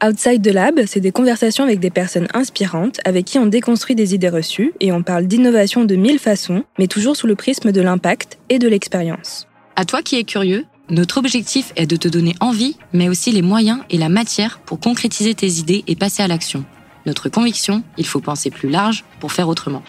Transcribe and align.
Outside 0.00 0.42
the 0.42 0.52
Lab, 0.52 0.80
c'est 0.86 1.00
des 1.00 1.10
conversations 1.10 1.64
avec 1.64 1.80
des 1.80 1.90
personnes 1.90 2.28
inspirantes 2.32 3.00
avec 3.04 3.24
qui 3.24 3.38
on 3.40 3.46
déconstruit 3.46 3.96
des 3.96 4.14
idées 4.14 4.28
reçues 4.28 4.72
et 4.78 4.92
on 4.92 5.02
parle 5.02 5.26
d'innovation 5.26 5.84
de 5.84 5.96
mille 5.96 6.20
façons, 6.20 6.62
mais 6.78 6.86
toujours 6.86 7.16
sous 7.16 7.26
le 7.26 7.34
prisme 7.34 7.72
de 7.72 7.80
l'impact 7.80 8.38
et 8.48 8.60
de 8.60 8.68
l'expérience. 8.68 9.48
À 9.74 9.84
toi 9.84 10.02
qui 10.02 10.16
es 10.16 10.22
curieux, 10.22 10.66
notre 10.88 11.18
objectif 11.18 11.72
est 11.74 11.86
de 11.86 11.96
te 11.96 12.06
donner 12.06 12.36
envie, 12.38 12.76
mais 12.92 13.08
aussi 13.08 13.32
les 13.32 13.42
moyens 13.42 13.80
et 13.90 13.98
la 13.98 14.08
matière 14.08 14.60
pour 14.60 14.78
concrétiser 14.78 15.34
tes 15.34 15.50
idées 15.54 15.82
et 15.88 15.96
passer 15.96 16.22
à 16.22 16.28
l'action. 16.28 16.64
Notre 17.04 17.28
conviction, 17.28 17.82
il 17.96 18.06
faut 18.06 18.20
penser 18.20 18.50
plus 18.50 18.68
large 18.68 19.04
pour 19.18 19.32
faire 19.32 19.48
autrement. 19.48 19.82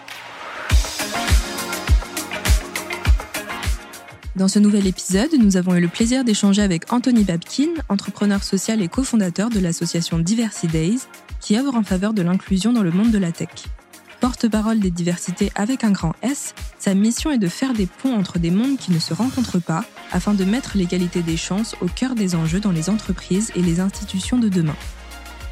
Dans 4.36 4.46
ce 4.46 4.60
nouvel 4.60 4.86
épisode, 4.86 5.34
nous 5.40 5.56
avons 5.56 5.74
eu 5.74 5.80
le 5.80 5.88
plaisir 5.88 6.22
d'échanger 6.22 6.62
avec 6.62 6.92
Anthony 6.92 7.24
Babkin, 7.24 7.70
entrepreneur 7.88 8.44
social 8.44 8.80
et 8.80 8.86
cofondateur 8.86 9.50
de 9.50 9.58
l'association 9.58 10.20
Diversity 10.20 10.68
Days, 10.68 11.00
qui 11.40 11.58
œuvre 11.58 11.74
en 11.74 11.82
faveur 11.82 12.14
de 12.14 12.22
l'inclusion 12.22 12.72
dans 12.72 12.84
le 12.84 12.92
monde 12.92 13.10
de 13.10 13.18
la 13.18 13.32
tech. 13.32 13.48
Porte-parole 14.20 14.78
des 14.78 14.92
diversités 14.92 15.50
avec 15.56 15.82
un 15.82 15.90
grand 15.90 16.14
S, 16.22 16.54
sa 16.78 16.94
mission 16.94 17.32
est 17.32 17.38
de 17.38 17.48
faire 17.48 17.72
des 17.72 17.86
ponts 17.86 18.14
entre 18.14 18.38
des 18.38 18.52
mondes 18.52 18.76
qui 18.76 18.92
ne 18.92 19.00
se 19.00 19.14
rencontrent 19.14 19.58
pas 19.58 19.84
afin 20.12 20.32
de 20.32 20.44
mettre 20.44 20.76
l'égalité 20.76 21.22
des 21.22 21.36
chances 21.36 21.74
au 21.80 21.86
cœur 21.86 22.14
des 22.14 22.36
enjeux 22.36 22.60
dans 22.60 22.70
les 22.70 22.88
entreprises 22.88 23.50
et 23.56 23.62
les 23.62 23.80
institutions 23.80 24.38
de 24.38 24.48
demain. 24.48 24.76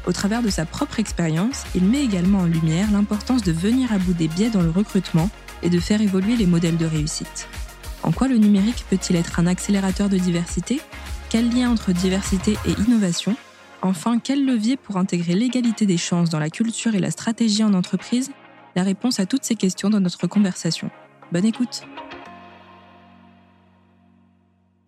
Au 0.07 0.13
travers 0.13 0.41
de 0.41 0.49
sa 0.49 0.65
propre 0.65 0.99
expérience, 0.99 1.63
il 1.75 1.83
met 1.83 2.03
également 2.03 2.39
en 2.39 2.45
lumière 2.45 2.89
l'importance 2.91 3.43
de 3.43 3.51
venir 3.51 3.91
à 3.91 3.97
bout 3.97 4.13
des 4.13 4.29
biais 4.29 4.49
dans 4.49 4.61
le 4.61 4.69
recrutement 4.69 5.29
et 5.63 5.69
de 5.69 5.79
faire 5.79 6.01
évoluer 6.01 6.37
les 6.37 6.47
modèles 6.47 6.77
de 6.77 6.85
réussite. 6.85 7.49
En 8.03 8.11
quoi 8.11 8.27
le 8.27 8.37
numérique 8.37 8.85
peut-il 8.89 9.15
être 9.15 9.39
un 9.39 9.47
accélérateur 9.47 10.09
de 10.09 10.17
diversité? 10.17 10.79
Quel 11.29 11.49
lien 11.49 11.69
entre 11.69 11.91
diversité 11.91 12.53
et 12.65 12.81
innovation? 12.87 13.35
Enfin, 13.81 14.19
quel 14.19 14.45
levier 14.45 14.77
pour 14.77 14.97
intégrer 14.97 15.35
l'égalité 15.35 15.85
des 15.85 15.97
chances 15.97 16.29
dans 16.29 16.39
la 16.39 16.49
culture 16.49 16.95
et 16.95 16.99
la 16.99 17.11
stratégie 17.11 17.63
en 17.63 17.73
entreprise? 17.73 18.31
La 18.75 18.83
réponse 18.83 19.19
à 19.19 19.25
toutes 19.25 19.43
ces 19.43 19.55
questions 19.55 19.89
dans 19.89 19.99
notre 19.99 20.27
conversation. 20.27 20.89
Bonne 21.31 21.45
écoute 21.45 21.83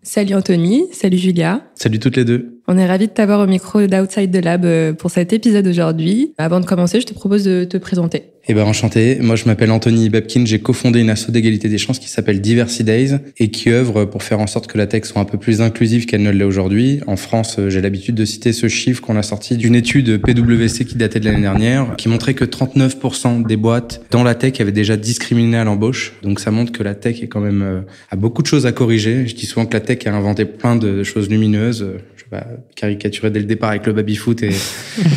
Salut 0.03 0.33
Anthony, 0.33 0.85
salut 0.93 1.17
Julia. 1.17 1.61
Salut 1.75 1.99
toutes 1.99 2.17
les 2.17 2.25
deux. 2.25 2.59
On 2.67 2.77
est 2.77 2.87
ravis 2.87 3.07
de 3.07 3.11
t'avoir 3.11 3.39
au 3.39 3.45
micro 3.45 3.85
d'Outside 3.85 4.31
the 4.31 4.43
Lab 4.43 4.65
euh, 4.65 4.93
pour 4.93 5.11
cet 5.11 5.31
épisode 5.31 5.67
aujourd'hui. 5.67 6.33
Avant 6.39 6.59
de 6.59 6.65
commencer, 6.65 6.99
je 6.99 7.05
te 7.05 7.13
propose 7.13 7.43
de 7.43 7.65
te 7.65 7.77
présenter. 7.77 8.30
Eh 8.47 8.55
ben 8.55 8.63
enchanté. 8.63 9.19
Moi 9.21 9.35
je 9.35 9.45
m'appelle 9.45 9.69
Anthony 9.69 10.09
Babkin. 10.09 10.45
J'ai 10.45 10.59
cofondé 10.59 10.99
une 10.99 11.11
asso 11.11 11.29
d'égalité 11.29 11.69
des 11.69 11.77
chances 11.77 11.99
qui 11.99 12.09
s'appelle 12.09 12.41
Diversity 12.41 12.83
Days 12.83 13.19
et 13.37 13.51
qui 13.51 13.69
œuvre 13.69 14.05
pour 14.05 14.23
faire 14.23 14.39
en 14.39 14.47
sorte 14.47 14.65
que 14.65 14.79
la 14.79 14.87
tech 14.87 15.05
soit 15.05 15.21
un 15.21 15.25
peu 15.25 15.37
plus 15.37 15.61
inclusive 15.61 16.07
qu'elle 16.07 16.23
ne 16.23 16.31
l'est 16.31 16.43
aujourd'hui. 16.43 17.01
En 17.05 17.17
France, 17.17 17.57
euh, 17.59 17.69
j'ai 17.69 17.81
l'habitude 17.81 18.15
de 18.15 18.25
citer 18.25 18.51
ce 18.51 18.67
chiffre 18.67 19.01
qu'on 19.01 19.15
a 19.15 19.21
sorti 19.21 19.57
d'une 19.57 19.75
étude 19.75 20.19
PwC 20.21 20.85
qui 20.85 20.95
datait 20.95 21.19
de 21.19 21.25
l'année 21.25 21.41
dernière, 21.41 21.95
qui 21.97 22.09
montrait 22.09 22.33
que 22.33 22.43
39% 22.43 23.45
des 23.45 23.57
boîtes 23.57 24.01
dans 24.09 24.23
la 24.23 24.33
tech 24.33 24.59
avaient 24.59 24.71
déjà 24.71 24.97
discriminé 24.97 25.57
à 25.57 25.63
l'embauche. 25.63 26.13
Donc 26.23 26.39
ça 26.39 26.49
montre 26.49 26.71
que 26.71 26.81
la 26.81 26.95
tech 26.95 27.21
est 27.21 27.27
quand 27.27 27.41
même 27.41 27.61
euh, 27.61 27.81
a 28.09 28.15
beaucoup 28.15 28.41
de 28.41 28.47
choses 28.47 28.65
à 28.65 28.71
corriger. 28.71 29.27
Je 29.27 29.35
dis 29.35 29.45
souvent 29.45 29.67
que 29.67 29.73
la 29.73 29.81
tech 29.81 30.07
a 30.07 30.15
inventé 30.15 30.45
plein 30.45 30.75
de 30.75 31.03
choses 31.03 31.29
lumineuses. 31.29 31.85
Pas 32.31 32.47
caricaturer 32.75 33.29
dès 33.29 33.39
le 33.39 33.45
départ 33.45 33.71
avec 33.71 33.85
le 33.85 33.91
baby 33.91 34.15
foot 34.15 34.41
et, 34.43 34.51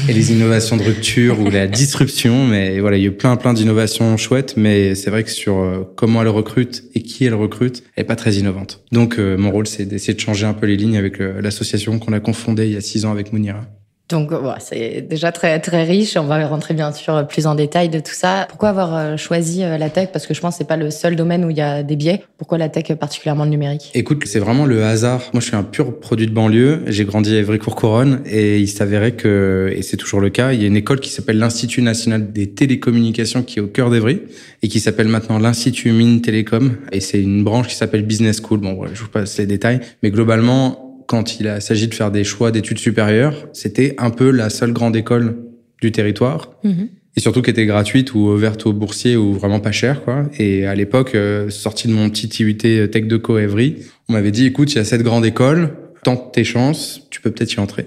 les 0.09 0.33
innovations 0.33 0.77
de 0.77 0.83
rupture 0.83 1.39
ou 1.39 1.49
la 1.49 1.69
disruption, 1.69 2.45
mais 2.45 2.81
voilà, 2.81 2.97
il 2.97 3.05
y 3.05 3.07
a 3.07 3.13
plein 3.13 3.37
plein 3.37 3.55
d'innovations 3.55 4.17
chouettes, 4.17 4.57
mais 4.57 4.97
c'est 4.97 5.11
vrai 5.11 5.23
que 5.23 5.31
sur 5.31 5.59
euh, 5.59 5.85
comment 5.97 6.23
elle 6.23 6.29
recrute 6.29 6.85
et 6.95 7.03
qui 7.03 7.25
elle 7.25 7.35
recrute, 7.35 7.85
elle 7.95 8.03
est 8.03 8.07
pas 8.07 8.17
très 8.17 8.35
innovante. 8.35 8.85
Donc 8.91 9.19
euh, 9.19 9.37
mon 9.37 9.53
rôle, 9.53 9.69
c'est 9.69 9.85
d'essayer 9.87 10.15
de 10.15 10.21
changer 10.21 10.45
un 10.45 10.55
peu 10.55 10.67
les 10.67 10.77
lignes 10.77 10.97
avec 10.97 11.21
euh, 11.21 11.41
l'association 11.41 11.99
qu'on 12.01 12.13
a 12.13 12.21
confondée 12.21 12.67
il 12.67 12.73
y 12.73 12.77
a 12.77 12.81
six 12.81 13.05
ans 13.05 13.13
avec 13.13 13.33
Mounira. 13.33 13.65
Donc 14.11 14.31
c'est 14.59 15.01
déjà 15.01 15.33
très 15.33 15.59
très 15.61 15.85
riche. 15.85 16.17
On 16.19 16.25
va 16.25 16.47
rentrer 16.47 16.75
bien 16.75 16.93
sûr 16.93 17.27
plus 17.27 17.47
en 17.47 17.55
détail 17.55 17.89
de 17.89 18.01
tout 18.01 18.13
ça. 18.13 18.45
Pourquoi 18.51 18.69
avoir 18.69 18.95
euh, 18.95 19.17
choisi 19.17 19.65
euh, 19.65 19.79
la 19.79 19.89
tech? 19.89 20.11
Parce 20.13 20.27
que 20.27 20.35
je 20.35 20.41
pense 20.41 20.55
que 20.55 20.59
c'est 20.59 20.69
pas 20.69 20.77
le 20.77 20.91
seul 20.91 21.17
domaine 21.17 21.43
où 21.45 21.51
il 21.51 21.57
y 21.57 21.63
a 21.63 21.83
des 21.83 21.97
biais. 21.97 22.23
Pourquoi 22.37 22.59
la 22.59 22.69
tech 22.69 22.93
particulièrement 22.99 23.45
le 23.45 23.51
numérique? 23.51 23.91
Écoute, 23.95 24.23
c'est 24.27 24.39
vraiment 24.39 24.67
le 24.67 24.85
hasard. 24.85 25.23
Moi, 25.33 25.41
je 25.41 25.47
suis 25.47 25.57
un 25.57 25.63
pur 25.63 25.99
produit 25.99 26.27
de 26.27 26.33
banlieue. 26.33 26.83
J'ai 26.87 27.07
grandi 27.07 27.35
à 27.35 27.39
Évry-Courcouronne 27.39 28.21
et 28.27 28.59
il 28.59 28.69
s'avérait 28.69 29.13
que, 29.13 29.73
et 29.75 29.81
c'est 29.81 29.97
toujours 29.97 30.21
le 30.21 30.29
cas, 30.29 30.53
il 30.53 30.61
y 30.61 30.65
a 30.65 30.67
une 30.67 30.77
école 30.77 31.01
qui 31.01 31.09
s'appelle 31.09 31.39
l'Institut 31.39 31.81
national 31.81 32.31
des 32.31 32.51
télécommunications 32.51 33.43
qui 33.43 33.59
est 33.59 33.63
au 33.63 33.69
cœur 33.69 33.89
d'Evry 33.89 34.21
et 34.63 34.69
qui 34.69 34.81
s'appelle 34.81 35.09
maintenant 35.09 35.39
l'Institut 35.39 35.93
Mines 35.93 36.21
Télécom. 36.21 36.77
Et 36.93 37.01
c'est 37.01 37.23
une 37.23 37.43
branche 37.43 37.69
qui 37.69 37.75
s'appelle 37.75 38.03
Business 38.03 38.43
School. 38.47 38.61
Bon, 38.61 38.79
je 38.93 39.01
vous 39.01 39.09
passe 39.09 39.39
les 39.39 39.47
détails, 39.47 39.81
mais 40.03 40.11
globalement 40.11 40.84
quand 41.07 41.41
il 41.41 41.61
s'agit 41.61 41.89
de 41.89 41.95
faire 41.95 42.11
des 42.11 42.25
choix 42.25 42.51
d'études 42.51 42.79
supérieures, 42.79 43.49
c'était 43.53 43.95
un 43.99 44.11
peu 44.11 44.31
la 44.31 44.51
seule 44.51 44.73
grande 44.73 44.97
école 44.97 45.37
du 45.81 45.93
territoire. 45.93 46.51
Mhm. 46.63 46.89
Et 47.17 47.21
surtout 47.21 47.43
qui 47.43 47.51
était 47.51 47.67
gratuite 47.67 48.15
ou 48.15 48.31
ouverte 48.31 48.67
aux 48.67 48.73
boursiers 48.73 49.17
ou 49.17 49.35
vraiment 49.35 49.61
pas 49.61 49.71
cher, 49.71 50.03
quoi. 50.03 50.29
Et 50.39 50.67
à 50.67 50.75
l'époque, 50.75 51.15
euh, 51.15 51.49
sorti 51.49 51.87
de 51.87 51.93
mon 51.93 52.11
petit 52.11 52.27
IUT 52.43 52.59
euh, 52.65 52.87
Tech 52.89 53.07
de 53.07 53.17
Co 53.17 53.39
Evry, 53.39 53.77
on 54.09 54.15
m'avait 54.15 54.33
dit, 54.33 54.47
écoute, 54.47 54.73
il 54.73 54.77
y 54.77 54.81
a 54.81 54.85
cette 54.85 55.03
grande 55.03 55.25
école, 55.25 55.75
tente 56.03 56.33
tes 56.33 56.43
chances, 56.43 57.07
tu 57.11 57.21
peux 57.21 57.31
peut-être 57.31 57.53
y 57.55 57.61
entrer. 57.61 57.87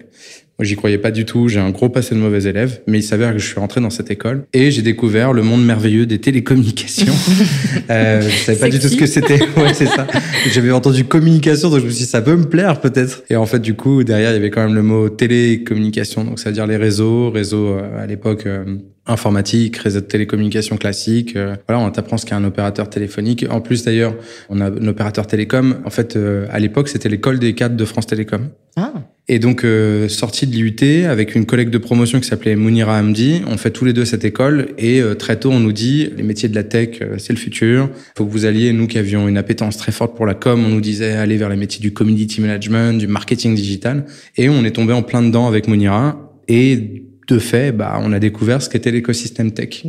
Moi, 0.60 0.66
j'y 0.66 0.76
croyais 0.76 0.98
pas 0.98 1.12
du 1.12 1.24
tout. 1.24 1.48
J'ai 1.48 1.60
un 1.60 1.70
gros 1.70 1.88
passé 1.90 2.16
de 2.16 2.20
mauvais 2.20 2.44
élève, 2.46 2.82
mais 2.88 2.98
il 2.98 3.04
s'avère 3.04 3.32
que 3.32 3.38
je 3.38 3.46
suis 3.46 3.60
rentré 3.60 3.80
dans 3.80 3.92
cette 3.92 4.10
école 4.10 4.46
et 4.54 4.72
j'ai 4.72 4.82
découvert 4.82 5.32
le 5.32 5.44
monde 5.44 5.64
merveilleux 5.64 6.08
des 6.08 6.18
télécommunications. 6.18 7.14
euh, 7.92 8.22
je 8.22 8.38
savais 8.38 8.58
pas 8.58 8.70
du 8.70 8.80
tout 8.80 8.88
ce 8.88 8.98
que 8.98 9.06
c'était. 9.06 9.40
Ouais, 9.58 9.74
c'est 9.74 9.88
ça. 9.88 10.06
J'avais 10.52 10.72
entendu 10.72 11.04
communication, 11.04 11.70
donc 11.70 11.80
je 11.80 11.86
me 11.86 11.90
suis 11.90 12.06
dit 12.06 12.10
ça 12.10 12.22
peut 12.22 12.36
me 12.36 12.46
plaire 12.46 12.80
peut-être. 12.80 13.24
Et 13.30 13.36
en 13.36 13.46
fait, 13.46 13.60
du 13.60 13.74
coup, 13.74 14.04
derrière, 14.04 14.32
il 14.32 14.34
y 14.34 14.38
avait 14.38 14.52
quand 14.52 14.64
même 14.64 14.76
le 14.76 14.84
mot 14.84 15.10
télécommunication, 15.10 16.24
donc 16.24 16.40
ça 16.40 16.50
veut 16.50 16.54
dire 16.54 16.68
les 16.68 16.78
réseaux, 16.78 17.32
réseaux 17.32 17.70
euh, 17.70 18.04
à 18.04 18.06
l'époque. 18.06 18.46
Euh, 18.46 18.66
informatique, 19.10 19.78
réseau 19.78 20.02
de 20.02 20.06
télécommunication 20.06 20.76
classique. 20.76 21.38
Euh, 21.38 21.56
voilà, 21.66 21.82
on 21.82 21.90
t'apprend 21.90 22.18
ce 22.18 22.26
qu'est 22.26 22.36
un 22.36 22.44
opérateur 22.44 22.90
téléphonique. 22.90 23.46
En 23.50 23.62
plus, 23.62 23.86
d'ailleurs, 23.86 24.14
on 24.50 24.60
a 24.60 24.66
un 24.66 24.88
opérateur 24.88 25.26
télécom. 25.28 25.78
En 25.86 25.90
fait, 25.90 26.20
à 26.52 26.60
l'époque, 26.60 26.90
c'était 26.90 27.08
l'école 27.08 27.40
des 27.40 27.56
cadres 27.56 27.78
de 27.78 27.86
France 27.86 28.06
Télécom. 28.06 28.50
Ah. 28.76 28.92
Et 29.30 29.40
donc, 29.40 29.66
euh, 29.66 30.08
sorti 30.08 30.48
de 30.48 30.54
l'IUT 30.56 31.06
avec 31.06 31.36
une 31.36 31.46
collègue 31.46 31.70
de 31.70 31.78
promotion 31.78 32.22
qui 32.22 32.28
s'appelait 32.28 32.56
Mounira 32.56 32.98
Hamdi, 32.98 33.42
on 33.46 33.58
fait 33.58 33.72
tous 33.72 33.84
les 33.84 33.92
deux 33.92 34.06
cette 34.06 34.24
école 34.24 34.70
et 34.78 35.02
euh, 35.02 35.16
très 35.16 35.38
tôt, 35.38 35.52
on 35.52 35.60
nous 35.60 35.74
dit 35.74 36.10
les 36.16 36.24
métiers 36.24 36.48
de 36.48 36.56
la 36.56 36.64
tech, 36.64 37.00
euh, 37.02 37.18
c'est 37.18 37.34
le 37.34 37.40
futur. 37.40 37.90
Faut 38.18 38.26
que 38.26 38.32
vous 38.32 38.46
alliez, 38.46 38.72
nous 38.72 38.88
qui 38.88 38.98
avions 38.98 39.28
une 39.28 39.38
appétence 39.38 39.76
très 39.76 39.92
forte 39.92 40.16
pour 40.16 40.26
la 40.26 40.34
com, 40.34 40.64
on 40.66 40.70
nous 40.70 40.80
disait 40.80 41.12
aller 41.12 41.36
vers 41.36 41.50
les 41.50 41.58
métiers 41.58 41.82
du 41.82 41.92
community 41.92 42.40
management, 42.40 42.98
du 42.98 43.08
marketing 43.08 43.54
digital. 43.54 44.06
Et 44.38 44.48
on 44.48 44.64
est 44.64 44.72
tombé 44.72 44.94
en 44.94 45.04
plein 45.04 45.22
dedans 45.22 45.48
avec 45.48 45.68
Mounira. 45.68 46.34
Et 46.48 47.04
de 47.28 47.40
fait, 47.40 47.74
bah, 47.74 48.00
on 48.02 48.14
a 48.14 48.20
découvert 48.20 48.62
ce 48.62 48.70
qu'était 48.70 48.92
l'écosystème 48.92 49.52
tech. 49.52 49.84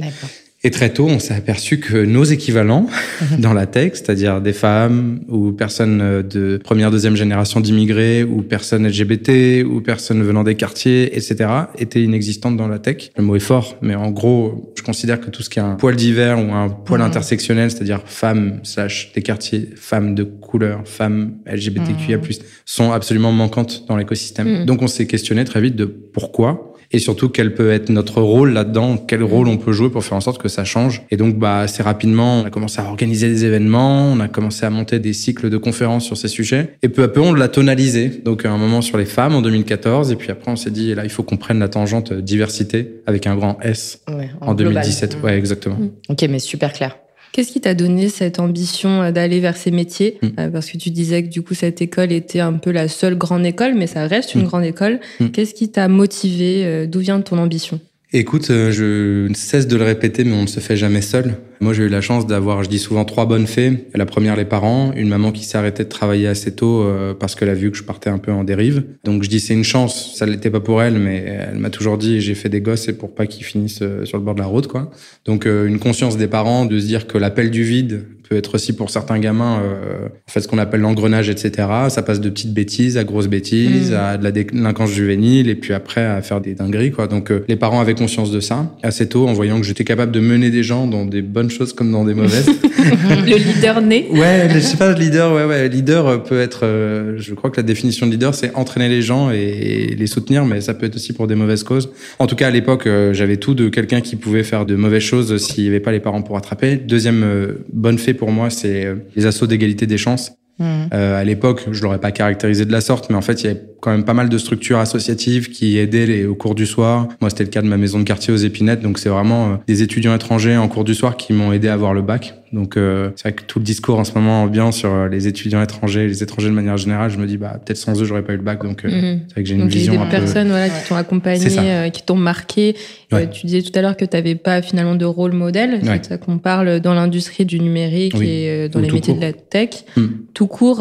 Et 0.64 0.72
très 0.72 0.92
tôt, 0.92 1.06
on 1.06 1.20
s'est 1.20 1.34
aperçu 1.34 1.78
que 1.78 2.04
nos 2.04 2.24
équivalents 2.24 2.88
dans 3.38 3.52
la 3.52 3.66
tech, 3.66 3.92
c'est-à-dire 3.94 4.40
des 4.40 4.52
femmes 4.52 5.20
ou 5.28 5.52
personnes 5.52 6.22
de 6.22 6.58
première, 6.62 6.90
deuxième 6.90 7.14
génération 7.14 7.60
d'immigrés 7.60 8.24
ou 8.24 8.42
personnes 8.42 8.84
LGBT 8.88 9.64
ou 9.64 9.80
personnes 9.80 10.20
venant 10.24 10.42
des 10.42 10.56
quartiers, 10.56 11.16
etc., 11.16 11.48
étaient 11.78 12.02
inexistantes 12.02 12.56
dans 12.56 12.66
la 12.66 12.80
tech. 12.80 13.12
Le 13.16 13.22
mot 13.22 13.36
est 13.36 13.40
fort, 13.40 13.76
mais 13.82 13.94
en 13.94 14.10
gros, 14.10 14.72
je 14.76 14.82
considère 14.82 15.20
que 15.20 15.30
tout 15.30 15.44
ce 15.44 15.50
qui 15.50 15.60
est 15.60 15.62
un 15.62 15.76
poil 15.76 15.94
divers 15.94 16.38
ou 16.38 16.52
un 16.52 16.68
poil 16.68 17.02
intersectionnel, 17.02 17.70
c'est-à-dire 17.70 18.02
femmes 18.06 18.58
slash 18.64 19.12
des 19.14 19.22
quartiers, 19.22 19.70
femmes 19.76 20.16
de 20.16 20.24
couleur, 20.24 20.82
femmes 20.86 21.34
LGBTQIA+, 21.46 22.18
sont 22.64 22.90
absolument 22.90 23.30
manquantes 23.30 23.84
dans 23.86 23.96
l'écosystème. 23.96 24.64
Donc 24.64 24.82
on 24.82 24.88
s'est 24.88 25.06
questionné 25.06 25.44
très 25.44 25.60
vite 25.60 25.76
de 25.76 25.84
pourquoi 25.84 26.67
et 26.90 26.98
surtout 26.98 27.28
quel 27.28 27.54
peut 27.54 27.70
être 27.70 27.90
notre 27.90 28.22
rôle 28.22 28.52
là-dedans, 28.52 28.96
quel 28.96 29.22
rôle 29.22 29.48
on 29.48 29.58
peut 29.58 29.72
jouer 29.72 29.90
pour 29.90 30.04
faire 30.04 30.16
en 30.16 30.20
sorte 30.20 30.40
que 30.40 30.48
ça 30.48 30.64
change? 30.64 31.02
Et 31.10 31.16
donc, 31.16 31.38
bah, 31.38 31.60
assez 31.60 31.82
rapidement, 31.82 32.40
on 32.40 32.44
a 32.44 32.50
commencé 32.50 32.80
à 32.80 32.84
organiser 32.84 33.28
des 33.28 33.44
événements, 33.44 34.10
on 34.10 34.20
a 34.20 34.28
commencé 34.28 34.64
à 34.64 34.70
monter 34.70 34.98
des 34.98 35.12
cycles 35.12 35.50
de 35.50 35.56
conférences 35.56 36.04
sur 36.04 36.16
ces 36.16 36.28
sujets, 36.28 36.76
et 36.82 36.88
peu 36.88 37.02
à 37.02 37.08
peu, 37.08 37.20
on 37.20 37.34
l'a 37.34 37.48
tonalisé. 37.48 38.08
Donc, 38.24 38.44
à 38.44 38.50
un 38.50 38.58
moment 38.58 38.80
sur 38.80 38.98
les 38.98 39.04
femmes 39.04 39.34
en 39.34 39.42
2014, 39.42 40.12
et 40.12 40.16
puis 40.16 40.30
après, 40.30 40.50
on 40.50 40.56
s'est 40.56 40.70
dit, 40.70 40.94
là, 40.94 41.04
il 41.04 41.10
faut 41.10 41.22
qu'on 41.22 41.36
prenne 41.36 41.58
la 41.58 41.68
tangente 41.68 42.12
diversité 42.12 43.02
avec 43.06 43.26
un 43.26 43.36
grand 43.36 43.58
S 43.62 44.02
en, 44.40 44.54
2017. 44.54 45.18
Ouais, 45.22 45.36
exactement. 45.36 45.76
Mmh. 45.76 45.90
Ok, 46.10 46.26
mais 46.28 46.38
super 46.38 46.72
clair. 46.72 46.96
Qu'est-ce 47.32 47.52
qui 47.52 47.60
t'a 47.60 47.74
donné 47.74 48.08
cette 48.08 48.38
ambition 48.38 49.02
euh, 49.02 49.10
d'aller 49.10 49.40
vers 49.40 49.56
ces 49.56 49.70
métiers 49.70 50.18
mm. 50.22 50.28
euh, 50.38 50.48
Parce 50.48 50.70
que 50.70 50.78
tu 50.78 50.90
disais 50.90 51.22
que 51.22 51.28
du 51.28 51.42
coup 51.42 51.54
cette 51.54 51.80
école 51.82 52.12
était 52.12 52.40
un 52.40 52.54
peu 52.54 52.70
la 52.70 52.88
seule 52.88 53.16
grande 53.16 53.44
école, 53.46 53.74
mais 53.74 53.86
ça 53.86 54.06
reste 54.06 54.34
une 54.34 54.42
mm. 54.42 54.46
grande 54.46 54.64
école. 54.64 55.00
Mm. 55.20 55.28
Qu'est-ce 55.28 55.54
qui 55.54 55.70
t'a 55.70 55.88
motivé 55.88 56.64
euh, 56.64 56.86
D'où 56.86 57.00
vient 57.00 57.20
ton 57.20 57.38
ambition? 57.38 57.80
Écoute, 58.12 58.46
je 58.48 59.28
ne 59.28 59.34
cesse 59.34 59.66
de 59.66 59.76
le 59.76 59.84
répéter, 59.84 60.24
mais 60.24 60.32
on 60.32 60.42
ne 60.42 60.46
se 60.46 60.60
fait 60.60 60.76
jamais 60.76 61.02
seul. 61.02 61.34
Moi, 61.60 61.72
j'ai 61.72 61.84
eu 61.84 61.88
la 61.88 62.00
chance 62.00 62.26
d'avoir, 62.26 62.62
je 62.62 62.68
dis 62.68 62.78
souvent, 62.78 63.04
trois 63.04 63.26
bonnes 63.26 63.46
fées. 63.46 63.86
La 63.94 64.06
première, 64.06 64.36
les 64.36 64.44
parents, 64.44 64.92
une 64.96 65.08
maman 65.08 65.32
qui 65.32 65.44
s'est 65.44 65.58
arrêtée 65.58 65.84
de 65.84 65.88
travailler 65.88 66.28
assez 66.28 66.54
tôt 66.54 66.82
euh, 66.82 67.14
parce 67.14 67.34
qu'elle 67.34 67.48
a 67.48 67.54
vu 67.54 67.70
que 67.70 67.76
je 67.76 67.82
partais 67.82 68.10
un 68.10 68.18
peu 68.18 68.32
en 68.32 68.44
dérive. 68.44 68.84
Donc, 69.04 69.22
je 69.22 69.28
dis 69.28 69.40
c'est 69.40 69.54
une 69.54 69.64
chance. 69.64 70.14
Ça 70.16 70.26
l'était 70.26 70.50
pas 70.50 70.60
pour 70.60 70.82
elle, 70.82 70.98
mais 70.98 71.24
elle 71.50 71.58
m'a 71.58 71.70
toujours 71.70 71.98
dit 71.98 72.20
j'ai 72.20 72.34
fait 72.34 72.48
des 72.48 72.60
gosses 72.60 72.88
et 72.88 72.92
pour 72.92 73.14
pas 73.14 73.26
qu'ils 73.26 73.44
finissent 73.44 73.82
euh, 73.82 74.04
sur 74.04 74.18
le 74.18 74.24
bord 74.24 74.34
de 74.34 74.40
la 74.40 74.46
route, 74.46 74.68
quoi. 74.68 74.90
Donc, 75.24 75.46
euh, 75.46 75.66
une 75.66 75.78
conscience 75.78 76.16
des 76.16 76.28
parents 76.28 76.64
de 76.64 76.78
se 76.78 76.86
dire 76.86 77.06
que 77.06 77.18
l'appel 77.18 77.50
du 77.50 77.62
vide 77.62 78.04
peut 78.28 78.36
être 78.36 78.54
aussi 78.56 78.74
pour 78.74 78.90
certains 78.90 79.18
gamins, 79.18 79.62
euh, 79.62 80.06
en 80.06 80.30
fait, 80.30 80.40
ce 80.40 80.48
qu'on 80.48 80.58
appelle 80.58 80.80
l'engrenage, 80.80 81.30
etc. 81.30 81.66
Ça 81.88 82.02
passe 82.02 82.20
de 82.20 82.28
petites 82.28 82.52
bêtises 82.52 82.98
à 82.98 83.04
grosses 83.04 83.28
bêtises, 83.28 83.92
Mm. 83.92 83.94
à 83.94 84.16
de 84.18 84.24
la 84.24 84.32
délinquance 84.32 84.90
juvénile, 84.90 85.48
et 85.48 85.54
puis 85.54 85.72
après 85.72 86.04
à 86.04 86.20
faire 86.20 86.40
des 86.40 86.54
dingueries, 86.54 86.90
quoi. 86.90 87.06
Donc, 87.06 87.30
euh, 87.30 87.44
les 87.48 87.56
parents 87.56 87.80
avaient 87.80 87.94
conscience 87.94 88.30
de 88.30 88.40
ça 88.40 88.74
assez 88.82 89.08
tôt, 89.08 89.26
en 89.28 89.32
voyant 89.32 89.58
que 89.58 89.66
j'étais 89.66 89.84
capable 89.84 90.12
de 90.12 90.20
mener 90.20 90.50
des 90.50 90.62
gens 90.62 90.86
dans 90.86 91.06
des 91.06 91.22
bonnes 91.22 91.47
choses 91.50 91.72
comme 91.72 91.90
dans 91.90 92.04
des 92.04 92.14
mauvaises. 92.14 92.48
Le 92.78 93.36
leader 93.36 93.80
né. 93.80 94.06
ouais, 94.10 94.48
je 94.52 94.58
sais 94.58 94.76
pas, 94.76 94.92
leader, 94.92 95.34
ouais, 95.34 95.44
ouais, 95.44 95.68
leader 95.68 96.06
euh, 96.06 96.18
peut 96.18 96.40
être, 96.40 96.60
euh, 96.64 97.14
je 97.18 97.34
crois 97.34 97.50
que 97.50 97.56
la 97.56 97.62
définition 97.62 98.06
de 98.06 98.12
leader, 98.12 98.34
c'est 98.34 98.54
entraîner 98.54 98.88
les 98.88 99.02
gens 99.02 99.30
et 99.30 99.94
les 99.98 100.06
soutenir, 100.06 100.44
mais 100.44 100.60
ça 100.60 100.74
peut 100.74 100.86
être 100.86 100.96
aussi 100.96 101.12
pour 101.12 101.26
des 101.26 101.34
mauvaises 101.34 101.64
causes. 101.64 101.90
En 102.18 102.26
tout 102.26 102.36
cas, 102.36 102.48
à 102.48 102.50
l'époque, 102.50 102.86
euh, 102.86 103.12
j'avais 103.12 103.36
tout 103.36 103.54
de 103.54 103.68
quelqu'un 103.68 104.00
qui 104.00 104.16
pouvait 104.16 104.44
faire 104.44 104.66
de 104.66 104.74
mauvaises 104.76 105.02
choses 105.02 105.36
s'il 105.38 105.64
n'y 105.64 105.70
avait 105.70 105.80
pas 105.80 105.92
les 105.92 106.00
parents 106.00 106.22
pour 106.22 106.36
attraper. 106.36 106.76
Deuxième 106.76 107.22
euh, 107.22 107.64
bonne 107.72 107.98
fait 107.98 108.14
pour 108.14 108.30
moi, 108.30 108.50
c'est 108.50 108.88
les 109.16 109.26
assauts 109.26 109.46
d'égalité 109.46 109.86
des 109.86 109.98
chances. 109.98 110.32
Mhm. 110.58 110.88
Euh, 110.92 111.20
à 111.20 111.24
l'époque, 111.24 111.66
je 111.70 111.82
l'aurais 111.82 112.00
pas 112.00 112.10
caractérisé 112.10 112.64
de 112.64 112.72
la 112.72 112.80
sorte, 112.80 113.10
mais 113.10 113.16
en 113.16 113.20
fait, 113.20 113.42
il 113.42 113.46
y 113.46 113.50
avait 113.50 113.62
quand 113.80 113.90
même 113.90 114.04
pas 114.04 114.14
mal 114.14 114.28
de 114.28 114.38
structures 114.38 114.78
associatives 114.78 115.50
qui 115.50 115.78
aidaient 115.78 116.06
les, 116.06 116.26
au 116.26 116.34
cours 116.34 116.54
du 116.54 116.66
soir. 116.66 117.08
Moi, 117.20 117.30
c'était 117.30 117.44
le 117.44 117.50
cas 117.50 117.62
de 117.62 117.68
ma 117.68 117.76
maison 117.76 117.98
de 117.98 118.04
quartier 118.04 118.32
aux 118.32 118.38
Épinettes, 118.38 118.80
donc 118.80 118.98
c'est 118.98 119.08
vraiment 119.08 119.52
euh, 119.52 119.56
des 119.66 119.82
étudiants 119.82 120.14
étrangers 120.14 120.56
en 120.56 120.68
cours 120.68 120.84
du 120.84 120.94
soir 120.94 121.16
qui 121.16 121.32
m'ont 121.32 121.52
aidé 121.52 121.68
à 121.68 121.74
avoir 121.74 121.94
le 121.94 122.02
bac. 122.02 122.34
Donc 122.52 122.76
euh, 122.76 123.10
c'est 123.16 123.24
vrai 123.28 123.32
que 123.34 123.42
tout 123.44 123.58
le 123.58 123.64
discours 123.64 123.98
en 123.98 124.04
ce 124.04 124.12
moment 124.14 124.42
ambiant 124.42 124.72
sur 124.72 124.90
euh, 124.92 125.08
les 125.08 125.28
étudiants 125.28 125.60
étrangers, 125.62 126.06
les 126.06 126.22
étrangers 126.22 126.48
de 126.48 126.54
manière 126.54 126.76
générale, 126.78 127.10
je 127.10 127.18
me 127.18 127.26
dis 127.26 127.36
bah 127.36 127.60
peut-être 127.64 127.76
sans 127.76 128.00
eux 128.00 128.04
j'aurais 128.04 128.22
pas 128.22 128.32
eu 128.32 128.36
le 128.36 128.42
bac. 128.42 128.62
Donc 128.62 128.84
euh, 128.84 128.88
Mhm. 128.88 129.20
c'est 129.28 129.32
vrai 129.34 129.42
que 129.42 129.48
j'ai 129.48 129.54
une 129.54 129.60
Donc 129.62 129.70
il 129.70 129.74
y 129.74 129.76
a 129.76 129.78
vision 129.80 129.92
des 129.94 129.98
un 129.98 130.04
peu. 130.04 130.10
personnes 130.10 130.48
voilà, 130.48 130.64
Ouais. 130.66 130.70
qui 130.82 130.88
t'ont 130.88 130.96
accompagné, 130.96 131.46
euh, 131.58 131.88
qui 131.90 132.02
t'ont 132.02 132.16
marqué. 132.16 132.74
Euh, 133.12 133.16
Ouais. 133.16 133.30
tu 133.30 133.46
disais 133.46 133.62
tout 133.62 133.78
à 133.78 133.82
l'heure 133.82 133.96
que 133.96 134.04
tu 134.04 134.16
n'avais 134.16 134.34
pas 134.34 134.62
finalement 134.62 134.94
de 134.94 135.04
rôle 135.04 135.32
modèle. 135.32 135.74
Ouais. 135.82 136.00
C'est 136.02 136.06
ça 136.08 136.18
qu'on 136.18 136.38
parle 136.38 136.80
dans 136.80 136.94
l'industrie 136.94 137.44
du 137.44 137.60
numérique 137.60 138.14
Oui. 138.18 138.26
et 138.28 138.48
euh, 138.48 138.68
dans 138.68 138.78
Ou 138.80 138.82
les 138.82 138.90
métiers 138.92 139.12
court. 139.14 139.20
de 139.22 139.26
la 139.26 139.32
tech. 139.34 139.70
Hmm. 139.96 140.06
Tout 140.34 140.46
court, 140.46 140.78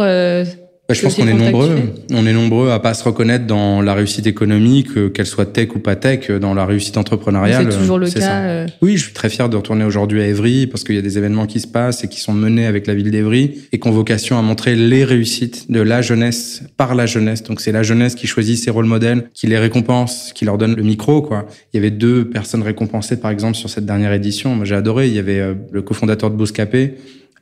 je 0.93 0.99
C'est 0.99 1.03
pense 1.07 1.15
qu'on 1.15 1.27
est 1.27 1.33
nombreux. 1.33 1.75
On 2.13 2.25
est 2.25 2.31
nombreux 2.33 2.71
à 2.71 2.79
pas 2.79 2.93
se 2.93 3.03
reconnaître 3.03 3.45
dans 3.45 3.81
la 3.81 3.93
réussite 3.93 4.25
économique, 4.25 4.87
euh, 4.95 5.09
qu'elle 5.09 5.25
soit 5.25 5.45
tech 5.45 5.69
ou 5.75 5.79
pas 5.79 5.95
tech, 5.97 6.29
euh, 6.29 6.39
dans 6.39 6.53
la 6.53 6.65
réussite 6.65 6.95
entrepreneuriale. 6.97 7.67
c'est 7.71 7.77
toujours 7.79 7.99
le 7.99 8.09
cas. 8.09 8.21
ça. 8.21 8.39
euh, 8.45 8.67
Oui, 8.81 8.95
je 8.95 9.03
suis 9.03 9.13
très 9.13 9.29
fier 9.29 9.49
de 9.49 9.57
retourner 9.57 9.83
aujourd'hui 9.83 10.21
à 10.21 10.27
Évry 10.27 10.65
parce 10.67 10.83
qu'il 10.85 10.95
y 10.95 10.97
a 10.97 11.01
des 11.01 11.17
événements 11.17 11.45
qui 11.45 11.59
se 11.59 11.67
passent 11.67 12.03
et 12.05 12.07
qui 12.07 12.19
sont 12.21 12.33
menés 12.33 12.65
avec 12.65 12.87
la 12.87 12.95
ville 12.95 13.11
d'Évry 13.11 13.59
et 13.73 13.79
qui 13.79 13.87
ont 13.87 13.91
vocation 13.91 14.39
à 14.39 14.41
montrer 14.41 14.75
les 14.77 15.03
réussites 15.03 15.69
de 15.69 15.81
la 15.81 16.01
jeunesse 16.01 16.63
par 16.77 16.95
la 16.95 17.05
jeunesse. 17.05 17.43
Donc 17.43 17.59
c'est 17.59 17.73
la 17.73 17.83
jeunesse 17.83 18.15
qui 18.15 18.27
choisit 18.27 18.57
ses 18.57 18.71
rôles 18.71 18.85
modèles, 18.85 19.29
qui 19.33 19.47
les 19.47 19.57
récompense, 19.57 20.31
qui 20.33 20.45
leur 20.45 20.57
donne 20.57 20.75
le 20.75 20.83
micro. 20.83 21.21
Quoi. 21.21 21.47
Il 21.73 21.77
y 21.77 21.79
avait 21.79 21.91
deux 21.91 22.29
personnes 22.29 22.61
récompensées 22.63 23.17
par 23.17 23.31
exemple 23.31 23.55
sur 23.55 23.69
cette 23.69 23.85
dernière 23.85 24.13
édition. 24.13 24.55
Moi 24.55 24.63
j'ai 24.65 24.75
adoré. 24.75 25.07
Il 25.07 25.13
y 25.13 25.19
avait 25.19 25.53
le 25.71 25.81
cofondateur 25.81 26.31
de 26.31 26.35
Bouscapé, 26.37 26.93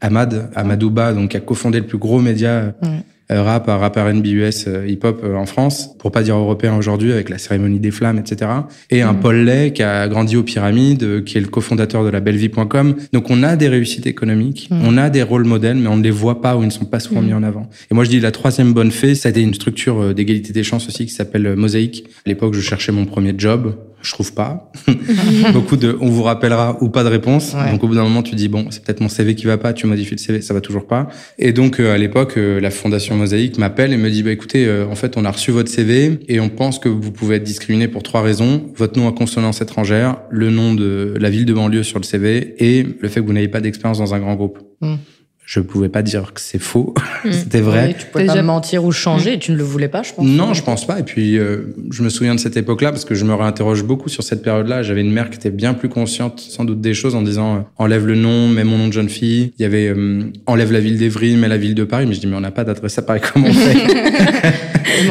Ahmad, 0.02 0.50
Amadouba, 0.56 1.14
donc 1.14 1.30
qui 1.32 1.38
a 1.38 1.42
cofondé 1.42 1.80
le 1.80 1.86
plus 1.86 2.00
gros 2.00 2.20
média 2.20 2.74
Ouais. 2.82 2.90
Euh, 3.32 3.42
rap, 3.42 3.66
rappeur 3.68 4.14
NBA, 4.14 4.30
US, 4.30 4.68
hip-hop 4.88 5.22
euh, 5.24 5.36
en 5.36 5.46
France, 5.46 5.96
pour 5.98 6.12
pas 6.12 6.22
dire 6.24 6.36
européen 6.36 6.76
aujourd'hui, 6.78 7.12
avec 7.12 7.30
la 7.30 7.38
cérémonie 7.38 7.80
des 7.80 7.92
flammes, 7.92 8.20
etc. 8.20 8.52
Et 8.92 9.02
un 9.02 9.14
Mhm. 9.14 9.20
Paul 9.20 9.36
Lay 9.46 9.74
qui 9.74 9.82
a 9.84 10.08
grandi 10.08 10.38
aux 10.38 10.44
Pyramides, 10.44 11.04
euh, 11.04 11.22
qui 11.22 11.38
est 11.38 11.42
le 11.42 11.48
cofondateur 11.48 12.04
de 12.04 12.10
la 12.10 12.20
bellevie.com. 12.20 12.96
Donc 13.14 13.30
on 13.32 13.42
a 13.44 13.56
des 13.56 13.68
réussites 13.68 14.06
économiques, 14.08 14.68
Mhm. 14.72 14.82
on 14.86 14.98
a 14.98 15.10
des 15.10 15.24
rôles 15.24 15.46
modèles, 15.46 15.78
mais 15.78 15.88
on 15.88 15.98
ne 15.98 16.04
les 16.04 16.12
voit 16.12 16.42
pas 16.42 16.56
ou 16.56 16.62
ils 16.62 16.68
ne 16.68 16.72
sont 16.72 16.86
pas 16.86 17.00
souvent 17.00 17.22
Mhm. 17.22 17.28
mis 17.28 17.34
en 17.34 17.44
avant. 17.44 17.70
Et 17.92 17.96
moi 17.96 18.04
je 18.04 18.10
dis 18.10 18.20
la 18.20 18.32
troisième 18.32 18.74
bonne 18.74 18.92
fée, 18.92 19.16
ça 19.16 19.30
a 19.30 19.32
été 19.32 19.42
une 19.42 19.54
structure 19.54 20.14
d'égalité 20.14 20.54
des 20.54 20.64
chances 20.64 20.88
aussi 20.88 21.06
qui 21.06 21.14
s'appelle 21.14 21.56
Mosaïque. 21.56 22.06
À 22.26 22.30
l'époque, 22.30 22.54
je 22.54 22.62
cherchais 22.62 22.92
mon 22.92 23.06
premier 23.06 23.34
job. 23.38 23.74
Je 24.06 24.12
trouve 24.12 24.34
pas. 24.34 24.72
Beaucoup 25.54 25.78
de, 25.78 25.98
on 26.00 26.10
vous 26.10 26.22
rappellera 26.22 26.78
ou 26.82 26.90
pas 26.90 27.04
de 27.04 27.10
réponse. 27.10 27.56
Ouais. 27.56 27.72
Donc 27.72 27.84
au 27.84 27.88
bout 27.88 27.96
d'un 27.96 28.04
moment, 28.04 28.22
tu 28.22 28.36
dis 28.36 28.48
bon, 28.48 28.68
c'est 28.70 28.84
peut-être 28.84 29.02
mon 29.02 29.10
CV 29.10 29.34
qui 29.34 29.48
va 29.48 29.58
pas. 29.58 29.74
Tu 29.74 29.88
modifies 29.88 30.14
le 30.14 30.20
CV, 30.20 30.42
ça 30.42 30.54
va 30.54 30.62
toujours 30.62 30.86
pas. 30.86 31.08
Et 31.40 31.54
donc 31.54 31.80
euh, 31.80 31.96
à 31.96 31.98
l'époque, 31.98 32.38
euh, 32.38 32.60
la 32.62 32.70
fondation 32.70 33.16
Mosaïque 33.16 33.58
m'appelle 33.58 33.94
et 33.94 33.98
me 33.98 34.12
dit 34.12 34.22
bah 34.22 34.32
écoutez, 34.32 34.68
euh, 34.68 34.86
en 34.86 34.94
fait, 34.94 35.18
on 35.18 35.26
a 35.26 35.32
reçu 35.32 35.50
votre 35.50 35.72
CV 35.72 36.20
et 36.28 36.40
on 36.40 36.50
pense 36.50 36.78
que 36.78 36.88
vous 36.88 37.12
pouvez 37.12 37.38
être 37.38 37.44
discriminé 37.44 37.88
pour 37.88 38.04
trois 38.04 38.22
raisons 38.22 38.68
votre 38.76 39.00
nom 39.00 39.08
à 39.08 39.12
consonance 39.12 39.62
étrangère, 39.62 40.18
le 40.30 40.52
nom 40.52 40.76
de 40.76 41.16
la 41.20 41.32
ville 41.32 41.46
de 41.46 41.54
banlieue 41.54 41.84
sur 41.84 41.98
le 41.98 42.06
CV 42.06 42.56
et 42.60 42.84
le 42.84 43.10
fait 43.10 43.22
que 43.22 43.26
vous 43.26 43.34
n'ayez 43.34 43.48
pas 43.48 43.62
d'expérience 43.62 43.98
dans 43.98 44.14
un 44.14 44.20
grand 44.20 44.36
groupe. 44.36 44.60
Mm. 44.82 44.96
Je 45.46 45.60
pouvais 45.60 45.90
pas 45.90 46.02
dire 46.02 46.34
que 46.34 46.42
c'est 46.42 46.60
faux. 46.60 46.94
Mm. 47.26 47.32
C'était 47.32 47.62
vrai. 47.62 47.88
Oui, 47.88 47.96
tu 47.98 48.06
pouvais 48.06 48.24
Déjà- 48.26 48.36
pas 48.36 48.42
mentir 48.44 48.84
ou 48.86 48.92
changer. 48.92 49.40
Tu 49.40 49.52
ne 49.52 49.58
le 49.58 49.64
voulais 49.64 49.88
pas, 49.88 50.04
je 50.04 50.14
pense. 50.14 50.24
Non, 50.28 50.54
je 50.54 50.62
pense 50.62 50.86
pas. 50.86 51.00
Et 51.00 51.04
puis, 51.04 51.40
euh, 51.40 51.74
je 51.90 52.04
me 52.04 52.10
souviens 52.10 52.36
de 52.36 52.40
cette 52.40 52.56
époque-là 52.56 52.92
parce 52.92 53.04
que 53.04 53.16
je 53.16 53.26
me 53.26 53.34
réinterroge 53.34 53.84
beaucoup 53.84 54.10
sur 54.10 54.22
cette 54.22 54.44
période-là. 54.44 54.84
J'avais 54.84 55.02
une 55.02 55.12
mère 55.12 55.32
qui 55.32 55.38
était 55.38 55.50
bien 55.50 55.74
plus 55.74 55.90
consciente, 55.90 56.40
sans 56.40 56.66
doute, 56.66 56.82
des 56.82 56.94
choses 56.94 57.16
en 57.16 57.24
disant 57.24 57.56
euh, 57.56 57.60
enlève 57.78 58.06
le 58.06 58.14
nom, 58.14 58.48
mets 58.48 58.64
mon 58.64 58.78
nom 58.78 58.88
de 58.90 58.94
jeune 58.94 59.10
fille. 59.10 59.54
Il 59.58 59.64
y 59.64 59.66
avait 59.66 59.88
euh, 59.88 60.26
enlève 60.46 60.72
la 60.72 60.80
ville 60.80 61.00
d'Evry, 61.00 61.36
mets 61.36 61.48
la 61.48 61.58
ville 61.58 61.74
de 61.74 61.84
Paris. 61.84 62.06
Mais 62.08 62.14
je 62.14 62.20
dis 62.20 62.28
mais 62.28 62.36
on 62.36 62.42
n'a 62.42 62.52
pas 62.52 62.64
d'adresse 62.64 62.96
à 63.00 63.02
Paris. 63.02 63.22
Comment 63.34 63.48
on 63.48 63.54
fait? 63.54 63.76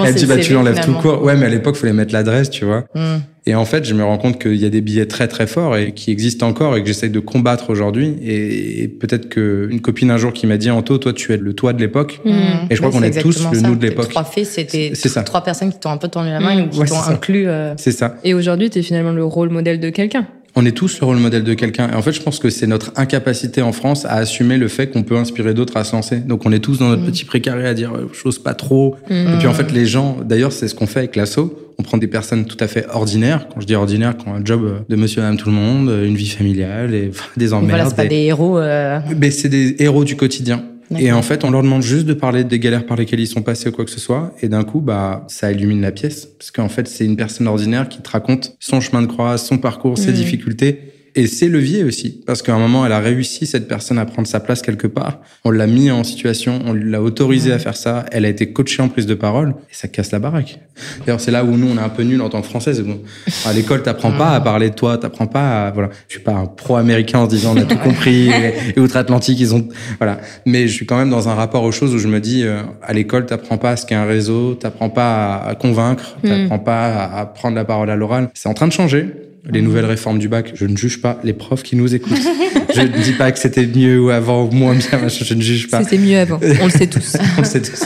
Elle 0.06 0.14
dit 0.14 0.26
bah 0.26 0.36
tu 0.38 0.52
l'enlèves 0.52 0.84
tout 0.84 0.94
court. 0.94 1.20
Ouais, 1.24 1.34
mais 1.36 1.46
à 1.46 1.50
l'époque, 1.50 1.74
fallait 1.74 1.92
mettre 1.92 2.12
l'adresse, 2.12 2.48
tu 2.48 2.64
vois. 2.64 2.84
Hmm. 2.94 3.18
Et 3.46 3.54
en 3.54 3.66
fait, 3.66 3.84
je 3.84 3.92
me 3.92 4.02
rends 4.02 4.16
compte 4.16 4.40
qu'il 4.40 4.56
y 4.56 4.64
a 4.64 4.70
des 4.70 4.80
billets 4.80 5.04
très 5.04 5.28
très 5.28 5.46
forts 5.46 5.76
et 5.76 5.92
qui 5.92 6.10
existent 6.10 6.48
encore 6.48 6.76
et 6.76 6.80
que 6.80 6.86
j'essaye 6.86 7.10
de 7.10 7.20
combattre 7.20 7.68
aujourd'hui. 7.68 8.14
Et, 8.22 8.82
et 8.84 8.88
peut-être 8.88 9.28
qu'une 9.28 9.80
copine 9.82 10.10
un 10.10 10.16
jour 10.16 10.32
qui 10.32 10.46
m'a 10.46 10.56
dit 10.56 10.70
Anto, 10.70 10.96
toi 10.96 11.12
tu 11.12 11.32
es 11.34 11.36
le 11.36 11.52
toi 11.52 11.74
de 11.74 11.80
l'époque. 11.80 12.20
Mm. 12.24 12.30
Et 12.70 12.74
je 12.74 12.80
crois 12.80 12.90
qu'on 12.90 13.02
est 13.02 13.20
tous 13.20 13.44
le 13.52 13.60
nous 13.60 13.74
de 13.76 13.86
l'époque. 13.86 14.08
Trois 14.08 14.24
faits, 14.24 14.46
c'était 14.46 14.92
C'est 14.94 15.10
ça. 15.10 15.22
trois 15.24 15.42
personnes 15.44 15.70
qui 15.72 15.78
t'ont 15.78 15.90
un 15.90 15.98
peu 15.98 16.08
tendu 16.08 16.30
la 16.30 16.40
main 16.40 16.54
Mm. 16.56 16.64
ou 16.64 16.68
qui 16.70 16.78
Ouais, 16.80 16.86
t'ont 16.86 17.02
inclus. 17.06 17.46
euh, 17.46 17.74
C'est 17.76 17.92
ça. 17.92 18.16
Et 18.24 18.32
aujourd'hui, 18.32 18.70
tu 18.70 18.78
es 18.78 18.82
finalement 18.82 19.12
le 19.12 19.24
rôle 19.24 19.50
modèle 19.50 19.78
de 19.78 19.90
quelqu'un. 19.90 20.26
On 20.56 20.64
est 20.64 20.70
tous 20.72 21.00
le 21.00 21.06
rôle 21.06 21.16
modèle 21.18 21.42
de 21.42 21.52
quelqu'un. 21.54 21.90
Et 21.90 21.94
en 21.94 22.02
fait, 22.02 22.12
je 22.12 22.22
pense 22.22 22.38
que 22.38 22.48
c'est 22.48 22.68
notre 22.68 22.92
incapacité 22.94 23.60
en 23.60 23.72
France 23.72 24.04
à 24.04 24.12
assumer 24.14 24.56
le 24.56 24.68
fait 24.68 24.86
qu'on 24.88 25.02
peut 25.02 25.16
inspirer 25.16 25.52
d'autres 25.52 25.76
à 25.76 25.82
se 25.82 25.96
lancer. 25.96 26.18
Donc, 26.18 26.46
on 26.46 26.52
est 26.52 26.60
tous 26.60 26.78
dans 26.78 26.88
notre 26.88 27.02
Mm. 27.02 27.06
petit 27.06 27.24
précaré 27.24 27.66
à 27.66 27.74
dire 27.74 27.92
euh, 27.94 28.08
j'ose 28.12 28.38
pas 28.38 28.54
trop. 28.54 28.94
Mm. 29.10 29.14
Et 29.14 29.38
puis, 29.40 29.48
en 29.48 29.52
fait, 29.54 29.72
les 29.72 29.84
gens, 29.84 30.18
d'ailleurs, 30.24 30.52
c'est 30.52 30.68
ce 30.68 30.74
qu'on 30.76 30.86
fait 30.86 31.00
avec 31.00 31.16
l'assaut. 31.16 31.58
On 31.76 31.82
prend 31.82 31.98
des 31.98 32.06
personnes 32.06 32.44
tout 32.44 32.56
à 32.60 32.68
fait 32.68 32.86
ordinaires. 32.92 33.48
Quand 33.52 33.60
je 33.60 33.66
dis 33.66 33.74
ordinaires, 33.74 34.16
qui 34.16 34.28
ont 34.28 34.34
un 34.34 34.44
job 34.44 34.62
euh, 34.64 34.74
de 34.88 34.94
monsieur 34.94 35.18
et 35.18 35.22
madame 35.22 35.38
tout 35.38 35.48
le 35.48 35.56
monde, 35.56 35.88
euh, 35.88 36.06
une 36.06 36.14
vie 36.14 36.28
familiale 36.28 36.94
et 36.94 37.08
enfin, 37.10 37.24
des 37.36 37.52
emmerdes. 37.52 37.70
voilà, 37.70 37.86
c'est 37.86 37.96
pas 37.96 38.02
des- 38.04 38.10
des 38.10 38.22
héros. 38.22 38.56
euh, 38.58 39.00
Mais 39.18 39.32
c'est 39.32 39.48
des 39.48 39.74
héros 39.80 40.04
du 40.04 40.14
quotidien. 40.14 40.62
Et 40.98 41.10
en 41.12 41.22
fait, 41.22 41.44
on 41.44 41.50
leur 41.50 41.62
demande 41.62 41.82
juste 41.82 42.06
de 42.06 42.14
parler 42.14 42.44
des 42.44 42.58
galères 42.58 42.86
par 42.86 42.96
lesquelles 42.96 43.20
ils 43.20 43.26
sont 43.26 43.42
passés 43.42 43.68
ou 43.68 43.72
quoi 43.72 43.84
que 43.84 43.90
ce 43.90 44.00
soit. 44.00 44.34
Et 44.42 44.48
d'un 44.48 44.64
coup, 44.64 44.80
bah, 44.80 45.24
ça 45.28 45.50
illumine 45.50 45.80
la 45.80 45.92
pièce. 45.92 46.26
Parce 46.26 46.50
qu'en 46.50 46.68
fait, 46.68 46.86
c'est 46.88 47.04
une 47.04 47.16
personne 47.16 47.46
ordinaire 47.46 47.88
qui 47.88 48.00
te 48.00 48.10
raconte 48.10 48.56
son 48.60 48.80
chemin 48.80 49.02
de 49.02 49.06
croix, 49.06 49.38
son 49.38 49.58
parcours, 49.58 49.96
ses 49.98 50.10
Mhm. 50.10 50.16
difficultés. 50.16 50.80
Et 51.16 51.26
ses 51.28 51.48
leviers 51.48 51.84
aussi. 51.84 52.22
Parce 52.26 52.42
qu'à 52.42 52.54
un 52.54 52.58
moment, 52.58 52.84
elle 52.84 52.92
a 52.92 52.98
réussi, 52.98 53.46
cette 53.46 53.68
personne, 53.68 53.98
à 53.98 54.04
prendre 54.04 54.26
sa 54.26 54.40
place 54.40 54.62
quelque 54.62 54.88
part. 54.88 55.20
On 55.44 55.50
l'a 55.50 55.66
mis 55.66 55.90
en 55.90 56.02
situation, 56.02 56.60
on 56.66 56.72
l'a 56.72 57.00
autorisé 57.00 57.52
à 57.52 57.58
faire 57.58 57.76
ça. 57.76 58.04
Elle 58.10 58.24
a 58.24 58.28
été 58.28 58.52
coachée 58.52 58.82
en 58.82 58.88
prise 58.88 59.06
de 59.06 59.14
parole. 59.14 59.50
Et 59.70 59.74
ça 59.74 59.86
casse 59.86 60.10
la 60.10 60.18
baraque. 60.18 60.58
D'ailleurs, 61.06 61.20
c'est 61.20 61.30
là 61.30 61.44
où 61.44 61.56
nous, 61.56 61.68
on 61.68 61.76
est 61.76 61.84
un 61.84 61.88
peu 61.88 62.02
nuls 62.02 62.20
en 62.20 62.28
tant 62.28 62.40
que 62.40 62.48
français. 62.48 62.72
Bon. 62.82 63.00
À 63.46 63.52
l'école, 63.52 63.82
t'apprends 63.82 64.10
pas 64.10 64.34
à 64.34 64.40
parler 64.40 64.70
de 64.70 64.74
toi, 64.74 64.98
t'apprends 64.98 65.28
pas 65.28 65.66
à, 65.66 65.70
voilà. 65.70 65.90
Je 66.08 66.14
suis 66.14 66.22
pas 66.22 66.32
un 66.32 66.46
pro-américain 66.46 67.20
en 67.20 67.24
se 67.26 67.30
disant 67.30 67.54
on 67.56 67.60
a 67.60 67.64
tout 67.64 67.78
compris 67.78 68.28
et, 68.30 68.54
et 68.76 68.80
outre-Atlantique, 68.80 69.38
ils 69.38 69.54
ont, 69.54 69.68
voilà. 69.98 70.20
Mais 70.46 70.66
je 70.66 70.72
suis 70.72 70.86
quand 70.86 70.98
même 70.98 71.10
dans 71.10 71.28
un 71.28 71.34
rapport 71.34 71.62
aux 71.62 71.72
choses 71.72 71.94
où 71.94 71.98
je 71.98 72.08
me 72.08 72.20
dis, 72.20 72.42
euh, 72.44 72.62
à 72.82 72.92
l'école, 72.92 73.26
t'apprends 73.26 73.58
pas 73.58 73.70
à 73.70 73.76
ce 73.76 73.86
qu'est 73.86 73.94
un 73.94 74.06
réseau, 74.06 74.54
t'apprends 74.54 74.90
pas 74.90 75.36
à, 75.36 75.50
à 75.50 75.54
convaincre, 75.54 76.16
t'apprends 76.22 76.58
pas 76.58 76.86
à, 76.86 77.20
à 77.20 77.26
prendre 77.26 77.54
la 77.54 77.64
parole 77.64 77.90
à 77.90 77.96
l'oral. 77.96 78.30
C'est 78.34 78.48
en 78.48 78.54
train 78.54 78.66
de 78.66 78.72
changer. 78.72 79.06
Les 79.50 79.60
nouvelles 79.60 79.84
réformes 79.84 80.18
du 80.18 80.28
bac, 80.28 80.52
je 80.54 80.64
ne 80.64 80.76
juge 80.76 81.02
pas 81.02 81.20
les 81.22 81.34
profs 81.34 81.62
qui 81.62 81.76
nous 81.76 81.94
écoutent. 81.94 82.16
je 82.74 82.80
ne 82.80 83.02
dis 83.02 83.12
pas 83.12 83.30
que 83.30 83.38
c'était 83.38 83.66
mieux 83.66 84.00
ou 84.00 84.08
avant 84.10 84.44
ou 84.44 84.50
moins 84.50 84.74
bien, 84.74 85.08
je 85.08 85.34
ne 85.34 85.42
juge 85.42 85.68
pas. 85.68 85.82
C'était 85.84 85.98
mieux 85.98 86.18
avant. 86.18 86.40
On 86.62 86.64
le 86.64 86.70
sait 86.70 86.86
tous. 86.86 87.16
On 87.36 87.42
le 87.42 87.46
sait 87.46 87.60
tous. 87.60 87.82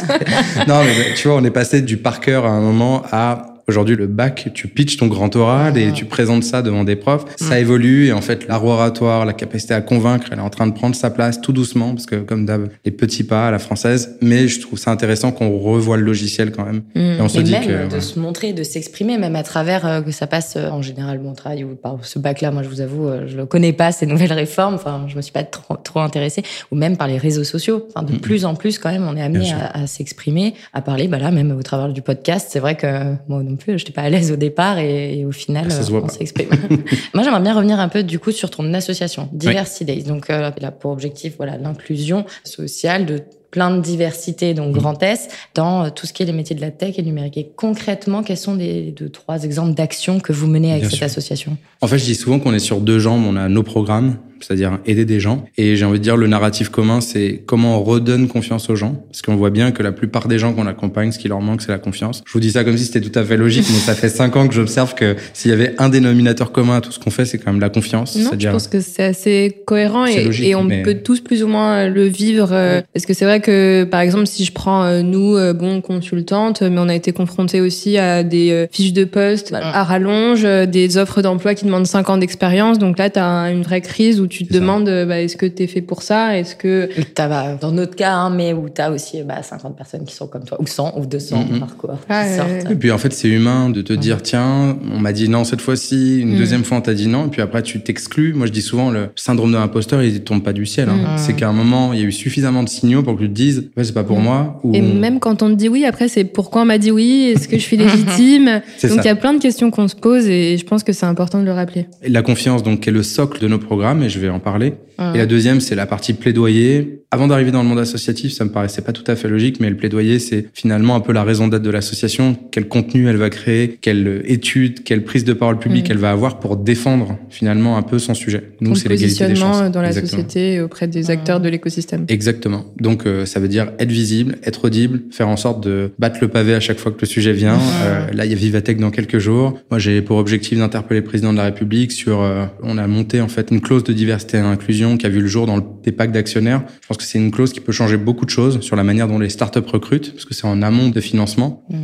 non, 0.68 0.84
mais 0.84 1.14
tu 1.16 1.26
vois, 1.28 1.36
on 1.36 1.44
est 1.44 1.50
passé 1.50 1.82
du 1.82 1.96
par 1.96 2.20
cœur 2.20 2.46
à 2.46 2.50
un 2.50 2.60
moment 2.60 3.02
à 3.10 3.57
aujourd'hui 3.68 3.96
le 3.96 4.06
bac, 4.06 4.50
tu 4.54 4.68
pitches 4.68 4.96
ton 4.96 5.06
grand 5.06 5.34
oral 5.36 5.76
et 5.76 5.92
tu 5.92 6.06
présentes 6.06 6.44
ça 6.44 6.62
devant 6.62 6.84
des 6.84 6.96
profs. 6.96 7.24
Ça 7.36 7.60
évolue 7.60 8.06
et 8.06 8.12
en 8.12 8.22
fait, 8.22 8.48
l'art 8.48 8.64
oratoire, 8.64 9.24
la 9.24 9.32
capacité 9.32 9.74
à 9.74 9.80
convaincre, 9.80 10.28
elle 10.32 10.38
est 10.38 10.42
en 10.42 10.50
train 10.50 10.66
de 10.66 10.72
prendre 10.72 10.94
sa 10.94 11.10
place 11.10 11.40
tout 11.40 11.52
doucement 11.52 11.94
parce 11.94 12.06
que 12.06 12.16
comme 12.16 12.46
d'hab, 12.46 12.68
les 12.84 12.90
petits 12.90 13.24
pas 13.24 13.48
à 13.48 13.50
la 13.50 13.58
française. 13.58 14.16
Mais 14.22 14.48
je 14.48 14.60
trouve 14.60 14.78
ça 14.78 14.90
intéressant 14.90 15.32
qu'on 15.32 15.58
revoie 15.58 15.96
le 15.96 16.02
logiciel 16.02 16.52
quand 16.52 16.64
même. 16.64 16.82
Mm. 16.94 17.00
Et 17.00 17.20
on 17.20 17.28
se 17.28 17.40
Et 17.40 17.42
dit 17.42 17.52
même 17.52 17.88
que 17.88 17.94
de 17.94 18.00
se 18.00 18.18
montrer, 18.18 18.52
de 18.52 18.62
s'exprimer, 18.62 19.18
même 19.18 19.36
à 19.36 19.42
travers 19.42 19.86
euh, 19.86 20.00
que 20.00 20.10
ça 20.10 20.26
passe 20.26 20.54
euh, 20.56 20.70
en 20.70 20.82
général 20.82 21.20
mon 21.20 21.34
travail 21.34 21.64
ou 21.64 21.74
par 21.74 21.98
ce 22.02 22.18
bac-là. 22.18 22.50
Moi, 22.50 22.62
je 22.62 22.68
vous 22.68 22.80
avoue, 22.80 23.06
euh, 23.06 23.26
je 23.26 23.36
ne 23.36 23.44
connais 23.44 23.72
pas 23.72 23.92
ces 23.92 24.06
nouvelles 24.12 24.32
réformes. 24.32 24.74
Enfin, 24.74 25.04
je 25.08 25.16
me 25.16 25.22
suis 25.22 25.32
pas 25.32 25.44
trop, 25.44 25.76
trop 25.76 26.00
intéressée. 26.00 26.42
Ou 26.70 26.76
même 26.76 26.96
par 26.96 27.06
les 27.06 27.18
réseaux 27.18 27.44
sociaux. 27.44 27.86
Enfin, 27.94 28.04
de 28.04 28.16
plus 28.18 28.44
en 28.44 28.54
plus, 28.54 28.78
quand 28.78 28.90
même, 28.90 29.06
on 29.06 29.16
est 29.16 29.22
amené 29.22 29.52
à, 29.52 29.82
à 29.82 29.86
s'exprimer, 29.86 30.54
à 30.72 30.80
parler. 30.80 31.08
Bah 31.08 31.18
là, 31.18 31.30
même 31.30 31.56
au 31.56 31.62
travers 31.62 31.92
du 31.92 32.02
podcast, 32.02 32.48
c'est 32.50 32.60
vrai 32.60 32.76
que 32.76 32.86
bon, 33.28 33.57
plus, 33.58 33.78
j'étais 33.78 33.92
pas 33.92 34.02
à 34.02 34.08
l'aise 34.08 34.32
au 34.32 34.36
départ 34.36 34.78
et, 34.78 35.24
au 35.24 35.32
final, 35.32 35.70
ça 35.70 35.82
voit 35.82 36.02
on 36.04 36.08
s'exprime. 36.08 36.48
Moi, 37.14 37.22
j'aimerais 37.22 37.40
bien 37.40 37.54
revenir 37.54 37.80
un 37.80 37.88
peu 37.88 38.02
du 38.02 38.18
coup 38.18 38.32
sur 38.32 38.50
ton 38.50 38.72
association 38.74 39.28
Diversity 39.32 39.84
Days. 39.84 40.02
Donc, 40.04 40.30
euh, 40.30 40.50
là, 40.60 40.70
pour 40.70 40.90
objectif, 40.90 41.34
voilà, 41.36 41.58
l'inclusion 41.58 42.24
sociale 42.44 43.06
de 43.06 43.22
plein 43.50 43.74
de 43.74 43.80
diversité, 43.80 44.54
donc 44.54 44.74
mmh. 44.74 44.78
Grand 44.78 45.02
S, 45.02 45.28
dans 45.54 45.84
euh, 45.84 45.90
tout 45.90 46.06
ce 46.06 46.12
qui 46.12 46.22
est 46.22 46.26
les 46.26 46.32
métiers 46.32 46.54
de 46.54 46.60
la 46.60 46.70
tech 46.70 46.98
et 46.98 47.02
numérique. 47.02 47.36
Et 47.36 47.50
concrètement, 47.56 48.22
quels 48.22 48.36
sont 48.36 48.56
les 48.56 48.92
deux, 48.92 49.08
trois 49.08 49.42
exemples 49.44 49.74
d'actions 49.74 50.20
que 50.20 50.32
vous 50.32 50.46
menez 50.46 50.72
avec 50.72 50.86
cette 50.86 51.02
association? 51.02 51.56
En 51.80 51.86
fait, 51.86 51.98
je 51.98 52.04
dis 52.04 52.14
souvent 52.14 52.38
qu'on 52.38 52.54
est 52.54 52.58
sur 52.58 52.80
deux 52.80 52.98
jambes. 52.98 53.24
On 53.26 53.36
a 53.36 53.48
nos 53.48 53.62
programmes, 53.62 54.18
c'est-à-dire 54.40 54.78
aider 54.86 55.04
des 55.04 55.20
gens. 55.20 55.44
Et 55.56 55.76
j'ai 55.76 55.84
envie 55.84 55.98
de 55.98 56.04
dire, 56.04 56.16
le 56.16 56.26
narratif 56.26 56.68
commun, 56.68 57.00
c'est 57.00 57.42
comment 57.46 57.78
on 57.78 57.82
redonne 57.82 58.28
confiance 58.28 58.70
aux 58.70 58.76
gens. 58.76 59.02
Parce 59.08 59.22
qu'on 59.22 59.36
voit 59.36 59.50
bien 59.50 59.72
que 59.72 59.82
la 59.82 59.92
plupart 59.92 60.28
des 60.28 60.38
gens 60.38 60.52
qu'on 60.52 60.66
accompagne, 60.66 61.12
ce 61.12 61.18
qui 61.18 61.28
leur 61.28 61.40
manque, 61.40 61.62
c'est 61.62 61.72
la 61.72 61.78
confiance. 61.78 62.22
Je 62.26 62.32
vous 62.32 62.40
dis 62.40 62.52
ça 62.52 62.64
comme 62.64 62.76
si 62.76 62.84
c'était 62.84 63.00
tout 63.00 63.16
à 63.18 63.24
fait 63.24 63.36
logique, 63.36 63.66
mais 63.68 63.78
ça 63.78 63.94
fait 63.94 64.08
cinq 64.08 64.36
ans 64.36 64.48
que 64.48 64.54
j'observe 64.54 64.94
que 64.94 65.16
s'il 65.32 65.50
y 65.50 65.54
avait 65.54 65.74
un 65.78 65.88
dénominateur 65.88 66.52
commun 66.52 66.76
à 66.76 66.80
tout 66.80 66.92
ce 66.92 66.98
qu'on 66.98 67.10
fait, 67.10 67.24
c'est 67.24 67.38
quand 67.38 67.52
même 67.52 67.60
la 67.60 67.70
confiance. 67.70 68.16
Non, 68.16 68.30
je 68.38 68.48
pense 68.48 68.68
que 68.68 68.80
c'est 68.80 69.04
assez 69.04 69.62
cohérent 69.66 70.06
et, 70.06 70.54
on 70.54 70.68
peut 70.68 70.98
tous 71.04 71.20
plus 71.20 71.42
ou 71.42 71.48
moins 71.48 71.88
le 71.88 72.04
vivre. 72.04 72.50
Euh, 72.52 72.80
parce 72.92 73.06
que 73.06 73.14
c'est 73.14 73.24
vrai 73.24 73.40
que, 73.40 73.84
par 73.84 74.00
exemple, 74.00 74.26
si 74.26 74.44
je 74.44 74.52
prends 74.52 74.84
euh, 74.84 75.02
nous, 75.02 75.36
euh, 75.36 75.52
bon, 75.52 75.80
consultantes, 75.80 76.62
mais 76.62 76.78
on 76.78 76.88
a 76.88 76.94
été 76.94 77.12
confrontés 77.12 77.60
aussi 77.60 77.98
à 77.98 78.22
des 78.22 78.66
fiches 78.70 78.92
de 78.92 79.04
poste 79.04 79.52
à 79.52 79.84
rallonge, 79.84 80.42
des 80.42 80.96
offres 80.96 81.22
d'emploi 81.22 81.54
qui 81.54 81.64
demandent 81.64 81.86
cinq 81.86 82.10
ans 82.10 82.18
d'expérience. 82.18 82.78
Donc 82.78 82.98
là, 82.98 83.10
tu 83.10 83.18
as 83.18 83.50
une 83.50 83.62
vraie 83.62 83.80
crise 83.80 84.20
où 84.20 84.26
tu 84.28 84.46
te 84.46 84.52
demandes, 84.52 84.84
bah, 84.84 85.20
est-ce 85.20 85.36
que 85.36 85.46
tu 85.46 85.64
es 85.64 85.66
fait 85.66 85.82
pour 85.82 86.02
ça? 86.02 86.38
Est-ce 86.38 86.54
que... 86.56 86.88
As, 87.18 87.28
bah, 87.28 87.58
dans 87.60 87.72
notre 87.72 87.96
cas, 87.96 88.12
hein, 88.12 88.30
mais 88.30 88.52
où 88.52 88.68
tu 88.68 88.80
as 88.80 88.92
aussi 88.92 89.22
bah, 89.22 89.42
50 89.42 89.76
personnes 89.76 90.04
qui 90.04 90.14
sont 90.14 90.26
comme 90.26 90.44
toi, 90.44 90.60
ou 90.60 90.66
100 90.66 90.94
ou 90.98 91.06
200 91.06 91.36
mm-hmm. 91.36 91.58
par 91.58 91.76
quoi. 91.76 91.98
Ah, 92.08 92.26
et 92.70 92.74
puis 92.76 92.92
en 92.92 92.98
fait, 92.98 93.12
c'est 93.12 93.28
humain 93.28 93.70
de 93.70 93.82
te 93.82 93.92
dire, 93.92 94.22
tiens, 94.22 94.78
on 94.92 94.98
m'a 94.98 95.12
dit 95.12 95.28
non 95.28 95.44
cette 95.44 95.60
fois-ci, 95.60 96.20
une 96.20 96.34
mm. 96.34 96.38
deuxième 96.38 96.64
fois 96.64 96.78
on 96.78 96.80
t'a 96.80 96.94
dit 96.94 97.08
non, 97.08 97.26
et 97.26 97.28
puis 97.28 97.42
après 97.42 97.62
tu 97.62 97.80
t'exclus. 97.80 98.34
Moi 98.34 98.46
je 98.46 98.52
dis 98.52 98.62
souvent, 98.62 98.90
le 98.90 99.08
syndrome 99.16 99.52
de 99.52 99.56
l'imposteur, 99.56 100.02
il 100.02 100.20
tombe 100.22 100.42
pas 100.42 100.52
du 100.52 100.66
ciel. 100.66 100.88
Hein. 100.88 101.14
Mm. 101.14 101.18
C'est 101.18 101.34
qu'à 101.34 101.48
un 101.48 101.52
moment, 101.52 101.92
il 101.92 102.00
y 102.00 102.02
a 102.02 102.06
eu 102.06 102.12
suffisamment 102.12 102.62
de 102.62 102.68
signaux 102.68 103.02
pour 103.02 103.16
que 103.16 103.22
tu 103.22 103.28
te 103.28 103.34
dises, 103.34 103.70
ouais, 103.76 103.84
c'est 103.84 103.94
pas 103.94 104.04
pour 104.04 104.20
mm. 104.20 104.22
moi. 104.22 104.60
Et 104.72 104.80
même 104.80 105.20
quand 105.20 105.42
on 105.42 105.50
te 105.50 105.54
dit 105.54 105.68
oui, 105.68 105.84
après 105.84 106.08
c'est 106.08 106.24
pourquoi 106.24 106.62
on 106.62 106.66
m'a 106.66 106.78
dit 106.78 106.90
oui, 106.90 107.32
est-ce 107.34 107.48
que 107.48 107.56
je 107.56 107.62
suis 107.62 107.76
légitime? 107.84 108.62
Donc 108.82 108.98
il 108.98 109.04
y 109.04 109.08
a 109.08 109.16
plein 109.16 109.34
de 109.34 109.40
questions 109.40 109.70
qu'on 109.70 109.88
se 109.88 109.96
pose 109.96 110.28
et 110.28 110.56
je 110.56 110.64
pense 110.64 110.84
que 110.84 110.92
c'est 110.92 111.06
important 111.06 111.40
de 111.40 111.44
le 111.44 111.52
rappeler. 111.52 111.86
la 112.06 112.22
confiance, 112.22 112.62
donc, 112.62 112.80
qui 112.80 112.90
est 112.90 112.92
le 112.92 113.02
socle 113.02 113.40
de 113.40 113.48
nos 113.48 113.58
programmes, 113.58 114.02
et 114.02 114.08
je 114.08 114.17
vais 114.18 114.28
en 114.28 114.40
parler. 114.40 114.74
Et 115.14 115.18
la 115.18 115.26
deuxième, 115.26 115.60
c'est 115.60 115.76
la 115.76 115.86
partie 115.86 116.12
plaidoyer. 116.12 117.02
Avant 117.12 117.28
d'arriver 117.28 117.52
dans 117.52 117.62
le 117.62 117.68
monde 117.68 117.78
associatif, 117.78 118.32
ça 118.32 118.44
me 118.44 118.50
paraissait 118.50 118.82
pas 118.82 118.92
tout 118.92 119.04
à 119.06 119.14
fait 119.14 119.28
logique, 119.28 119.60
mais 119.60 119.70
le 119.70 119.76
plaidoyer, 119.76 120.18
c'est 120.18 120.46
finalement 120.52 120.96
un 120.96 121.00
peu 121.00 121.12
la 121.12 121.22
raison 121.22 121.46
d'être 121.46 121.62
de 121.62 121.70
l'association. 121.70 122.36
Quel 122.50 122.66
contenu 122.66 123.08
elle 123.08 123.16
va 123.16 123.30
créer, 123.30 123.78
quelle 123.80 124.22
étude, 124.24 124.82
quelle 124.82 125.04
prise 125.04 125.24
de 125.24 125.32
parole 125.32 125.60
publique 125.60 125.88
elle 125.88 125.98
va 125.98 126.10
avoir 126.10 126.40
pour 126.40 126.56
défendre 126.56 127.16
finalement 127.30 127.76
un 127.76 127.82
peu 127.82 128.00
son 128.00 128.14
sujet. 128.14 128.50
Nous, 128.60 128.74
c'est 128.74 128.88
l'égalité 128.88 129.28
des 129.28 129.36
chances. 129.36 129.70
dans 129.70 129.82
la 129.82 129.92
société 129.92 130.54
et 130.54 130.60
auprès 130.60 130.88
des 130.88 131.10
acteurs 131.10 131.40
de 131.40 131.48
l'écosystème. 131.48 132.04
Exactement. 132.08 132.64
Donc, 132.80 133.06
euh, 133.06 133.24
ça 133.24 133.38
veut 133.38 133.48
dire 133.48 133.70
être 133.78 133.92
visible, 133.92 134.36
être 134.42 134.64
audible, 134.64 135.02
faire 135.12 135.28
en 135.28 135.36
sorte 135.36 135.62
de 135.62 135.92
battre 136.00 136.18
le 136.20 136.28
pavé 136.28 136.54
à 136.54 136.60
chaque 136.60 136.78
fois 136.78 136.90
que 136.90 137.00
le 137.00 137.06
sujet 137.06 137.32
vient. 137.32 137.58
Euh, 137.84 138.06
là, 138.12 138.24
il 138.24 138.32
y 138.32 138.34
a 138.34 138.36
Vivatech 138.36 138.78
dans 138.78 138.90
quelques 138.90 139.18
jours. 139.18 139.60
Moi, 139.70 139.78
j'ai 139.78 140.02
pour 140.02 140.18
objectif 140.18 140.58
d'interpeller 140.58 141.00
le 141.00 141.06
président 141.06 141.32
de 141.32 141.38
la 141.38 141.44
République 141.44 141.92
sur. 141.92 142.20
Euh, 142.20 142.46
on 142.62 142.78
a 142.78 142.86
monté 142.88 143.20
en 143.20 143.28
fait 143.28 143.50
une 143.52 143.60
clause 143.60 143.84
de 143.84 143.92
diversité 143.92 144.07
et 144.08 144.38
inclusion 144.38 144.96
qui 144.96 145.06
a 145.06 145.08
vu 145.08 145.20
le 145.20 145.26
jour 145.26 145.46
dans 145.46 145.58
des 145.58 145.92
packs 145.92 146.12
d'actionnaires. 146.12 146.62
Je 146.82 146.86
pense 146.86 146.96
que 146.96 147.02
c'est 147.02 147.18
une 147.18 147.30
clause 147.30 147.52
qui 147.52 147.60
peut 147.60 147.72
changer 147.72 147.96
beaucoup 147.96 148.24
de 148.24 148.30
choses 148.30 148.60
sur 148.60 148.76
la 148.76 148.84
manière 148.84 149.08
dont 149.08 149.18
les 149.18 149.28
startups 149.28 149.58
recrutent, 149.66 150.12
parce 150.12 150.24
que 150.24 150.34
c'est 150.34 150.46
en 150.46 150.62
amont 150.62 150.88
de 150.88 151.00
financement. 151.00 151.64
Mmh. 151.70 151.76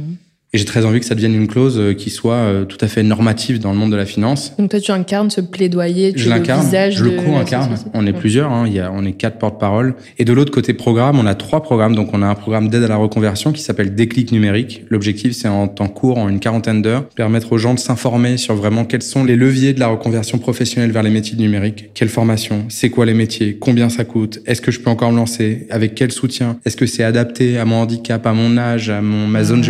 Et 0.54 0.58
j'ai 0.58 0.64
très 0.64 0.84
envie 0.84 1.00
que 1.00 1.04
ça 1.04 1.16
devienne 1.16 1.34
une 1.34 1.48
clause 1.48 1.80
euh, 1.80 1.94
qui 1.94 2.10
soit 2.10 2.34
euh, 2.34 2.64
tout 2.64 2.78
à 2.80 2.86
fait 2.86 3.02
normative 3.02 3.58
dans 3.58 3.72
le 3.72 3.76
monde 3.76 3.90
de 3.90 3.96
la 3.96 4.06
finance. 4.06 4.52
Donc 4.56 4.70
toi, 4.70 4.78
tu 4.78 4.92
incarnes 4.92 5.28
ce 5.28 5.40
plaidoyer, 5.40 6.12
tu 6.12 6.20
je 6.20 6.30
l'incarne, 6.30 6.64
je 6.92 7.02
le 7.02 7.10
co-incarne. 7.10 7.74
On 7.92 8.06
est 8.06 8.12
plusieurs, 8.12 8.52
hein, 8.52 8.62
il 8.68 8.72
y 8.72 8.78
a, 8.78 8.92
on 8.92 9.04
est 9.04 9.14
quatre 9.14 9.38
porte-parole. 9.38 9.96
Et 10.16 10.24
de 10.24 10.32
l'autre 10.32 10.52
côté 10.52 10.72
programme, 10.72 11.18
on 11.18 11.26
a 11.26 11.34
trois 11.34 11.60
programmes. 11.60 11.96
Donc 11.96 12.10
on 12.12 12.22
a 12.22 12.26
un 12.26 12.36
programme 12.36 12.68
d'aide 12.68 12.84
à 12.84 12.86
la 12.86 12.94
reconversion 12.94 13.50
qui 13.50 13.62
s'appelle 13.62 13.96
Déclic 13.96 14.30
numérique. 14.30 14.84
L'objectif, 14.90 15.32
c'est 15.32 15.48
en 15.48 15.66
temps 15.66 15.88
court, 15.88 16.18
en 16.18 16.28
une 16.28 16.38
quarantaine 16.38 16.82
d'heures, 16.82 17.08
permettre 17.08 17.50
aux 17.50 17.58
gens 17.58 17.74
de 17.74 17.80
s'informer 17.80 18.36
sur 18.36 18.54
vraiment 18.54 18.84
quels 18.84 19.02
sont 19.02 19.24
les 19.24 19.34
leviers 19.34 19.72
de 19.72 19.80
la 19.80 19.88
reconversion 19.88 20.38
professionnelle 20.38 20.92
vers 20.92 21.02
les 21.02 21.10
métiers 21.10 21.36
numériques. 21.36 21.90
Quelle 21.94 22.08
formation? 22.08 22.66
C'est 22.68 22.90
quoi 22.90 23.06
les 23.06 23.14
métiers? 23.14 23.56
Combien 23.58 23.88
ça 23.88 24.04
coûte? 24.04 24.38
Est-ce 24.46 24.62
que 24.62 24.70
je 24.70 24.78
peux 24.78 24.90
encore 24.90 25.10
me 25.10 25.16
lancer? 25.16 25.66
Avec 25.70 25.96
quel 25.96 26.12
soutien? 26.12 26.58
Est-ce 26.64 26.76
que 26.76 26.86
c'est 26.86 27.02
adapté 27.02 27.58
à 27.58 27.64
mon 27.64 27.80
handicap, 27.80 28.24
à 28.24 28.32
mon 28.32 28.56
âge, 28.56 28.88
à 28.88 29.02
mon, 29.02 29.26
ma 29.26 29.42
zone 29.42 29.64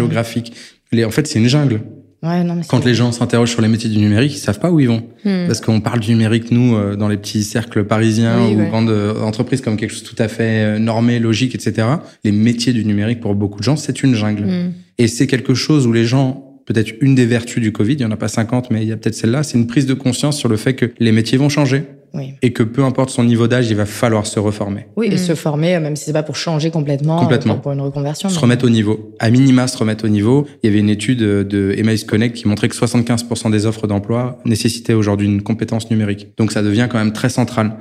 en 1.02 1.10
fait, 1.10 1.26
c'est 1.26 1.38
une 1.38 1.48
jungle. 1.48 1.80
Quand 2.68 2.84
les 2.84 2.94
gens 2.94 3.12
s'interrogent 3.12 3.50
sur 3.50 3.60
les 3.60 3.68
métiers 3.68 3.90
du 3.90 3.98
numérique, 3.98 4.34
ils 4.34 4.38
savent 4.38 4.58
pas 4.58 4.70
où 4.70 4.80
ils 4.80 4.88
vont. 4.88 5.02
Hmm. 5.24 5.46
Parce 5.46 5.60
qu'on 5.60 5.80
parle 5.80 6.00
du 6.00 6.10
numérique, 6.12 6.50
nous, 6.50 6.74
euh, 6.74 6.96
dans 6.96 7.08
les 7.08 7.18
petits 7.18 7.42
cercles 7.42 7.84
parisiens 7.84 8.48
ou 8.48 8.64
grandes 8.66 8.88
euh, 8.88 9.20
entreprises 9.20 9.60
comme 9.60 9.76
quelque 9.76 9.90
chose 9.90 10.04
tout 10.04 10.16
à 10.18 10.28
fait 10.28 10.64
euh, 10.64 10.78
normé, 10.78 11.18
logique, 11.18 11.54
etc. 11.54 11.86
Les 12.24 12.32
métiers 12.32 12.72
du 12.72 12.84
numérique, 12.86 13.20
pour 13.20 13.34
beaucoup 13.34 13.58
de 13.58 13.64
gens, 13.64 13.76
c'est 13.76 14.02
une 14.02 14.14
jungle. 14.14 14.44
Hmm. 14.44 14.72
Et 14.96 15.06
c'est 15.06 15.26
quelque 15.26 15.54
chose 15.54 15.86
où 15.86 15.92
les 15.92 16.06
gens, 16.06 16.62
peut-être 16.64 16.92
une 17.02 17.14
des 17.14 17.26
vertus 17.26 17.62
du 17.62 17.72
Covid, 17.72 17.94
il 17.94 18.00
y 18.00 18.06
en 18.06 18.10
a 18.10 18.16
pas 18.16 18.28
50, 18.28 18.70
mais 18.70 18.82
il 18.82 18.88
y 18.88 18.92
a 18.92 18.96
peut-être 18.96 19.14
celle-là, 19.14 19.42
c'est 19.42 19.58
une 19.58 19.66
prise 19.66 19.84
de 19.84 19.94
conscience 19.94 20.38
sur 20.38 20.48
le 20.48 20.56
fait 20.56 20.74
que 20.74 20.92
les 20.98 21.12
métiers 21.12 21.36
vont 21.36 21.50
changer. 21.50 21.84
Et 22.42 22.52
que 22.52 22.62
peu 22.62 22.84
importe 22.84 23.10
son 23.10 23.24
niveau 23.24 23.48
d'âge, 23.48 23.70
il 23.70 23.76
va 23.76 23.86
falloir 23.86 24.26
se 24.26 24.38
reformer. 24.38 24.86
Oui, 24.96 25.08
et 25.10 25.14
mm. 25.14 25.18
se 25.18 25.34
former, 25.34 25.78
même 25.80 25.96
si 25.96 26.04
c'est 26.04 26.12
pas 26.12 26.22
pour 26.22 26.36
changer 26.36 26.70
complètement, 26.70 27.18
complètement. 27.18 27.56
Pour, 27.56 27.72
une 27.72 27.80
reconversion. 27.80 28.28
Se 28.28 28.38
remettre 28.38 28.64
au 28.64 28.70
niveau. 28.70 29.12
À 29.18 29.30
minima, 29.30 29.66
se 29.66 29.76
remettre 29.76 30.04
au 30.04 30.08
niveau. 30.08 30.46
Il 30.62 30.66
y 30.68 30.70
avait 30.70 30.80
une 30.80 30.90
étude 30.90 31.18
de 31.18 31.74
Emails 31.76 32.04
Connect 32.04 32.36
qui 32.36 32.48
montrait 32.48 32.68
que 32.68 32.76
75% 32.76 33.50
des 33.50 33.66
offres 33.66 33.86
d'emploi 33.86 34.38
nécessitaient 34.44 34.94
aujourd'hui 34.94 35.26
une 35.26 35.42
compétence 35.42 35.90
numérique. 35.90 36.28
Donc 36.36 36.52
ça 36.52 36.62
devient 36.62 36.88
quand 36.90 36.98
même 36.98 37.12
très 37.12 37.28
central. 37.28 37.76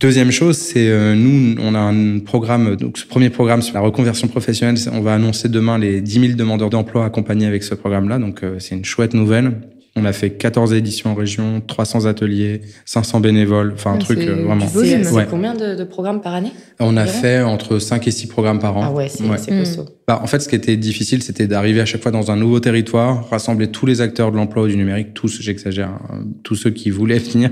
Deuxième 0.00 0.32
chose, 0.32 0.58
c'est 0.58 0.88
euh, 0.88 1.14
nous, 1.14 1.54
on 1.62 1.74
a 1.74 1.78
un 1.78 2.18
programme, 2.18 2.76
donc 2.76 2.98
ce 2.98 3.06
premier 3.06 3.30
programme 3.30 3.62
sur 3.62 3.74
la 3.74 3.80
reconversion 3.80 4.26
professionnelle, 4.26 4.76
on 4.92 5.00
va 5.00 5.14
annoncer 5.14 5.48
demain 5.48 5.78
les 5.78 6.00
10 6.00 6.20
000 6.20 6.32
demandeurs 6.34 6.68
d'emploi 6.68 7.04
accompagnés 7.04 7.46
avec 7.46 7.62
ce 7.62 7.74
programme-là, 7.74 8.18
donc 8.18 8.42
euh, 8.42 8.56
c'est 8.58 8.74
une 8.74 8.84
chouette 8.84 9.14
nouvelle. 9.14 9.52
On 9.96 10.04
a 10.04 10.12
fait 10.12 10.30
14 10.30 10.72
éditions 10.72 11.12
en 11.12 11.14
région, 11.14 11.62
300 11.64 12.06
ateliers, 12.06 12.62
500 12.84 13.20
bénévoles, 13.20 13.72
enfin 13.74 13.92
un 13.92 13.98
truc 13.98 14.18
euh, 14.18 14.44
vraiment. 14.44 14.66
C'est 14.66 15.30
combien 15.30 15.54
de, 15.54 15.76
de, 15.76 15.84
programmes 15.84 16.20
par 16.20 16.34
année 16.34 16.52
On 16.80 16.96
a 16.96 17.06
fait 17.06 17.42
entre 17.42 17.78
5 17.78 18.08
et 18.08 18.10
6 18.10 18.26
programmes 18.26 18.58
par 18.58 18.76
an. 18.76 18.82
Ah 18.86 18.92
ouais, 18.92 19.08
c'est 19.08 19.22
ouais. 19.22 19.60
costaud. 19.60 19.86
Bah, 20.06 20.20
en 20.22 20.26
fait, 20.26 20.40
ce 20.40 20.50
qui 20.50 20.54
était 20.54 20.76
difficile, 20.76 21.22
c'était 21.22 21.46
d'arriver 21.46 21.80
à 21.80 21.86
chaque 21.86 22.02
fois 22.02 22.10
dans 22.10 22.30
un 22.30 22.36
nouveau 22.36 22.60
territoire, 22.60 23.26
rassembler 23.30 23.68
tous 23.68 23.86
les 23.86 24.02
acteurs 24.02 24.32
de 24.32 24.36
l'emploi 24.36 24.64
ou 24.64 24.66
du 24.66 24.76
numérique, 24.76 25.14
tous, 25.14 25.40
j'exagère, 25.40 25.88
hein, 25.88 26.24
tous 26.42 26.56
ceux 26.56 26.70
qui 26.70 26.90
voulaient 26.90 27.18
venir. 27.32 27.50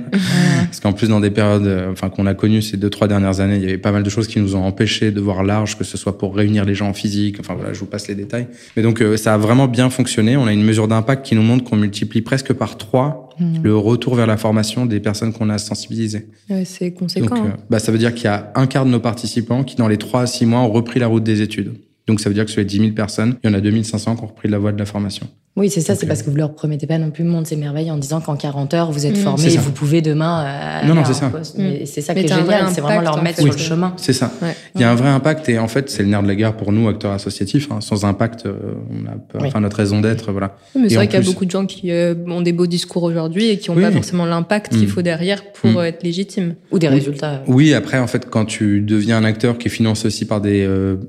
Parce 0.65 0.81
qu'en 0.81 0.93
plus, 0.93 1.09
dans 1.09 1.21
des 1.21 1.31
périodes, 1.31 1.67
euh, 1.67 1.93
enfin, 1.93 2.11
qu'on 2.11 2.27
a 2.27 2.35
connues 2.35 2.61
ces 2.61 2.77
deux, 2.77 2.91
trois 2.91 3.09
dernières 3.09 3.41
années, 3.41 3.57
il 3.57 3.63
y 3.63 3.67
avait 3.67 3.79
pas 3.79 3.93
mal 3.93 4.03
de 4.03 4.11
choses 4.11 4.27
qui 4.27 4.39
nous 4.39 4.55
ont 4.55 4.65
empêchés 4.65 5.13
de 5.13 5.21
voir 5.21 5.45
large, 5.45 5.79
que 5.79 5.85
ce 5.85 5.97
soit 5.97 6.19
pour 6.19 6.37
réunir 6.37 6.67
les 6.67 6.75
gens 6.75 6.89
en 6.89 6.93
physique. 6.93 7.37
Enfin, 7.41 7.55
voilà, 7.55 7.73
je 7.73 7.79
vous 7.79 7.87
passe 7.87 8.09
les 8.09 8.15
détails. 8.15 8.49
Mais 8.77 8.83
donc, 8.83 9.01
euh, 9.01 9.17
ça 9.17 9.33
a 9.33 9.39
vraiment 9.39 9.67
bien 9.67 9.89
fonctionné. 9.89 10.37
On 10.37 10.47
a 10.47 10.53
une 10.53 10.65
mesure 10.65 10.89
d'impact 10.89 11.25
qui 11.25 11.35
nous 11.35 11.43
montre 11.43 11.65
qu'on 11.65 11.77
multiplie 11.77 12.21
presque 12.33 12.55
par 12.55 12.79
trois 12.79 13.29
mmh. 13.39 13.62
le 13.62 13.77
retour 13.77 14.15
vers 14.15 14.27
la 14.27 14.39
formation 14.39 14.87
des 14.87 15.01
personnes 15.01 15.35
qu'on 15.35 15.51
a 15.51 15.59
sensibilisées. 15.59 16.29
Ouais, 16.49 16.65
c'est 16.65 16.91
conséquent. 16.91 17.37
Donc, 17.37 17.45
euh, 17.45 17.51
bah, 17.69 17.79
ça 17.79 17.93
veut 17.93 17.99
dire 17.99 18.15
qu'il 18.15 18.25
y 18.25 18.29
a 18.29 18.51
un 18.55 18.67
quart 18.67 18.87
de 18.87 18.91
nos 18.91 19.01
participants 19.01 19.65
qui, 19.65 19.77
dans 19.77 19.87
les 19.87 19.99
trois 19.99 20.23
à 20.23 20.27
six 20.27 20.47
mois, 20.47 20.61
ont 20.61 20.73
repris 20.73 20.99
la 20.99 21.09
route 21.09 21.23
des 21.23 21.43
études. 21.43 21.75
Donc 22.07 22.21
ça 22.21 22.31
veut 22.31 22.35
dire 22.35 22.47
que 22.47 22.51
sur 22.51 22.61
les 22.61 22.65
10 22.65 22.79
000 22.79 22.91
personnes, 22.93 23.37
il 23.45 23.51
y 23.51 23.53
en 23.53 23.55
a 23.55 23.61
2500 23.61 24.17
qui 24.17 24.23
ont 24.23 24.29
repris 24.29 24.49
la 24.49 24.57
voie 24.59 24.73
de 24.73 24.79
la 24.79 24.87
formation. 24.87 25.29
Oui, 25.54 25.68
c'est 25.68 25.82
ça, 25.82 25.94
c'est 25.94 26.06
parce 26.06 26.23
que 26.23 26.30
vous 26.30 26.37
leur 26.37 26.54
promettez 26.54 26.87
pas 26.87 26.97
non 26.97 27.11
plus 27.11 27.25
monde 27.25 27.47
ces 27.47 27.56
merveilles 27.56 27.90
en 27.90 27.99
disant 27.99 28.23
qu'en 28.23 28.37
40 28.37 28.73
heures, 28.73 28.90
vous 28.90 29.04
êtes 29.04 29.18
mmh. 29.18 29.23
formé 29.23 29.52
et 29.52 29.59
vous 29.59 29.71
pouvez 29.71 30.00
demain 30.00 30.47
euh, 30.47 30.87
Non, 30.87 30.94
non, 30.94 31.04
c'est 31.04 31.12
ça. 31.12 31.30
Mais 31.59 31.85
c'est 31.85 32.00
ça 32.00 32.14
qui 32.14 32.21
est 32.21 32.28
génial, 32.28 32.68
c'est 32.73 32.80
vraiment 32.80 33.02
leur 33.02 33.23
mettre 33.23 33.40
sur 33.40 33.52
le 33.52 33.59
chemin. 33.59 33.92
C'est 33.99 34.14
ça. 34.14 34.32
Il 34.75 34.80
y 34.80 34.85
a 34.85 34.90
un 34.90 34.94
vrai 34.94 35.11
impact 35.11 35.50
et 35.50 35.59
en 35.59 35.68
fait, 35.68 35.90
c'est 35.90 36.02
le 36.02 36.09
nerf 36.09 36.23
de 36.23 36.28
la 36.28 36.37
guerre 36.37 36.56
pour 36.56 36.73
nous, 36.73 36.88
acteurs 36.88 37.12
associatifs. 37.12 37.68
Hein. 37.71 37.82
Sans 37.82 38.06
impact, 38.06 38.47
euh, 38.47 38.54
on 38.90 39.40
a 39.40 39.47
enfin 39.47 39.61
notre 39.61 39.76
raison 39.76 40.00
d'être, 40.00 40.32
voilà. 40.32 40.56
mais 40.75 40.88
c'est 40.88 40.94
vrai 40.94 41.06
qu'il 41.06 41.21
y 41.21 41.23
a 41.23 41.25
beaucoup 41.25 41.44
de 41.44 41.50
gens 41.50 41.66
qui 41.66 41.90
euh, 41.90 42.14
ont 42.28 42.40
des 42.40 42.52
beaux 42.52 42.66
discours 42.66 43.02
aujourd'hui 43.02 43.50
et 43.50 43.59
qui 43.59 43.71
n'ont 43.71 43.80
pas 43.80 43.92
forcément 43.92 44.25
l'impact 44.25 44.73
qu'il 44.73 44.87
mmh. 44.87 44.88
faut 44.88 45.02
derrière 45.02 45.52
pour 45.52 45.82
mmh. 45.82 45.85
être 45.85 46.02
légitime. 46.02 46.54
Ou 46.71 46.78
des 46.78 46.88
résultats. 46.88 47.42
Oui, 47.47 47.75
après, 47.75 47.99
en 47.99 48.06
fait, 48.06 48.30
quand 48.30 48.47
tu 48.47 48.80
deviens 48.80 49.18
un 49.18 49.25
acteur 49.25 49.59
qui 49.59 49.68
est 49.68 49.71
financé 49.71 50.06
aussi 50.06 50.25
par 50.25 50.40
des 50.40 50.66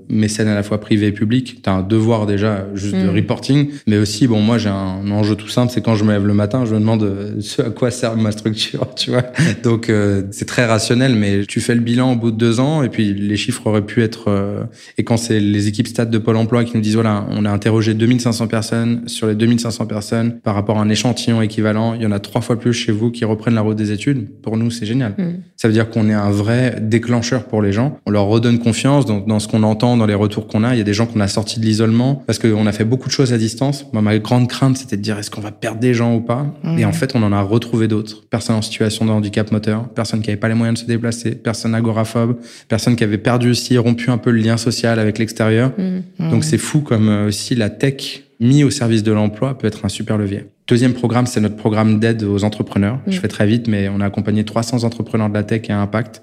mécènes 0.09 0.50
à 0.50 0.55
la 0.55 0.63
fois 0.63 0.81
privés 0.81 1.07
et 1.07 1.12
publics, 1.13 1.62
tu 1.63 1.69
as 1.69 1.73
un 1.73 1.81
devoir 1.81 2.25
déjà 2.25 2.65
juste 2.73 2.95
de 2.95 3.07
reporting, 3.07 3.69
mais 3.88 3.97
aussi, 3.97 4.27
bon, 4.34 4.42
moi, 4.42 4.58
j'ai 4.58 4.70
un 4.70 5.12
enjeu 5.12 5.36
tout 5.36 5.48
simple, 5.48 5.72
c'est 5.72 5.82
quand 5.82 5.94
je 5.94 6.04
me 6.04 6.12
lève 6.12 6.25
le 6.25 6.34
matin, 6.34 6.66
je 6.66 6.74
me 6.74 6.80
demande 6.80 7.04
euh, 7.04 7.40
ce 7.40 7.62
à 7.62 7.70
quoi 7.70 7.92
sert 7.92 8.18
ma 8.18 8.32
structure, 8.32 8.88
tu 8.96 9.12
vois. 9.12 9.22
Donc 9.62 9.90
euh, 9.90 10.24
c'est 10.32 10.48
très 10.48 10.66
rationnel, 10.66 11.16
mais 11.16 11.46
tu 11.46 11.62
fais 11.62 11.75
le 11.75 11.82
bilan 11.82 12.13
au 12.13 12.16
bout 12.16 12.32
de 12.32 12.38
deux 12.38 12.60
ans, 12.60 12.82
et 12.82 12.90
puis 12.90 13.13
les 13.13 13.38
chiffres 13.38 13.68
auraient 13.68 13.86
pu 13.86 14.02
être. 14.02 14.30
Euh, 14.30 14.63
et 14.98 15.04
quand 15.04 15.18
c'est 15.18 15.40
les 15.40 15.68
équipes 15.68 15.88
stade 15.88 16.10
de 16.10 16.18
Pôle 16.18 16.38
Emploi 16.38 16.63
qui 16.63 16.75
nous 16.75 16.82
disent 16.82 16.96
voilà, 16.96 17.28
on 17.30 17.46
a 17.46 17.52
interrogé 17.52 17.94
2500 17.94 18.48
personnes 18.48 19.08
sur 19.08 19.28
les 19.28 19.36
2500 19.36 19.86
personnes 19.86 20.40
par 20.40 20.56
rapport 20.56 20.80
à 20.80 20.82
un 20.82 20.90
échantillon 20.90 21.40
équivalent, 21.44 21.94
il 21.94 22.02
y 22.02 22.08
en 22.08 22.12
a 22.12 22.20
trois 22.20 22.42
fois 22.42 22.60
plus 22.60 22.74
chez 22.74 22.92
vous 22.92 23.12
qui 23.12 23.25
reprennent 23.25 23.56
la 23.56 23.62
route 23.62 23.78
des 23.78 23.92
études. 23.92 24.30
Pour 24.42 24.58
nous, 24.58 24.72
c'est 24.72 24.88
génial. 24.88 25.13
Mm. 25.20 25.44
Ça 25.58 25.68
veut 25.68 25.74
dire 25.75 25.92
qu'on 25.92 26.10
est 26.10 26.13
un 26.13 26.32
vrai 26.32 26.80
déclencheur 26.82 27.44
pour 27.44 27.62
les 27.62 27.72
gens. 27.72 28.00
On 28.08 28.12
leur 28.12 28.25
redonne 28.25 28.58
confiance 28.58 29.06
dans, 29.06 29.20
dans 29.20 29.40
ce 29.40 29.48
qu'on 29.48 29.62
entend, 29.62 29.96
dans 29.96 30.08
les 30.08 30.16
retours 30.16 30.48
qu'on 30.48 30.63
a. 30.63 30.74
Il 30.74 30.80
y 30.80 30.82
a 30.82 30.86
des 30.86 30.96
gens 30.96 31.06
qu'on 31.06 31.20
a 31.20 31.28
sortis 31.28 31.60
de 31.60 31.66
l'isolement 31.66 32.24
parce 32.25 32.40
qu'on 32.40 32.66
a 32.66 32.72
fait 32.72 32.86
beaucoup 32.86 33.10
de 33.10 33.13
choses 33.13 33.32
à 33.32 33.38
distance. 33.38 33.86
Moi, 33.94 34.02
ma 34.02 34.16
grande 34.24 34.48
crainte, 34.48 34.77
c'était 34.77 34.98
de 34.98 35.01
dire 35.01 35.20
est-ce 35.20 35.30
qu'on 35.30 35.42
va 35.42 35.51
perdre 35.51 35.80
des 35.80 35.94
gens 35.94 36.15
ou 36.15 36.22
pas? 36.22 36.48
Et 36.77 36.86
en 36.86 36.92
fait, 36.92 37.15
on 37.15 37.22
en 37.22 37.32
a 37.32 37.42
retrouvé 37.42 37.88
d'autres. 37.88 38.25
Personnes 38.27 38.56
en 38.56 38.62
situation 38.62 39.06
de 39.06 39.12
handicap 39.12 39.51
moteur, 39.51 39.88
personnes 39.89 40.22
qui 40.22 40.30
n'avaient 40.30 40.39
pas 40.39 40.48
les 40.48 40.56
moyens 40.56 40.80
de 40.80 40.84
se 40.84 40.88
déplacer, 40.88 41.36
personnes 41.36 41.75
agoraphobes, 41.75 42.38
personnes 42.68 42.96
qui 42.96 43.03
avaient 43.03 43.18
perdu 43.18 43.51
aussi, 43.51 43.77
rompu 43.77 44.10
un 44.10 44.18
peu 44.18 44.32
le 44.32 44.39
lien 44.39 44.58
social 44.58 45.00
avec 45.00 45.20
l'extérieur. 45.20 45.72
Mmh. 45.77 46.30
Donc 46.32 46.44
c'est 46.44 46.58
fou 46.58 46.80
comme 46.82 47.10
euh, 47.10 47.27
aussi 47.27 47.53
la 47.53 47.70
tech 47.70 48.24
mis 48.39 48.63
au 48.63 48.70
service 48.70 49.03
de 49.03 49.12
l'emploi 49.12 49.58
peut 49.58 49.68
être 49.68 49.86
un 49.86 49.89
super 49.89 50.18
levier. 50.18 50.46
Deuxième 50.68 50.94
programme, 50.94 51.25
c'est 51.25 51.42
notre 51.42 51.56
programme 51.56 52.00
d'aide 52.00 52.24
aux 52.24 52.44
entrepreneurs. 52.44 53.00
Je 53.08 53.20
fais 53.20 53.27
très 53.27 53.46
vite, 53.46 53.68
mais 53.68 53.89
on 53.89 54.00
a 54.00 54.06
accompagné 54.06 54.44
300 54.44 54.84
entrepreneurs 54.84 55.30
de 55.30 55.34
la 55.34 55.44
tech 55.44 55.63
et 55.70 55.74
à 55.74 55.80
impact. 55.80 56.22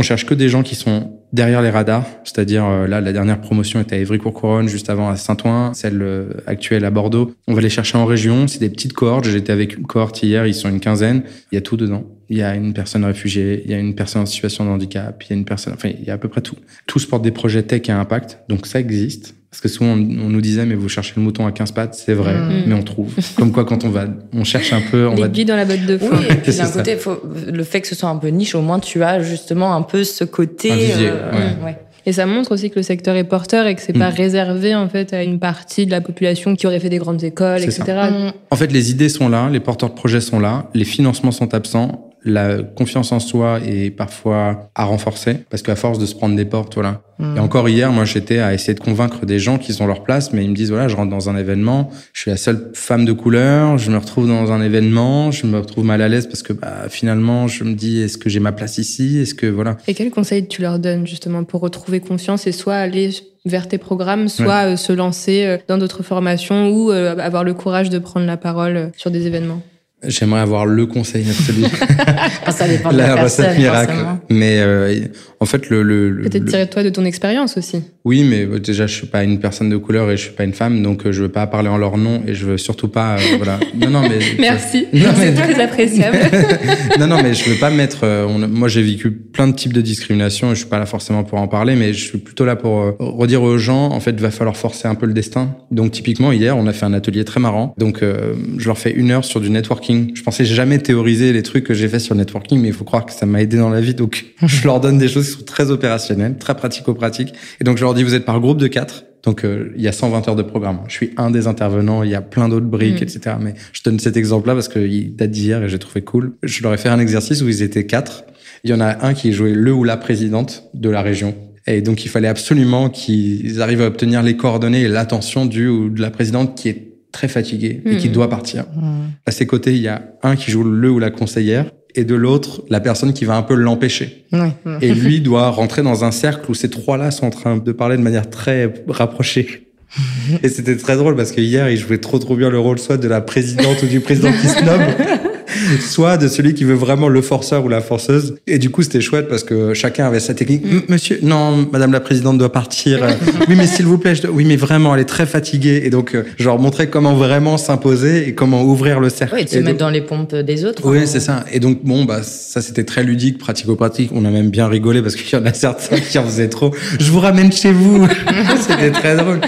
On 0.00 0.04
cherche 0.04 0.26
que 0.26 0.34
des 0.34 0.48
gens 0.48 0.62
qui 0.62 0.76
sont 0.76 1.18
derrière 1.32 1.60
les 1.60 1.70
radars, 1.70 2.06
c'est-à-dire 2.22 2.64
euh, 2.64 2.86
là 2.86 3.00
la 3.00 3.12
dernière 3.12 3.40
promotion 3.40 3.80
était 3.80 3.96
à 3.96 3.98
Évry-Courcouronne, 3.98 4.68
juste 4.68 4.90
avant 4.90 5.08
à 5.08 5.16
Saint-Ouen, 5.16 5.74
celle 5.74 6.00
euh, 6.02 6.28
actuelle 6.46 6.84
à 6.84 6.90
Bordeaux. 6.92 7.34
On 7.48 7.54
va 7.54 7.60
les 7.60 7.68
chercher 7.68 7.98
en 7.98 8.06
région, 8.06 8.46
c'est 8.46 8.60
des 8.60 8.70
petites 8.70 8.92
cohortes. 8.92 9.24
J'étais 9.24 9.52
avec 9.52 9.76
une 9.76 9.86
cohorte 9.86 10.22
hier, 10.22 10.46
ils 10.46 10.54
sont 10.54 10.68
une 10.68 10.78
quinzaine. 10.78 11.24
Il 11.50 11.56
y 11.56 11.58
a 11.58 11.62
tout 11.62 11.76
dedans. 11.76 12.04
Il 12.28 12.36
y 12.36 12.42
a 12.42 12.54
une 12.54 12.74
personne 12.74 13.04
réfugiée, 13.04 13.62
il 13.64 13.72
y 13.72 13.74
a 13.74 13.78
une 13.78 13.96
personne 13.96 14.22
en 14.22 14.26
situation 14.26 14.64
de 14.64 14.70
handicap, 14.70 15.20
il 15.24 15.30
y 15.30 15.32
a 15.32 15.36
une 15.36 15.44
personne, 15.44 15.72
enfin 15.74 15.88
il 15.88 16.06
y 16.06 16.10
a 16.10 16.14
à 16.14 16.18
peu 16.18 16.28
près 16.28 16.42
tout. 16.42 16.56
Tous 16.86 17.04
portent 17.04 17.22
des 17.22 17.32
projets 17.32 17.64
tech 17.64 17.88
et 17.88 17.92
impact, 17.92 18.38
donc 18.48 18.66
ça 18.66 18.78
existe. 18.78 19.34
Parce 19.50 19.62
que 19.62 19.68
souvent, 19.68 19.90
on, 19.92 19.94
on 19.94 20.28
nous 20.28 20.40
disait, 20.42 20.66
mais 20.66 20.74
vous 20.74 20.88
cherchez 20.90 21.14
le 21.16 21.22
mouton 21.22 21.46
à 21.46 21.52
15 21.52 21.72
pattes, 21.72 21.94
c'est 21.94 22.12
vrai, 22.12 22.34
Mm. 22.34 22.62
mais 22.66 22.74
on 22.74 22.82
trouve. 22.82 23.14
Comme 23.36 23.50
quoi, 23.50 23.64
quand 23.64 23.84
on 23.84 23.88
va, 23.88 24.04
on 24.34 24.44
cherche 24.44 24.72
un 24.74 24.82
peu, 24.90 25.06
on 25.08 25.14
va. 25.14 25.26
L'aiguille 25.26 25.46
dans 25.46 25.56
la 25.56 25.64
botte 25.64 25.86
de 25.86 25.96
foin. 25.98 26.10
Oui, 26.18 26.26
et 26.30 26.34
puis 26.36 26.54
d'un 26.54 26.68
côté, 26.68 26.96
faut, 26.96 27.16
le 27.50 27.64
fait 27.64 27.80
que 27.80 27.86
ce 27.88 27.94
soit 27.94 28.10
un 28.10 28.16
peu 28.16 28.28
niche, 28.28 28.54
au 28.54 28.60
moins 28.60 28.78
tu 28.78 29.02
as 29.02 29.22
justement 29.22 29.74
un 29.74 29.82
peu 29.82 30.04
ce 30.04 30.24
côté. 30.24 30.70
Un 30.72 30.76
vivier, 30.76 31.08
euh, 31.10 31.32
ouais. 31.32 31.64
ouais. 31.64 31.78
Et 32.06 32.12
ça 32.12 32.24
montre 32.26 32.52
aussi 32.52 32.70
que 32.70 32.76
le 32.76 32.82
secteur 32.82 33.16
est 33.16 33.24
porteur 33.24 33.66
et 33.66 33.74
que 33.74 33.82
c'est 33.82 33.92
pas 33.92 34.10
Mm. 34.10 34.14
réservé 34.14 34.74
en 34.74 34.88
fait 34.88 35.12
à 35.12 35.22
une 35.22 35.38
partie 35.38 35.84
de 35.86 35.90
la 35.90 36.00
population 36.00 36.54
qui 36.54 36.66
aurait 36.66 36.80
fait 36.80 36.88
des 36.88 36.98
grandes 36.98 37.22
écoles, 37.24 37.62
etc. 37.62 37.82
Mm. 38.10 38.32
En 38.50 38.56
fait, 38.56 38.70
les 38.72 38.90
idées 38.90 39.08
sont 39.08 39.28
là, 39.28 39.48
les 39.50 39.60
porteurs 39.60 39.90
de 39.90 39.94
projets 39.94 40.20
sont 40.20 40.40
là, 40.40 40.68
les 40.74 40.84
financements 40.84 41.32
sont 41.32 41.52
absents, 41.54 42.07
la 42.28 42.62
confiance 42.62 43.12
en 43.12 43.20
soi 43.20 43.60
est 43.66 43.90
parfois 43.90 44.70
à 44.74 44.84
renforcer 44.84 45.38
parce 45.50 45.62
qu'à 45.62 45.76
force 45.76 45.98
de 45.98 46.06
se 46.06 46.14
prendre 46.14 46.36
des 46.36 46.44
portes, 46.44 46.74
voilà. 46.74 47.02
Mm. 47.18 47.36
Et 47.36 47.40
encore 47.40 47.68
hier, 47.68 47.90
moi, 47.90 48.04
j'étais 48.04 48.38
à 48.38 48.54
essayer 48.54 48.74
de 48.74 48.80
convaincre 48.80 49.26
des 49.26 49.38
gens 49.38 49.58
qui 49.58 49.76
ont 49.82 49.86
leur 49.86 50.04
place, 50.04 50.32
mais 50.32 50.44
ils 50.44 50.50
me 50.50 50.54
disent 50.54 50.70
voilà, 50.70 50.88
je 50.88 50.96
rentre 50.96 51.10
dans 51.10 51.28
un 51.28 51.36
événement, 51.36 51.90
je 52.12 52.22
suis 52.22 52.30
la 52.30 52.36
seule 52.36 52.70
femme 52.74 53.04
de 53.04 53.12
couleur, 53.12 53.78
je 53.78 53.90
me 53.90 53.98
retrouve 53.98 54.28
dans 54.28 54.52
un 54.52 54.62
événement, 54.62 55.30
je 55.30 55.46
me 55.46 55.58
retrouve 55.58 55.84
mal 55.84 56.02
à 56.02 56.08
l'aise 56.08 56.26
parce 56.26 56.42
que 56.42 56.52
bah, 56.52 56.88
finalement, 56.88 57.48
je 57.48 57.64
me 57.64 57.74
dis 57.74 58.00
est-ce 58.00 58.18
que 58.18 58.28
j'ai 58.28 58.40
ma 58.40 58.52
place 58.52 58.78
ici, 58.78 59.18
est-ce 59.18 59.34
que 59.34 59.46
voilà. 59.46 59.76
Et 59.88 59.94
quels 59.94 60.10
conseils 60.10 60.46
tu 60.46 60.62
leur 60.62 60.78
donnes 60.78 61.06
justement 61.06 61.44
pour 61.44 61.60
retrouver 61.60 62.00
confiance 62.00 62.46
et 62.46 62.52
soit 62.52 62.76
aller 62.76 63.10
vers 63.44 63.68
tes 63.68 63.78
programmes, 63.78 64.28
soit 64.28 64.72
euh, 64.72 64.76
se 64.76 64.92
lancer 64.92 65.44
euh, 65.44 65.58
dans 65.68 65.78
d'autres 65.78 66.02
formations 66.02 66.70
ou 66.70 66.90
euh, 66.90 67.16
avoir 67.18 67.44
le 67.44 67.54
courage 67.54 67.90
de 67.90 67.98
prendre 67.98 68.26
la 68.26 68.36
parole 68.36 68.92
sur 68.96 69.10
des 69.10 69.26
événements? 69.26 69.62
J'aimerais 70.06 70.40
avoir 70.40 70.64
le 70.64 70.86
conseil 70.86 71.28
absolu, 71.28 71.64
Enfin, 71.64 72.50
ça 72.52 72.68
dépend 72.68 72.92
de 72.92 72.98
la, 72.98 73.08
la 73.08 73.14
personne, 73.16 73.46
recette 73.46 73.58
miracle. 73.58 73.92
forcément. 73.92 74.20
Mais 74.30 74.58
euh, 74.60 75.00
en 75.40 75.44
fait, 75.44 75.68
le, 75.70 75.82
le, 75.82 76.10
le- 76.10 76.22
Peut-être 76.22 76.44
le- 76.44 76.48
tirer 76.50 76.66
de 76.66 76.70
toi 76.70 76.84
de 76.84 76.88
ton 76.90 77.04
expérience 77.04 77.56
aussi. 77.58 77.82
Oui, 78.04 78.22
mais 78.22 78.44
euh, 78.46 78.60
déjà, 78.60 78.86
je 78.86 78.94
suis 78.94 79.08
pas 79.08 79.24
une 79.24 79.40
personne 79.40 79.68
de 79.70 79.76
couleur 79.76 80.08
et 80.08 80.16
je 80.16 80.22
suis 80.22 80.30
pas 80.32 80.44
une 80.44 80.52
femme, 80.52 80.82
donc 80.84 81.04
euh, 81.04 81.10
je 81.10 81.22
veux 81.22 81.28
pas 81.30 81.48
parler 81.48 81.68
en 81.68 81.78
leur 81.78 81.96
nom 81.98 82.22
et 82.28 82.34
je 82.34 82.46
veux 82.46 82.58
surtout 82.58 82.86
pas, 82.86 83.16
euh, 83.16 83.36
voilà. 83.38 83.58
Non, 83.74 83.90
non, 83.90 84.02
mais 84.02 84.20
Merci, 84.38 84.86
Non, 84.92 85.00
mais- 85.18 85.34
c'est 85.34 85.34
très 85.34 85.60
appréciable. 85.64 86.16
non, 87.00 87.08
non, 87.08 87.20
mais 87.20 87.34
je 87.34 87.50
veux 87.50 87.56
pas 87.58 87.70
mettre. 87.70 88.04
euh, 88.04 88.24
on- 88.28 88.38
moi, 88.46 88.68
j'ai 88.68 88.82
vécu 88.82 89.10
plein 89.10 89.48
de 89.48 89.54
types 89.56 89.72
de 89.72 89.80
discrimination 89.80 90.52
et 90.52 90.54
je 90.54 90.60
suis 90.60 90.68
pas 90.68 90.78
là 90.78 90.86
forcément 90.86 91.24
pour 91.24 91.40
en 91.40 91.48
parler, 91.48 91.74
mais 91.74 91.92
je 91.92 92.04
suis 92.04 92.18
plutôt 92.18 92.44
là 92.44 92.54
pour 92.54 92.82
euh, 92.82 92.92
redire 93.00 93.42
aux 93.42 93.58
gens. 93.58 93.86
En 93.90 93.98
fait, 93.98 94.18
va 94.20 94.30
falloir 94.30 94.56
forcer 94.56 94.86
un 94.86 94.94
peu 94.94 95.06
le 95.06 95.12
destin. 95.12 95.56
Donc, 95.72 95.90
typiquement, 95.90 96.30
hier, 96.30 96.56
on 96.56 96.68
a 96.68 96.72
fait 96.72 96.86
un 96.86 96.94
atelier 96.94 97.24
très 97.24 97.40
marrant. 97.40 97.74
Donc, 97.78 98.04
euh, 98.04 98.34
je 98.58 98.66
leur 98.68 98.78
fais 98.78 98.92
une 98.92 99.10
heure 99.10 99.24
sur 99.24 99.40
du 99.40 99.50
networking. 99.50 99.87
Je 100.14 100.22
pensais 100.22 100.44
jamais 100.44 100.78
théoriser 100.78 101.32
les 101.32 101.42
trucs 101.42 101.64
que 101.64 101.74
j'ai 101.74 101.88
fait 101.88 101.98
sur 101.98 102.14
le 102.14 102.20
networking, 102.20 102.60
mais 102.60 102.68
il 102.68 102.74
faut 102.74 102.84
croire 102.84 103.06
que 103.06 103.12
ça 103.12 103.26
m'a 103.26 103.42
aidé 103.42 103.56
dans 103.56 103.70
la 103.70 103.80
vie. 103.80 103.94
Donc, 103.94 104.26
je 104.46 104.64
leur 104.64 104.80
donne 104.80 104.98
des 104.98 105.08
choses 105.08 105.26
qui 105.26 105.38
sont 105.38 105.44
très 105.44 105.70
opérationnelles, 105.70 106.36
très 106.38 106.54
pratico-pratiques. 106.54 107.32
Et 107.60 107.64
donc, 107.64 107.78
je 107.78 107.84
leur 107.84 107.94
dis, 107.94 108.02
vous 108.02 108.14
êtes 108.14 108.24
par 108.24 108.40
groupe 108.40 108.58
de 108.58 108.66
quatre. 108.66 109.04
Donc, 109.24 109.44
euh, 109.44 109.72
il 109.76 109.82
y 109.82 109.88
a 109.88 109.92
120 109.92 110.28
heures 110.28 110.36
de 110.36 110.42
programme. 110.42 110.80
Je 110.88 110.94
suis 110.94 111.10
un 111.16 111.30
des 111.30 111.46
intervenants. 111.46 112.02
Il 112.02 112.10
y 112.10 112.14
a 112.14 112.20
plein 112.22 112.48
d'autres 112.48 112.66
briques, 112.66 113.00
Mm. 113.00 113.04
etc. 113.04 113.36
Mais 113.40 113.54
je 113.72 113.82
donne 113.82 113.98
cet 113.98 114.16
exemple-là 114.16 114.54
parce 114.54 114.68
qu'il 114.68 115.16
date 115.16 115.30
d'hier 115.30 115.62
et 115.62 115.68
j'ai 115.68 115.78
trouvé 115.78 116.02
cool. 116.02 116.34
Je 116.42 116.62
leur 116.62 116.72
ai 116.72 116.78
fait 116.78 116.88
un 116.88 117.00
exercice 117.00 117.42
où 117.42 117.48
ils 117.48 117.62
étaient 117.62 117.86
quatre. 117.86 118.24
Il 118.64 118.70
y 118.70 118.74
en 118.74 118.80
a 118.80 119.06
un 119.06 119.14
qui 119.14 119.32
jouait 119.32 119.52
le 119.52 119.72
ou 119.72 119.84
la 119.84 119.96
présidente 119.96 120.64
de 120.74 120.88
la 120.88 121.02
région. 121.02 121.34
Et 121.66 121.82
donc, 121.82 122.04
il 122.04 122.08
fallait 122.08 122.28
absolument 122.28 122.88
qu'ils 122.88 123.60
arrivent 123.60 123.82
à 123.82 123.86
obtenir 123.86 124.22
les 124.22 124.36
coordonnées 124.36 124.82
et 124.82 124.88
l'attention 124.88 125.44
du 125.44 125.68
ou 125.68 125.90
de 125.90 126.00
la 126.00 126.10
présidente 126.10 126.56
qui 126.56 126.70
est 126.70 126.87
très 127.18 127.26
fatiguée 127.28 127.82
et 127.84 127.96
qui 127.96 128.08
Mm. 128.08 128.12
doit 128.12 128.30
partir. 128.30 128.62
Mm. 128.76 129.08
À 129.26 129.30
ses 129.32 129.44
côtés, 129.46 129.72
il 129.74 129.82
y 129.82 129.88
a 129.88 130.02
un 130.22 130.36
qui 130.36 130.52
joue 130.52 130.62
le 130.62 130.88
ou 130.88 131.00
la 131.00 131.10
conseillère 131.10 131.66
et 131.96 132.04
de 132.04 132.14
l'autre, 132.14 132.62
la 132.70 132.78
personne 132.78 133.12
qui 133.12 133.24
va 133.24 133.34
un 133.36 133.42
peu 133.42 133.54
l'empêcher. 133.54 134.24
Ouais. 134.32 134.52
Et 134.80 134.94
lui 135.04 135.20
doit 135.20 135.48
rentrer 135.50 135.82
dans 135.82 136.04
un 136.04 136.12
cercle 136.12 136.48
où 136.50 136.54
ces 136.54 136.70
trois-là 136.70 137.10
sont 137.10 137.26
en 137.26 137.30
train 137.30 137.56
de 137.56 137.72
parler 137.72 137.96
de 137.96 138.02
manière 138.02 138.30
très 138.30 138.72
rapprochée. 138.86 139.64
Et 140.44 140.48
c'était 140.48 140.76
très 140.76 140.96
drôle 140.96 141.16
parce 141.16 141.32
que 141.32 141.40
hier, 141.40 141.68
il 141.70 141.76
jouait 141.78 141.98
trop 141.98 142.18
trop 142.20 142.36
bien 142.36 142.50
le 142.50 142.58
rôle 142.60 142.78
soit 142.78 142.98
de 142.98 143.08
la 143.08 143.20
présidente 143.22 143.82
ou 143.82 143.86
du 143.86 144.00
président 144.00 144.30
qui 144.30 144.46
snob, 144.46 144.80
soit 145.80 146.16
de 146.16 146.28
celui 146.28 146.54
qui 146.54 146.64
veut 146.64 146.74
vraiment 146.74 147.08
le 147.08 147.22
forceur 147.22 147.64
ou 147.64 147.68
la 147.68 147.80
forceuse. 147.80 148.36
Et 148.46 148.58
du 148.58 148.70
coup, 148.70 148.82
c'était 148.82 149.00
chouette 149.00 149.28
parce 149.28 149.44
que 149.44 149.74
chacun 149.74 150.06
avait 150.06 150.20
sa 150.20 150.34
technique. 150.34 150.62
Monsieur, 150.88 151.18
non, 151.22 151.66
madame 151.72 151.92
la 151.92 152.00
présidente 152.00 152.38
doit 152.38 152.52
partir. 152.52 153.02
Euh, 153.02 153.10
oui, 153.48 153.54
mais 153.56 153.66
s'il 153.66 153.86
vous 153.86 153.98
plaît, 153.98 154.14
je 154.14 154.22
dois- 154.22 154.30
oui, 154.32 154.44
mais 154.44 154.56
vraiment, 154.56 154.94
elle 154.94 155.00
est 155.00 155.04
très 155.04 155.26
fatiguée. 155.26 155.82
Et 155.84 155.90
donc, 155.90 156.14
euh, 156.14 156.22
je 156.38 156.44
leur 156.44 156.58
montrais 156.58 156.88
comment 156.88 157.14
vraiment 157.14 157.56
s'imposer 157.58 158.28
et 158.28 158.34
comment 158.34 158.62
ouvrir 158.64 159.00
le 159.00 159.08
cercle. 159.08 159.34
Ouais, 159.34 159.44
de 159.44 159.48
se 159.48 159.54
Et 159.56 159.58
mettre 159.58 159.70
donc- 159.70 159.78
dans 159.78 159.90
les 159.90 160.00
pompes 160.00 160.34
des 160.34 160.64
autres. 160.64 160.82
oui, 160.88 160.98
hein. 160.98 161.06
c'est 161.06 161.20
ça. 161.20 161.44
Et 161.52 161.60
donc, 161.60 161.84
bon, 161.84 162.04
bah, 162.04 162.22
ça, 162.22 162.60
c'était 162.60 162.84
très 162.84 163.02
ludique, 163.04 163.38
pratico-pratique. 163.38 164.10
On 164.14 164.24
a 164.24 164.30
même 164.30 164.50
bien 164.50 164.68
rigolé 164.68 165.02
parce 165.02 165.16
qu'il 165.16 165.38
y 165.38 165.40
en 165.42 165.46
a 165.46 165.52
certains 165.52 165.98
qui 166.00 166.18
en 166.18 166.24
faisaient 166.24 166.48
trop. 166.48 166.74
Je 167.00 167.10
vous 167.10 167.20
ramène 167.20 167.52
chez 167.52 167.72
vous. 167.72 168.06
c'était 168.68 168.90
très 168.90 169.16
drôle. 169.16 169.40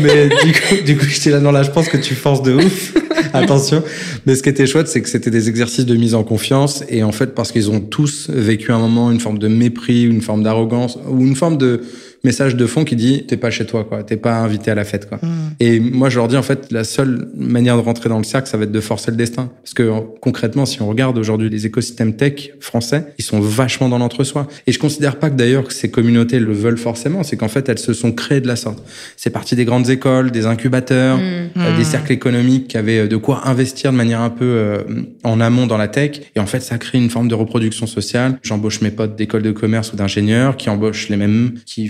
Mais 0.00 0.28
du 0.28 0.52
coup, 0.52 0.84
du 0.84 0.96
coup, 0.96 1.04
j'étais 1.08 1.30
là, 1.30 1.40
non, 1.40 1.52
là, 1.52 1.62
je 1.62 1.70
pense 1.70 1.88
que 1.88 1.96
tu 1.96 2.14
forces 2.14 2.42
de 2.42 2.52
ouf. 2.54 2.92
Attention. 3.34 3.82
Mais 4.26 4.34
ce 4.34 4.42
qui 4.42 4.48
était 4.48 4.66
chouette, 4.66 4.88
c'est 4.88 5.00
que 5.00 5.08
c'était 5.08 5.30
des 5.30 5.48
exercices 5.52 5.86
de 5.86 5.94
mise 5.94 6.14
en 6.14 6.24
confiance. 6.24 6.82
Et 6.88 7.02
en 7.02 7.12
fait, 7.12 7.34
parce 7.34 7.52
qu'ils 7.52 7.70
ont 7.70 7.80
tous 7.80 8.30
vécu 8.30 8.72
un 8.72 8.78
moment, 8.78 9.10
une 9.10 9.20
forme 9.20 9.38
de 9.38 9.48
mépris, 9.48 10.02
une 10.04 10.22
forme 10.22 10.42
d'arrogance, 10.42 10.98
ou 11.08 11.20
une 11.20 11.36
forme 11.36 11.58
de 11.58 11.82
message 12.24 12.56
de 12.56 12.66
fond 12.66 12.84
qui 12.84 12.96
dit, 12.96 13.24
t'es 13.26 13.36
pas 13.36 13.50
chez 13.50 13.66
toi, 13.66 13.84
quoi. 13.84 14.02
T'es 14.02 14.16
pas 14.16 14.38
invité 14.38 14.70
à 14.70 14.74
la 14.74 14.84
fête, 14.84 15.08
quoi. 15.08 15.18
Mm. 15.22 15.28
Et 15.60 15.80
moi, 15.80 16.08
je 16.08 16.18
leur 16.18 16.28
dis, 16.28 16.36
en 16.36 16.42
fait, 16.42 16.70
la 16.70 16.84
seule 16.84 17.28
manière 17.36 17.76
de 17.76 17.82
rentrer 17.82 18.08
dans 18.08 18.18
le 18.18 18.24
cercle, 18.24 18.48
ça 18.48 18.56
va 18.56 18.64
être 18.64 18.72
de 18.72 18.80
forcer 18.80 19.10
le 19.10 19.16
destin. 19.16 19.50
Parce 19.62 19.74
que, 19.74 19.90
concrètement, 20.20 20.66
si 20.66 20.82
on 20.82 20.88
regarde 20.88 21.18
aujourd'hui 21.18 21.48
les 21.50 21.66
écosystèmes 21.66 22.14
tech 22.14 22.52
français, 22.60 23.06
ils 23.18 23.24
sont 23.24 23.40
vachement 23.40 23.88
dans 23.88 23.98
l'entre-soi. 23.98 24.46
Et 24.66 24.72
je 24.72 24.78
considère 24.78 25.18
pas 25.18 25.30
que 25.30 25.36
d'ailleurs 25.36 25.64
que 25.64 25.72
ces 25.72 25.90
communautés 25.90 26.38
le 26.38 26.52
veulent 26.52 26.78
forcément. 26.78 27.22
C'est 27.22 27.36
qu'en 27.36 27.48
fait, 27.48 27.68
elles 27.68 27.78
se 27.78 27.92
sont 27.92 28.12
créées 28.12 28.40
de 28.40 28.48
la 28.48 28.56
sorte. 28.56 28.82
C'est 29.16 29.30
parti 29.30 29.56
des 29.56 29.64
grandes 29.64 29.90
écoles, 29.90 30.30
des 30.30 30.46
incubateurs, 30.46 31.18
Mm. 31.54 31.60
euh, 31.60 31.76
des 31.76 31.84
cercles 31.84 32.12
économiques 32.12 32.68
qui 32.68 32.76
avaient 32.76 33.00
euh, 33.00 33.08
de 33.08 33.16
quoi 33.16 33.46
investir 33.48 33.92
de 33.92 33.96
manière 33.96 34.20
un 34.20 34.30
peu 34.30 34.44
euh, 34.44 34.82
en 35.24 35.40
amont 35.40 35.66
dans 35.66 35.76
la 35.76 35.88
tech. 35.88 36.20
Et 36.34 36.40
en 36.40 36.46
fait, 36.46 36.60
ça 36.60 36.78
crée 36.78 36.98
une 36.98 37.10
forme 37.10 37.28
de 37.28 37.34
reproduction 37.34 37.86
sociale. 37.86 38.38
J'embauche 38.42 38.80
mes 38.80 38.90
potes 38.90 39.16
d'école 39.16 39.42
de 39.42 39.52
commerce 39.52 39.92
ou 39.92 39.96
d'ingénieurs 39.96 40.56
qui 40.56 40.70
embauchent 40.70 41.08
les 41.08 41.16
mêmes, 41.16 41.54
qui 41.66 41.86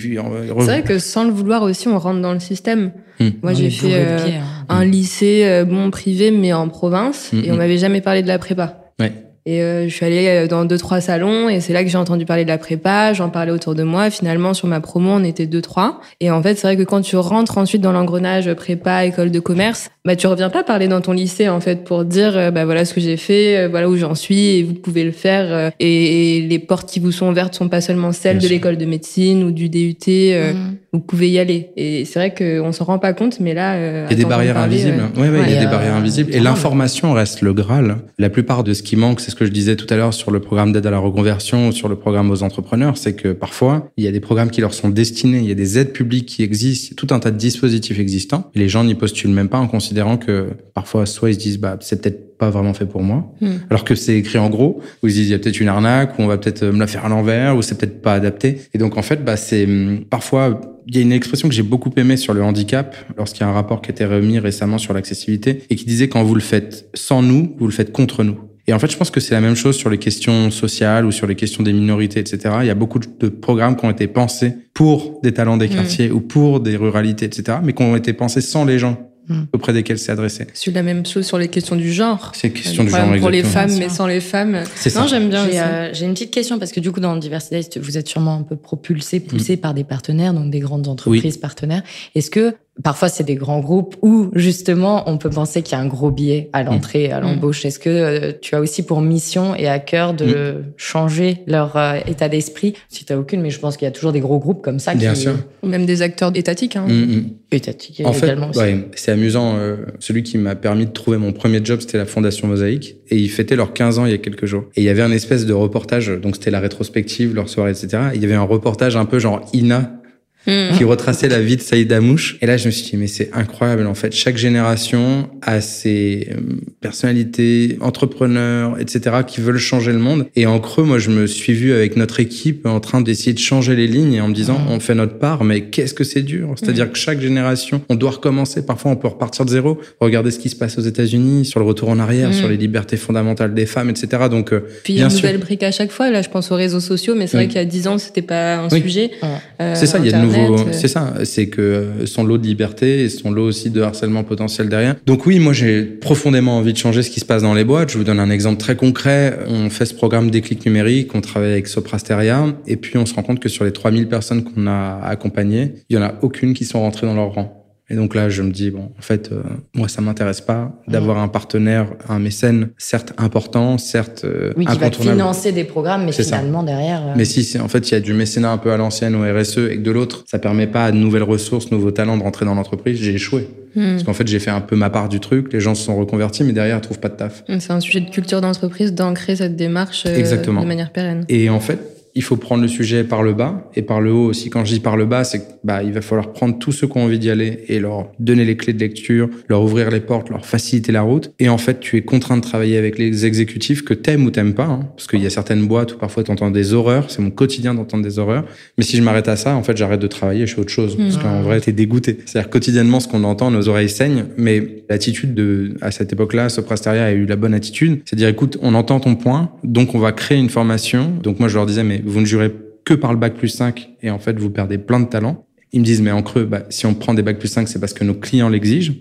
C'est 0.59 0.65
vrai 0.65 0.83
que 0.83 0.99
sans 0.99 1.25
le 1.25 1.31
vouloir 1.31 1.63
aussi, 1.63 1.89
on 1.89 1.99
rentre 1.99 2.21
dans 2.21 2.33
le 2.33 2.41
système. 2.41 2.93
Hmm. 3.21 3.31
Moi, 3.43 3.53
j'ai 3.53 3.71
fait 3.71 3.95
euh, 3.95 4.19
hein. 4.19 4.65
un 4.69 4.85
lycée 4.85 5.43
euh, 5.45 5.65
bon 5.65 5.91
privé, 5.91 6.31
mais 6.31 6.53
en 6.53 6.69
province, 6.69 7.33
Mm, 7.33 7.45
et 7.45 7.51
on 7.51 7.55
mm. 7.55 7.59
m'avait 7.59 7.79
jamais 7.79 8.01
parlé 8.01 8.23
de 8.23 8.29
la 8.29 8.39
prépa. 8.39 8.93
Ouais. 9.01 9.13
Et 9.45 9.61
euh, 9.61 9.89
je 9.89 9.95
suis 9.95 10.07
allée 10.07 10.29
euh, 10.29 10.47
dans 10.47 10.65
deux 10.65 10.79
trois 10.79 11.01
salons 11.01 11.49
et 11.49 11.61
c'est 11.61 11.73
là 11.73 11.83
que 11.83 11.91
j'ai 11.91 11.99
entendu 11.99 12.25
parler 12.25 12.45
de 12.45 12.49
la 12.49 12.59
prépa, 12.59 13.13
j'en 13.13 13.29
parlais 13.29 13.51
autour 13.51 13.75
de 13.75 13.83
moi. 13.83 14.11
Finalement 14.11 14.55
sur 14.55 14.69
ma 14.69 14.81
promo, 14.81 15.11
on 15.11 15.25
était 15.25 15.47
deux 15.47 15.63
trois 15.63 16.01
et 16.21 16.31
en 16.31 16.43
fait, 16.43 16.55
c'est 16.55 16.67
vrai 16.67 16.77
que 16.77 16.83
quand 16.85 17.01
tu 17.03 17.17
rentres 17.17 17.59
ensuite 17.59 17.83
dans 17.83 17.93
l'engrenage 17.93 18.53
prépa, 18.55 19.05
école 19.05 19.31
de 19.31 19.41
commerce, 19.41 19.91
bah 20.05 20.17
tu 20.17 20.27
reviens 20.27 20.51
pas 20.51 20.63
parler 20.63 20.89
dans 20.89 21.01
ton 21.01 21.13
lycée 21.13 21.49
en 21.49 21.61
fait 21.61 21.85
pour 21.85 22.05
dire 22.05 22.37
euh, 22.37 22.51
bah 22.51 22.65
voilà 22.65 22.85
ce 22.85 22.95
que 22.95 23.01
j'ai 23.01 23.17
fait, 23.17 23.57
euh, 23.57 23.69
voilà 23.69 23.89
où 23.89 23.97
j'en 23.97 24.15
suis 24.15 24.59
et 24.59 24.63
vous 24.63 24.75
pouvez 24.75 25.05
le 25.05 25.13
faire 25.13 25.47
euh, 25.53 25.71
et, 25.81 26.39
et 26.39 26.43
les 26.43 26.59
portes 26.59 26.89
qui 26.89 27.01
vous 27.01 27.13
sont 27.13 27.29
ouvertes 27.29 27.55
sont 27.55 27.69
pas 27.69 27.81
seulement 27.81 28.13
celles 28.13 28.39
Bien 28.39 28.49
de 28.49 28.53
l'école 28.53 28.77
de 28.77 28.87
médecine 28.87 29.43
ou 29.45 29.51
du 29.51 29.69
DUT, 29.69 29.97
euh, 30.09 30.53
Mm. 30.53 30.77
vous 30.93 31.01
pouvez 31.01 31.31
y 31.31 31.39
aller. 31.39 31.71
Et 31.77 32.05
c'est 32.05 32.19
vrai 32.19 32.35
qu'on 32.35 32.73
s'en 32.73 32.85
rend 32.85 32.99
pas 32.99 33.13
compte 33.13 33.41
mais 33.41 33.55
là 33.55 33.75
euh, 33.75 34.07
Il 34.11 34.17
y 34.17 34.21
a 34.21 34.23
des 34.25 34.29
barrières 34.29 34.59
invisibles. 34.59 35.03
Oui, 35.17 35.29
ouais, 35.29 35.43
il 35.47 35.53
y 35.53 35.57
a 35.57 35.61
des 35.61 35.67
barrières 35.67 35.97
invisibles. 35.97 36.35
Et 36.35 36.41
l'information 36.41 37.13
reste 37.13 37.43
le 37.43 37.53
Graal. 37.53 37.99
La 38.19 38.31
plupart 38.31 38.65
de 38.65 38.75
ce 38.75 38.83
qui 38.83 38.97
manque, 38.97 39.21
c'est 39.21 39.32
ce 39.33 39.37
que 39.37 39.47
je 39.47 39.51
disais 39.51 39.77
tout 39.77 39.87
à 39.88 39.97
l'heure 39.97 40.12
sur 40.12 40.31
le 40.31 40.40
programme 40.40 40.73
d'aide 40.73 40.87
à 40.87 40.90
la 40.90 40.99
reconversion 40.99 41.68
ou 41.68 41.73
sur 41.73 41.88
le 41.88 41.97
programme 41.97 42.31
aux 42.31 42.42
entrepreneurs, 42.42 42.99
c'est 42.99 43.14
que 43.14 43.33
parfois, 43.33 43.90
il 43.97 44.05
y 44.05 44.07
a 44.07 44.12
des 44.12 44.21
programmes 44.21 44.51
qui 44.51 44.61
leur 44.61 44.75
sont 44.75 44.90
destinés, 44.90 45.38
il 45.38 45.47
y 45.47 45.51
a 45.51 45.55
des 45.55 45.79
aides 45.79 45.92
publiques 45.92 46.27
qui 46.27 46.42
existent, 46.42 46.88
il 46.88 46.90
y 46.90 46.95
a 46.95 47.07
tout 47.07 47.14
un 47.14 47.18
tas 47.18 47.31
de 47.31 47.38
dispositifs 47.38 47.99
existants, 47.99 48.51
et 48.55 48.59
les 48.59 48.68
gens 48.68 48.85
n'y 48.85 48.95
postulent 48.95 49.33
même 49.33 49.49
pas 49.49 49.59
en 49.59 49.68
considérant 49.68 50.18
que 50.18 50.51
parfois, 50.75 51.07
soit 51.07 51.31
ils 51.31 51.35
se 51.35 51.38
disent, 51.38 51.59
bah, 51.59 51.79
c'est 51.81 52.03
peut-être 52.03 52.37
pas 52.37 52.51
vraiment 52.51 52.75
fait 52.75 52.87
pour 52.87 53.03
moi, 53.03 53.33
hmm. 53.40 53.53
alors 53.71 53.85
que 53.85 53.95
c'est 53.95 54.18
écrit 54.18 54.38
en 54.38 54.51
gros, 54.51 54.83
où 55.03 55.07
ils 55.07 55.12
se 55.12 55.16
disent, 55.16 55.29
il 55.29 55.33
y 55.33 55.35
a 55.35 55.38
peut-être 55.38 55.61
une 55.61 55.68
arnaque, 55.68 56.18
ou 56.18 56.23
on 56.23 56.27
va 56.27 56.37
peut-être 56.37 56.64
me 56.66 56.79
la 56.79 56.87
faire 56.87 57.07
à 57.07 57.09
l'envers, 57.09 57.57
ou 57.57 57.62
c'est 57.62 57.79
peut-être 57.79 58.03
pas 58.03 58.12
adapté. 58.12 58.61
Et 58.75 58.79
donc, 58.79 58.99
en 58.99 59.03
fait, 59.03 59.25
bah, 59.25 59.38
c'est 59.38 59.64
hum, 59.64 60.05
parfois 60.11 60.61
il 60.87 60.97
y 60.97 60.99
a 60.99 61.03
une 61.03 61.12
expression 61.12 61.49
que 61.49 61.55
j'ai 61.55 61.62
beaucoup 61.62 61.92
aimée 61.97 62.16
sur 62.16 62.35
le 62.35 62.42
handicap, 62.42 62.97
lorsqu'il 63.16 63.42
y 63.42 63.45
a 63.45 63.49
un 63.49 63.53
rapport 63.53 63.81
qui 63.83 63.90
a 63.90 63.92
été 63.92 64.05
remis 64.05 64.38
récemment 64.38 64.79
sur 64.79 64.92
l'accessibilité, 64.92 65.62
et 65.71 65.77
qui 65.77 65.85
disait 65.85 66.09
quand 66.09 66.23
vous 66.23 66.35
le 66.35 66.40
faites 66.40 66.88
sans 66.95 67.23
nous, 67.23 67.55
vous 67.59 67.66
le 67.66 67.73
faites 67.73 67.92
contre 67.92 68.25
nous. 68.25 68.38
Et 68.66 68.72
en 68.72 68.79
fait, 68.79 68.90
je 68.90 68.96
pense 68.96 69.11
que 69.11 69.20
c'est 69.20 69.35
la 69.35 69.40
même 69.40 69.57
chose 69.57 69.77
sur 69.77 69.90
les 69.90 69.98
questions 69.98 70.51
sociales 70.51 71.05
ou 71.05 71.11
sur 71.11 71.27
les 71.27 71.35
questions 71.35 71.62
des 71.62 71.72
minorités, 71.72 72.20
etc. 72.20 72.57
Il 72.61 72.66
y 72.66 72.70
a 72.70 72.75
beaucoup 72.75 72.98
de 72.98 73.29
programmes 73.29 73.77
qui 73.77 73.85
ont 73.85 73.90
été 73.90 74.07
pensés 74.07 74.55
pour 74.72 75.20
des 75.22 75.33
talents 75.33 75.57
des 75.57 75.68
mmh. 75.68 75.75
quartiers 75.75 76.11
ou 76.11 76.20
pour 76.20 76.61
des 76.61 76.77
ruralités, 76.77 77.27
etc., 77.27 77.59
mais 77.62 77.72
qui 77.72 77.83
ont 77.83 77.96
été 77.96 78.12
pensés 78.12 78.40
sans 78.40 78.64
les 78.64 78.79
gens 78.79 79.12
Hmm. 79.29 79.44
auprès 79.53 79.72
desquels 79.72 80.01
c'est 80.01 80.11
adressé. 80.11 80.48
C'est 80.53 80.72
la 80.72 80.83
même 80.83 81.07
chose 81.07 81.25
sur 81.25 81.38
les 81.38 81.46
questions 81.46 81.77
du 81.77 81.92
genre. 81.92 82.33
C'est 82.35 82.51
question 82.51 82.83
du 82.83 82.90
genre 82.90 83.16
pour 83.20 83.31
les 83.31 83.44
femmes, 83.44 83.70
mais 83.79 83.88
sans 83.88 84.09
les 84.09 84.20
femmes. 84.20 84.64
C'est 84.75 84.96
non, 84.96 85.07
j'aime 85.07 85.29
bien. 85.29 85.46
Euh, 85.46 85.90
j'ai 85.92 86.07
une 86.07 86.14
petite 86.14 86.33
question 86.33 86.59
parce 86.59 86.72
que 86.72 86.81
du 86.81 86.90
coup, 86.90 86.98
dans 86.98 87.16
Diversité, 87.16 87.79
vous 87.79 87.96
êtes 87.96 88.09
sûrement 88.09 88.35
un 88.35 88.42
peu 88.42 88.57
propulsé, 88.57 89.20
poussé 89.20 89.55
hmm. 89.55 89.61
par 89.61 89.75
des 89.75 89.85
partenaires, 89.85 90.35
donc 90.35 90.51
des 90.51 90.59
grandes 90.59 90.88
entreprises 90.88 91.37
partenaires. 91.37 91.85
Est-ce 92.16 92.31
que 92.31 92.57
Parfois, 92.83 93.11
c'est 93.11 93.25
des 93.25 93.35
grands 93.35 93.61
groupes 93.61 93.97
où 94.01 94.31
justement, 94.35 95.05
on 95.07 95.19
peut 95.19 95.29
penser 95.29 95.61
qu'il 95.61 95.77
y 95.77 95.81
a 95.81 95.85
un 95.85 95.87
gros 95.87 96.11
biais 96.11 96.49
à 96.55 96.63
l'entrée, 96.63 97.13
à 97.13 97.21
mm. 97.21 97.23
l'embauche. 97.23 97.67
Est-ce 97.67 97.79
que 97.79 97.91
euh, 97.91 98.33
tu 98.41 98.55
as 98.55 98.61
aussi 98.61 98.83
pour 98.83 99.03
mission 99.03 99.55
et 99.55 99.69
à 99.69 99.79
cœur 99.79 100.15
de 100.15 100.25
mm. 100.25 100.65
changer 100.79 101.43
leur 101.47 101.77
euh, 101.77 101.99
état 102.07 102.31
d'esprit? 102.31 102.73
Si 102.89 103.05
tu 103.05 103.13
n'as 103.13 103.19
aucune, 103.19 103.43
mais 103.43 103.51
je 103.51 103.59
pense 103.59 103.77
qu'il 103.77 103.85
y 103.85 103.89
a 103.89 103.93
toujours 103.93 104.13
des 104.13 104.21
gros 104.21 104.39
groupes 104.39 104.63
comme 104.63 104.79
ça. 104.79 104.95
Bien 104.95 105.15
sûr. 105.15 105.35
Ou 105.63 105.67
même 105.67 105.85
des 105.85 106.01
acteurs 106.01 106.33
étatiques. 106.35 106.77
Hein. 106.77 106.87
Mm, 106.89 107.33
étatiques 107.51 108.01
en 108.07 108.13
également. 108.13 108.51
Fait, 108.55 108.89
c'est 108.95 109.13
amusant. 109.13 109.57
Euh, 109.59 109.77
celui 109.99 110.23
qui 110.23 110.39
m'a 110.39 110.55
permis 110.55 110.87
de 110.87 110.93
trouver 110.93 111.19
mon 111.19 111.33
premier 111.33 111.63
job, 111.63 111.81
c'était 111.81 111.99
la 111.99 112.07
Fondation 112.07 112.49
Mosaïque. 112.49 112.97
Et 113.11 113.19
ils 113.19 113.31
fêtaient 113.31 113.57
leurs 113.57 113.75
15 113.75 113.99
ans 113.99 114.07
il 114.07 114.13
y 114.13 114.15
a 114.15 114.19
quelques 114.19 114.47
jours. 114.47 114.65
Et 114.77 114.81
il 114.81 114.85
y 114.85 114.89
avait 114.89 115.03
un 115.03 115.13
espèce 115.13 115.45
de 115.45 115.53
reportage, 115.53 116.09
donc 116.09 116.37
c'était 116.37 116.51
la 116.51 116.61
rétrospective, 116.61 117.35
leur 117.35 117.51
soirée, 117.51 117.73
etc. 117.73 118.05
il 118.15 118.23
y 118.23 118.25
avait 118.25 118.35
un 118.35 118.43
reportage 118.43 118.97
un 118.97 119.05
peu 119.05 119.19
genre 119.19 119.45
Ina 119.53 120.02
Hmm. 120.45 120.77
qui 120.77 120.83
retraçait 120.83 121.29
la 121.29 121.41
vie 121.41 121.57
de 121.57 121.61
Saïd 121.61 121.93
Amouche. 121.93 122.37
Et 122.43 122.47
là, 122.47 122.57
je 122.57 122.67
me 122.67 122.73
suis 122.73 122.91
dit, 122.91 122.97
mais 122.97 123.07
c'est 123.07 123.31
incroyable, 123.33 123.87
en 123.87 123.95
fait. 123.95 124.13
Chaque 124.13 124.37
génération 124.37 125.31
a 125.41 125.61
ses 125.61 126.31
euh, 126.33 126.41
personnalités, 126.81 127.79
entrepreneurs, 127.81 128.77
etc., 128.81 129.19
qui 129.25 129.41
veulent 129.41 129.59
changer 129.59 129.93
le 129.93 130.01
monde. 130.01 130.27
Et 130.35 130.47
en 130.47 130.59
creux, 130.59 130.83
moi, 130.83 130.99
je 130.99 131.11
me 131.11 131.29
suis 131.29 131.53
vu 131.53 131.73
avec 131.73 131.97
notre 131.97 132.19
équipe 132.19 132.67
en 132.67 132.81
train 132.81 133.01
d'essayer 133.03 133.33
de 133.35 133.39
changer 133.39 133.77
les 133.77 133.87
lignes 133.87 134.15
et 134.15 134.21
en 134.21 134.27
me 134.27 134.35
disant, 134.35 134.59
hmm. 134.59 134.73
on 134.73 134.81
fait 134.81 134.97
notre 134.97 135.17
part, 135.17 135.45
mais 135.45 135.67
qu'est-ce 135.67 135.95
que 135.95 136.03
c'est 136.03 136.23
dur? 136.23 136.55
C'est-à-dire 136.57 136.87
hmm. 136.87 136.93
que 136.93 136.99
chaque 136.99 137.21
génération, 137.21 137.83
on 137.89 137.95
doit 137.95 138.11
recommencer. 138.11 138.67
Parfois, 138.67 138.91
on 138.91 138.97
peut 138.97 139.09
repartir 139.09 139.45
de 139.45 139.51
zéro. 139.51 139.81
Regardez 140.01 140.33
ce 140.33 140.41
qui 140.41 140.49
se 140.49 140.57
passe 140.57 140.77
aux 140.77 140.83
États-Unis, 140.83 141.45
sur 141.45 141.61
le 141.61 141.67
retour 141.67 141.89
en 141.89 142.01
arrière, 142.01 142.35
sur 142.35 142.49
les 142.49 142.57
libertés 142.57 142.97
fondamentales 142.97 143.55
des 143.55 143.67
femmes, 143.67 143.91
etc. 143.91 144.25
Donc, 144.29 144.53
euh, 144.53 144.67
Puis 144.83 144.95
il 144.95 144.99
y 144.99 145.03
a 145.03 145.07
une 145.07 145.13
nouvelle 145.13 145.39
brique 145.39 145.63
à 145.63 145.71
chaque 145.71 145.93
fois. 145.93 146.11
Là, 146.11 146.21
je 146.21 146.29
pense 146.29 146.51
aux 146.51 146.57
réseaux 146.57 146.81
sociaux, 146.81 147.15
mais 147.17 147.29
c'est 147.29 147.37
vrai 147.37 147.47
qu'il 147.47 147.59
y 147.59 147.61
a 147.61 147.65
dix 147.65 147.87
ans, 147.87 147.99
c'était 147.99 148.23
pas 148.23 148.57
un 148.57 148.71
sujet. 148.71 149.13
Euh, 149.61 149.75
c'est 149.77 149.87
ça, 149.87 149.99
il 150.01 150.11
y 150.11 150.13
a 150.13 150.19
de 150.19 150.32
euh. 150.35 150.73
C'est 150.73 150.88
ça, 150.88 151.14
c'est 151.25 151.49
que 151.49 151.87
son 152.05 152.25
lot 152.25 152.38
de 152.38 152.47
liberté 152.47 153.05
et 153.05 153.09
son 153.09 153.31
lot 153.31 153.45
aussi 153.45 153.71
de 153.71 153.81
harcèlement 153.81 154.25
potentiel 154.25 154.68
derrière. 154.68 154.97
Donc 155.07 155.27
oui, 155.27 155.38
moi 155.38 155.53
j'ai 155.53 155.83
profondément 155.83 156.59
envie 156.59 156.73
de 156.73 156.79
changer 156.79 157.03
ce 157.03 157.11
qui 157.11 157.21
se 157.21 157.25
passe 157.25 157.42
dans 157.42 157.55
les 157.55 157.64
boîtes. 157.64 157.90
Je 157.90 157.99
vous 157.99 158.05
donne 158.05 158.21
un 158.21 158.31
exemple 158.31 158.59
très 158.59 158.77
concret. 158.77 159.38
On 159.49 159.71
fait 159.71 159.87
ce 159.87 159.95
programme 159.95 160.31
déclic 160.31 160.64
numérique, 160.66 161.14
on 161.14 161.21
travaille 161.21 161.53
avec 161.53 161.66
Soprasteria 161.66 162.47
et 162.66 162.77
puis 162.77 162.99
on 162.99 163.07
se 163.07 163.14
rend 163.14 163.23
compte 163.23 163.40
que 163.40 163.49
sur 163.49 163.64
les 163.64 163.73
3000 163.73 164.09
personnes 164.09 164.45
qu'on 164.45 164.66
a 164.66 165.01
accompagnées, 165.05 165.75
il 165.88 165.97
y 165.97 165.99
en 165.99 166.03
a 166.03 166.14
aucune 166.23 166.55
qui 166.55 166.64
sont 166.64 166.81
rentrées 166.81 167.07
dans 167.07 167.14
leur 167.14 167.33
rang. 167.33 167.62
Et 167.93 167.95
donc 167.95 168.15
là, 168.15 168.31
je 168.31 168.41
me 168.41 168.51
dis 168.51 168.71
bon, 168.71 168.91
en 168.99 169.03
fait, 169.03 169.31
euh, 169.31 169.43
moi, 169.75 169.87
ça 169.87 170.01
m'intéresse 170.01 170.41
pas 170.41 170.73
d'avoir 170.89 171.19
un 171.19 171.29
partenaire, 171.29 171.89
un 172.09 172.19
mécène, 172.19 172.71
certes 172.79 173.13
important, 173.19 173.77
certes 173.77 174.23
euh, 174.25 174.55
oui, 174.57 174.65
qui 174.65 174.79
va 174.79 174.91
financer 174.91 175.53
des 175.53 175.65
programmes, 175.65 176.07
mais 176.07 176.13
finalement 176.13 176.63
derrière. 176.63 177.03
Euh, 177.03 177.13
mais 177.17 177.27
si, 177.27 177.45
c'est 177.45 177.61
en 177.61 177.69
fait, 177.69 177.91
il 177.91 177.93
y 177.93 177.97
a 177.97 178.01
du 178.01 178.15
mécénat 178.15 178.51
un 178.51 178.57
peu 178.57 178.73
à 178.73 178.79
l'ancienne 178.79 179.15
au 179.15 179.21
RSE 179.21 179.59
et 179.59 179.77
que 179.77 179.83
de 179.83 179.91
l'autre, 179.91 180.25
ça 180.27 180.39
permet 180.39 180.67
pas 180.67 180.87
à 180.87 180.93
de 180.93 180.97
nouvelles 180.97 181.23
ressources, 181.23 181.71
nouveaux 181.71 181.91
talents 181.91 182.17
de 182.17 182.23
rentrer 182.23 182.47
dans 182.47 182.55
l'entreprise. 182.55 182.99
J'ai 182.99 183.13
échoué. 183.13 183.47
Hmm. 183.77 183.91
Parce 183.93 184.05
qu'en 184.05 184.15
fait, 184.15 184.27
j'ai 184.27 184.39
fait 184.39 184.51
un 184.51 184.63
peu 184.63 184.75
ma 184.75 184.89
part 184.89 185.11
du 185.11 185.21
truc. 185.21 185.53
Les 185.53 185.61
gens 185.61 185.75
se 185.75 185.85
sont 185.85 185.97
reconvertis, 185.97 186.45
mais 186.45 186.53
derrière, 186.55 186.79
ils 186.79 186.81
trouvent 186.81 186.99
pas 186.99 187.11
de 187.11 187.17
taf. 187.17 187.45
C'est 187.47 187.73
un 187.73 187.81
sujet 187.81 188.01
de 188.01 188.09
culture 188.09 188.41
d'entreprise 188.41 188.95
d'ancrer 188.95 189.37
cette 189.37 189.57
démarche 189.57 190.05
de 190.05 190.51
manière 190.51 190.93
pérenne. 190.93 191.27
Et 191.29 191.51
en 191.51 191.61
fait, 191.61 191.79
il 192.14 192.22
faut 192.22 192.37
prendre 192.37 192.62
le 192.62 192.68
sujet 192.68 193.05
par 193.05 193.22
le 193.22 193.33
bas 193.33 193.70
et 193.75 193.83
par 193.83 194.01
le 194.01 194.12
haut 194.12 194.27
aussi. 194.27 194.51
Quand 194.51 194.64
je 194.64 194.75
dis 194.75 194.81
par 194.81 194.96
le 194.96 195.07
bas, 195.07 195.25
c'est 195.25 195.38
que 195.40 195.53
bah, 195.64 195.83
il 195.83 195.92
va 195.92 196.03
falloir 196.03 196.33
prendre 196.33 196.59
tous 196.59 196.72
ceux 196.72 196.87
qui 196.87 196.98
ont 196.98 197.05
envie 197.05 197.18
d'y 197.18 197.31
aller 197.31 197.64
et 197.68 197.81
leur 197.81 198.09
donner 198.18 198.44
les 198.44 198.57
clés 198.57 198.72
de 198.72 198.81
lecture, 198.81 199.29
leur 199.48 199.62
ouvrir 199.62 199.90
les 199.90 200.01
portes, 200.01 200.29
leur 200.29 200.44
faciliter 200.44 200.92
la 200.92 201.03
route. 201.03 201.33
Et 201.38 201.48
en 201.48 201.59
fait, 201.59 201.81
tu 201.81 201.96
es 201.96 202.03
contraint 202.03 202.37
de 202.37 202.42
travailler 202.42 202.77
avec 202.77 202.98
les 202.98 203.25
exécutifs 203.25 203.85
que 203.85 203.94
t'aimes 203.94 204.25
ou 204.27 204.31
t'aimes 204.31 204.55
pas, 204.55 204.66
hein, 204.66 204.88
parce 204.96 205.07
qu'il 205.07 205.22
y 205.22 205.27
a 205.27 205.31
certaines 205.31 205.66
boîtes 205.66 205.94
où 205.94 205.98
parfois 205.98 206.22
t'entends 206.25 206.51
des 206.51 206.75
horreurs. 206.75 207.11
C'est 207.11 207.22
mon 207.22 207.31
quotidien 207.31 207.75
d'entendre 207.75 208.05
des 208.05 208.18
horreurs. 208.18 208.44
Mais 208.77 208.85
si 208.85 208.96
je 208.96 209.03
m'arrête 209.03 209.29
à 209.29 209.37
ça, 209.37 209.57
en 209.57 209.62
fait, 209.62 209.77
j'arrête 209.77 210.01
de 210.01 210.07
travailler, 210.07 210.46
je 210.46 210.55
fais 210.55 210.61
autre 210.61 210.70
chose, 210.70 210.96
parce 210.96 211.16
qu'en 211.16 211.40
mmh. 211.40 211.44
vrai, 211.44 211.61
t'es 211.61 211.72
dégoûté. 211.72 212.18
C'est-à-dire 212.27 212.51
quotidiennement, 212.51 213.01
ce 213.01 213.09
qu'on 213.09 213.25
entend, 213.25 213.51
nos 213.51 213.68
oreilles 213.68 213.88
saignent. 213.88 214.27
Mais 214.37 214.85
l'attitude 214.90 215.35
de, 215.35 215.75
à 215.81 215.90
cette 215.90 216.12
époque-là, 216.12 216.48
Soprasteria 216.48 217.05
a 217.05 217.12
eu 217.12 217.25
la 217.25 217.37
bonne 217.37 217.55
attitude, 217.55 218.03
c'est 218.05 218.16
à 218.16 218.18
dire, 218.18 218.29
écoute, 218.29 218.59
on 218.61 218.75
entend 218.75 219.01
ton 219.01 219.14
point, 219.14 219.51
donc 219.64 219.94
on 219.94 219.98
va 219.98 220.12
créer 220.12 220.38
une 220.38 220.51
formation. 220.51 221.12
Donc 221.22 221.40
moi, 221.40 221.48
je 221.48 221.55
leur 221.55 221.66
disais, 221.66 221.85
mais 221.85 222.02
vous 222.05 222.21
ne 222.21 222.27
jurez 222.27 222.53
que 222.85 222.95
par 222.95 223.12
le 223.12 223.19
bac 223.19 223.35
plus 223.35 223.49
5 223.49 223.91
et 224.03 224.11
en 224.11 224.19
fait, 224.19 224.38
vous 224.38 224.51
perdez 224.51 224.79
plein 224.79 225.01
de 225.01 225.07
talents. 225.07 225.47
Ils 225.73 225.81
me 225.81 225.85
disent, 225.85 226.03
mais 226.03 226.11
en 226.11 226.23
creux, 226.23 226.45
bah, 226.45 226.65
si 226.69 226.87
on 226.87 226.95
prend 226.95 227.15
des 227.15 227.23
bac 227.23 227.38
plus 227.38 227.49
5, 227.49 227.69
c'est 227.69 227.79
parce 227.79 227.95
que 227.95 228.05
nos 228.05 228.15
clients 228.15 228.49
l'exigent. 228.49 228.95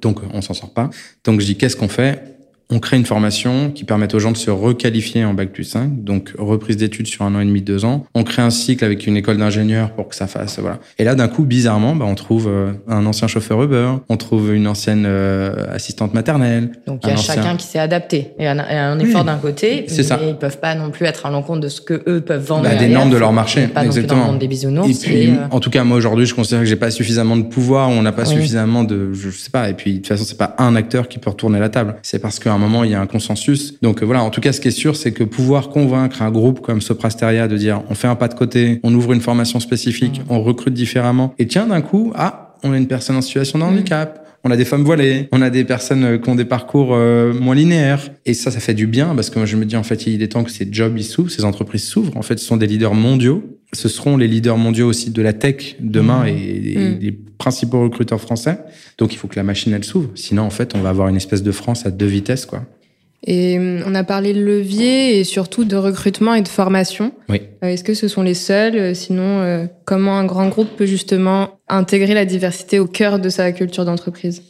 Donc, 0.00 0.20
on 0.32 0.40
s'en 0.40 0.54
sort 0.54 0.72
pas. 0.72 0.90
Donc, 1.24 1.40
je 1.40 1.46
dis, 1.46 1.56
qu'est-ce 1.56 1.76
qu'on 1.76 1.88
fait? 1.88 2.39
On 2.70 2.78
crée 2.78 2.96
une 2.96 3.06
formation 3.06 3.70
qui 3.70 3.84
permet 3.84 4.12
aux 4.14 4.18
gens 4.18 4.32
de 4.32 4.36
se 4.36 4.50
requalifier 4.50 5.24
en 5.24 5.34
bac 5.34 5.50
plus 5.50 5.64
5, 5.64 6.04
donc 6.04 6.32
reprise 6.38 6.76
d'études 6.76 7.06
sur 7.06 7.24
un 7.24 7.34
an 7.34 7.40
et 7.40 7.44
demi, 7.44 7.62
deux 7.62 7.84
ans. 7.84 8.04
On 8.14 8.22
crée 8.22 8.42
un 8.42 8.50
cycle 8.50 8.84
avec 8.84 9.06
une 9.06 9.16
école 9.16 9.38
d'ingénieurs 9.38 9.90
pour 9.92 10.08
que 10.08 10.14
ça 10.14 10.26
fasse, 10.26 10.58
voilà. 10.58 10.78
Et 10.98 11.04
là, 11.04 11.14
d'un 11.14 11.28
coup, 11.28 11.44
bizarrement, 11.44 11.96
bah, 11.96 12.04
on 12.08 12.14
trouve 12.14 12.48
euh, 12.48 12.72
un 12.88 13.04
ancien 13.06 13.28
chauffeur 13.28 13.62
Uber, 13.62 13.90
on 14.08 14.16
trouve 14.16 14.54
une 14.54 14.66
ancienne 14.66 15.04
euh, 15.06 15.66
assistante 15.72 16.14
maternelle. 16.14 16.72
Donc 16.86 17.00
il 17.04 17.10
y 17.10 17.12
a 17.12 17.16
chacun 17.16 17.56
qui 17.56 17.66
s'est 17.66 17.78
adapté 17.78 18.32
et 18.38 18.46
un, 18.46 18.58
un 18.58 18.98
effort 18.98 19.24
d'un 19.24 19.38
côté, 19.38 19.86
mais 19.88 20.02
ça. 20.02 20.20
ils 20.26 20.36
peuvent 20.36 20.60
pas 20.60 20.74
non 20.74 20.90
plus 20.90 21.06
être 21.06 21.26
à 21.26 21.30
l'encontre 21.30 21.60
de 21.60 21.68
ce 21.68 21.80
que 21.80 22.02
eux 22.06 22.20
peuvent 22.20 22.44
vendre. 22.44 22.64
Bah, 22.64 22.74
des 22.74 22.88
normes 22.88 23.10
de 23.10 23.16
leur 23.16 23.32
marché, 23.32 23.66
pas 23.66 23.84
exactement. 23.84 23.90
Non 23.90 24.00
plus 24.00 24.06
dans 24.06 24.26
le 24.26 24.32
monde 24.32 24.40
des 24.40 24.48
bisounours. 24.48 24.88
Et 24.88 25.06
puis, 25.06 25.30
euh, 25.30 25.34
en 25.50 25.60
tout 25.60 25.70
cas, 25.70 25.84
moi 25.84 25.96
aujourd'hui, 25.96 26.26
je 26.26 26.34
considère 26.34 26.60
que 26.60 26.66
j'ai 26.66 26.76
pas 26.76 26.90
suffisamment 26.90 27.36
de 27.36 27.42
pouvoir, 27.42 27.88
on 27.88 28.02
n'a 28.02 28.12
pas 28.12 28.24
suffisamment 28.24 28.84
de, 28.84 29.12
je 29.12 29.30
sais 29.30 29.50
pas. 29.50 29.68
Et 29.68 29.74
puis 29.74 29.94
de 29.94 29.98
toute 29.98 30.08
façon, 30.08 30.24
c'est 30.24 30.38
pas 30.38 30.54
un 30.58 30.76
acteur 30.76 31.08
qui 31.08 31.18
peut 31.18 31.30
retourner 31.30 31.58
la 31.58 31.68
table. 31.68 31.96
C'est 32.02 32.18
parce 32.18 32.38
qu'à 32.38 32.52
un 32.52 32.59
moment, 32.60 32.84
il 32.84 32.92
y 32.92 32.94
a 32.94 33.00
un 33.00 33.06
consensus 33.06 33.80
donc 33.82 34.02
euh, 34.02 34.06
voilà, 34.06 34.22
en 34.22 34.30
tout 34.30 34.40
cas, 34.40 34.52
ce 34.52 34.60
qui 34.60 34.68
est 34.68 34.72
sûr, 34.72 34.96
c'est 34.96 35.12
que 35.12 35.24
pouvoir 35.24 35.70
convaincre 35.70 36.22
un 36.22 36.30
groupe 36.30 36.60
comme 36.60 36.80
Soprasteria 36.80 37.48
de 37.48 37.56
dire 37.56 37.82
on 37.88 37.94
fait 37.94 38.08
un 38.08 38.16
pas 38.16 38.28
de 38.28 38.34
côté, 38.34 38.80
on 38.82 38.94
ouvre 38.94 39.12
une 39.12 39.20
formation 39.20 39.60
spécifique, 39.60 40.20
mmh. 40.20 40.32
on 40.32 40.42
recrute 40.42 40.74
différemment, 40.74 41.34
et 41.38 41.46
tiens, 41.46 41.66
d'un 41.66 41.80
coup, 41.80 42.12
ah, 42.14 42.56
on 42.62 42.72
a 42.72 42.76
une 42.76 42.86
personne 42.86 43.16
en 43.16 43.22
situation 43.22 43.58
de 43.58 43.64
mmh. 43.64 43.68
handicap. 43.68 44.19
On 44.42 44.50
a 44.50 44.56
des 44.56 44.64
femmes 44.64 44.84
voilées, 44.84 45.28
on 45.32 45.42
a 45.42 45.50
des 45.50 45.64
personnes 45.64 46.04
euh, 46.04 46.18
qui 46.18 46.28
ont 46.30 46.34
des 46.34 46.46
parcours 46.46 46.94
euh, 46.94 47.34
moins 47.34 47.54
linéaires. 47.54 48.10
Et 48.24 48.32
ça, 48.32 48.50
ça 48.50 48.58
fait 48.58 48.74
du 48.74 48.86
bien 48.86 49.14
parce 49.14 49.28
que 49.28 49.38
moi, 49.38 49.46
je 49.46 49.56
me 49.56 49.66
dis, 49.66 49.76
en 49.76 49.82
fait, 49.82 50.06
il 50.06 50.22
est 50.22 50.28
temps 50.28 50.44
que 50.44 50.50
ces 50.50 50.66
jobs, 50.70 50.96
ils 50.96 51.04
s'ouvrent, 51.04 51.30
ces 51.30 51.44
entreprises 51.44 51.84
s'ouvrent. 51.84 52.16
En 52.16 52.22
fait, 52.22 52.38
ce 52.38 52.46
sont 52.46 52.56
des 52.56 52.66
leaders 52.66 52.94
mondiaux. 52.94 53.44
Ce 53.72 53.88
seront 53.88 54.16
les 54.16 54.26
leaders 54.26 54.56
mondiaux 54.56 54.88
aussi 54.88 55.10
de 55.10 55.22
la 55.22 55.32
tech 55.32 55.76
demain 55.78 56.24
mmh. 56.24 56.28
et, 56.28 56.98
les 57.00 57.12
principaux 57.38 57.82
recruteurs 57.82 58.20
français. 58.20 58.58
Donc, 58.98 59.12
il 59.12 59.16
faut 59.16 59.28
que 59.28 59.36
la 59.36 59.42
machine, 59.42 59.72
elle 59.72 59.84
s'ouvre. 59.84 60.10
Sinon, 60.14 60.42
en 60.42 60.50
fait, 60.50 60.74
on 60.74 60.80
va 60.80 60.88
avoir 60.88 61.08
une 61.08 61.16
espèce 61.16 61.42
de 61.42 61.52
France 61.52 61.86
à 61.86 61.90
deux 61.90 62.06
vitesses, 62.06 62.46
quoi. 62.46 62.64
Et 63.26 63.58
euh, 63.58 63.82
on 63.86 63.94
a 63.94 64.02
parlé 64.02 64.32
de 64.32 64.42
levier 64.42 65.18
et 65.18 65.24
surtout 65.24 65.64
de 65.64 65.76
recrutement 65.76 66.34
et 66.34 66.42
de 66.42 66.48
formation. 66.48 67.12
Oui. 67.28 67.42
Euh, 67.62 67.68
est-ce 67.68 67.84
que 67.84 67.94
ce 67.94 68.08
sont 68.08 68.22
les 68.22 68.34
seuls? 68.34 68.76
Euh, 68.76 68.94
Sinon, 68.94 69.68
comment 69.84 70.18
un 70.18 70.24
grand 70.24 70.48
groupe 70.48 70.76
peut 70.76 70.86
justement 70.86 71.60
intégrer 71.68 72.14
la 72.14 72.24
diversité 72.24 72.78
au 72.78 72.86
cœur 72.86 73.18
de 73.18 73.28
sa 73.28 73.52
culture 73.52 73.84
d'entreprise? 73.84 74.42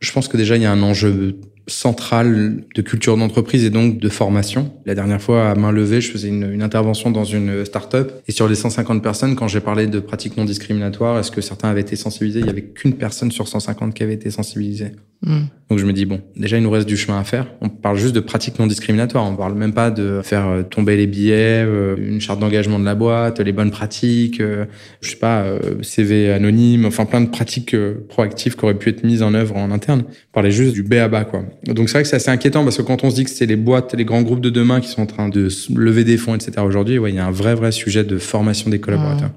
Je 0.00 0.12
pense 0.12 0.28
que 0.28 0.36
déjà, 0.36 0.56
il 0.56 0.62
y 0.62 0.66
a 0.66 0.72
un 0.72 0.82
enjeu 0.82 1.36
central 1.68 2.64
de 2.74 2.82
culture 2.82 3.16
d'entreprise 3.16 3.64
et 3.64 3.70
donc 3.70 3.98
de 3.98 4.08
formation. 4.08 4.72
La 4.86 4.94
dernière 4.94 5.22
fois, 5.22 5.50
à 5.50 5.54
main 5.54 5.70
levée, 5.70 6.00
je 6.00 6.10
faisais 6.10 6.28
une, 6.28 6.50
une 6.50 6.62
intervention 6.62 7.10
dans 7.10 7.24
une 7.24 7.64
start-up 7.64 8.12
et 8.26 8.32
sur 8.32 8.48
les 8.48 8.54
150 8.54 9.02
personnes, 9.02 9.36
quand 9.36 9.48
j'ai 9.48 9.60
parlé 9.60 9.86
de 9.86 10.00
pratiques 10.00 10.36
non 10.36 10.44
discriminatoires, 10.44 11.18
est-ce 11.18 11.30
que 11.30 11.40
certains 11.40 11.68
avaient 11.68 11.82
été 11.82 11.96
sensibilisés? 11.96 12.40
Il 12.40 12.46
y 12.46 12.50
avait 12.50 12.64
qu'une 12.64 12.94
personne 12.94 13.30
sur 13.30 13.46
150 13.46 13.94
qui 13.94 14.02
avait 14.02 14.14
été 14.14 14.30
sensibilisée. 14.30 14.92
Mm. 15.22 15.38
Donc 15.68 15.78
je 15.78 15.84
me 15.84 15.92
dis 15.92 16.06
bon, 16.06 16.20
déjà 16.36 16.56
il 16.56 16.62
nous 16.62 16.70
reste 16.70 16.88
du 16.88 16.96
chemin 16.96 17.18
à 17.18 17.24
faire. 17.24 17.46
On 17.60 17.68
parle 17.68 17.98
juste 17.98 18.14
de 18.14 18.20
pratiques 18.20 18.58
non 18.58 18.66
discriminatoires. 18.66 19.24
On 19.24 19.36
parle 19.36 19.54
même 19.54 19.74
pas 19.74 19.90
de 19.90 20.20
faire 20.22 20.46
euh, 20.48 20.62
tomber 20.62 20.96
les 20.96 21.06
billets, 21.06 21.64
euh, 21.66 21.96
une 21.98 22.20
charte 22.20 22.38
d'engagement 22.40 22.78
de 22.78 22.84
la 22.84 22.94
boîte, 22.94 23.40
les 23.40 23.52
bonnes 23.52 23.70
pratiques, 23.70 24.40
euh, 24.40 24.64
je 25.00 25.10
sais 25.10 25.16
pas, 25.16 25.44
CV 25.82 26.32
anonyme, 26.32 26.86
enfin 26.86 27.04
plein 27.04 27.20
de 27.20 27.28
pratiques 27.28 27.76
proactives 28.08 28.56
qui 28.56 28.64
auraient 28.64 28.78
pu 28.78 28.90
être 28.90 29.04
mises 29.04 29.22
en 29.22 29.34
œuvre 29.34 29.56
en 29.56 29.70
interne. 29.70 30.04
On 30.08 30.32
parlait 30.32 30.50
juste 30.50 30.72
du 30.72 30.82
B 30.82 30.94
à 30.94 31.08
bas 31.08 31.24
quoi. 31.24 31.42
Donc 31.66 31.88
c'est 31.88 31.94
vrai 31.94 32.02
que 32.02 32.08
c'est 32.08 32.16
assez 32.16 32.30
inquiétant 32.30 32.64
parce 32.64 32.76
que 32.76 32.82
quand 32.82 33.04
on 33.04 33.10
se 33.10 33.16
dit 33.16 33.24
que 33.24 33.30
c'est 33.30 33.46
les 33.46 33.56
boîtes, 33.56 33.94
les 33.94 34.04
grands 34.04 34.22
groupes 34.22 34.40
de 34.40 34.50
demain 34.50 34.80
qui 34.80 34.88
sont 34.88 35.02
en 35.02 35.06
train 35.06 35.28
de 35.28 35.48
lever 35.74 36.04
des 36.04 36.16
fonds, 36.16 36.34
etc. 36.34 36.52
Aujourd'hui, 36.64 36.98
ouais, 36.98 37.10
il 37.10 37.16
y 37.16 37.18
a 37.18 37.26
un 37.26 37.30
vrai 37.30 37.54
vrai 37.54 37.72
sujet 37.72 38.04
de 38.04 38.18
formation 38.18 38.70
des 38.70 38.80
collaborateurs. 38.80 39.30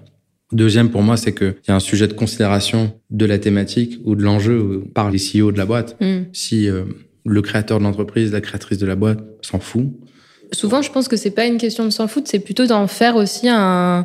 Deuxième 0.52 0.90
pour 0.90 1.02
moi, 1.02 1.16
c'est 1.16 1.34
qu'il 1.34 1.56
y 1.68 1.72
a 1.72 1.76
un 1.76 1.80
sujet 1.80 2.08
de 2.08 2.14
considération 2.14 2.94
de 3.10 3.26
la 3.26 3.40
thématique 3.40 4.00
ou 4.04 4.16
de 4.16 4.24
l'enjeu 4.24 4.84
par 4.94 5.10
les 5.10 5.18
CEO 5.18 5.52
de 5.52 5.58
la 5.58 5.66
boîte. 5.66 5.96
Mm. 6.02 6.24
Si 6.34 6.68
euh, 6.68 6.84
le 7.26 7.42
créateur 7.42 7.80
de 7.80 7.84
l'entreprise, 7.84 8.32
la 8.34 8.42
créatrice 8.42 8.78
de 8.78 8.86
la 8.86 8.96
boîte 8.96 9.20
s'en 9.42 9.60
fout. 9.60 9.88
Souvent, 10.52 10.82
je 10.82 10.92
pense 10.92 11.08
que 11.08 11.16
c'est 11.16 11.32
pas 11.32 11.46
une 11.46 11.58
question 11.58 11.86
de 11.86 11.90
s'en 11.90 12.08
foutre, 12.08 12.30
c'est 12.30 12.40
plutôt 12.40 12.66
d'en 12.66 12.88
faire 12.88 13.16
aussi 13.16 13.48
un, 13.48 14.04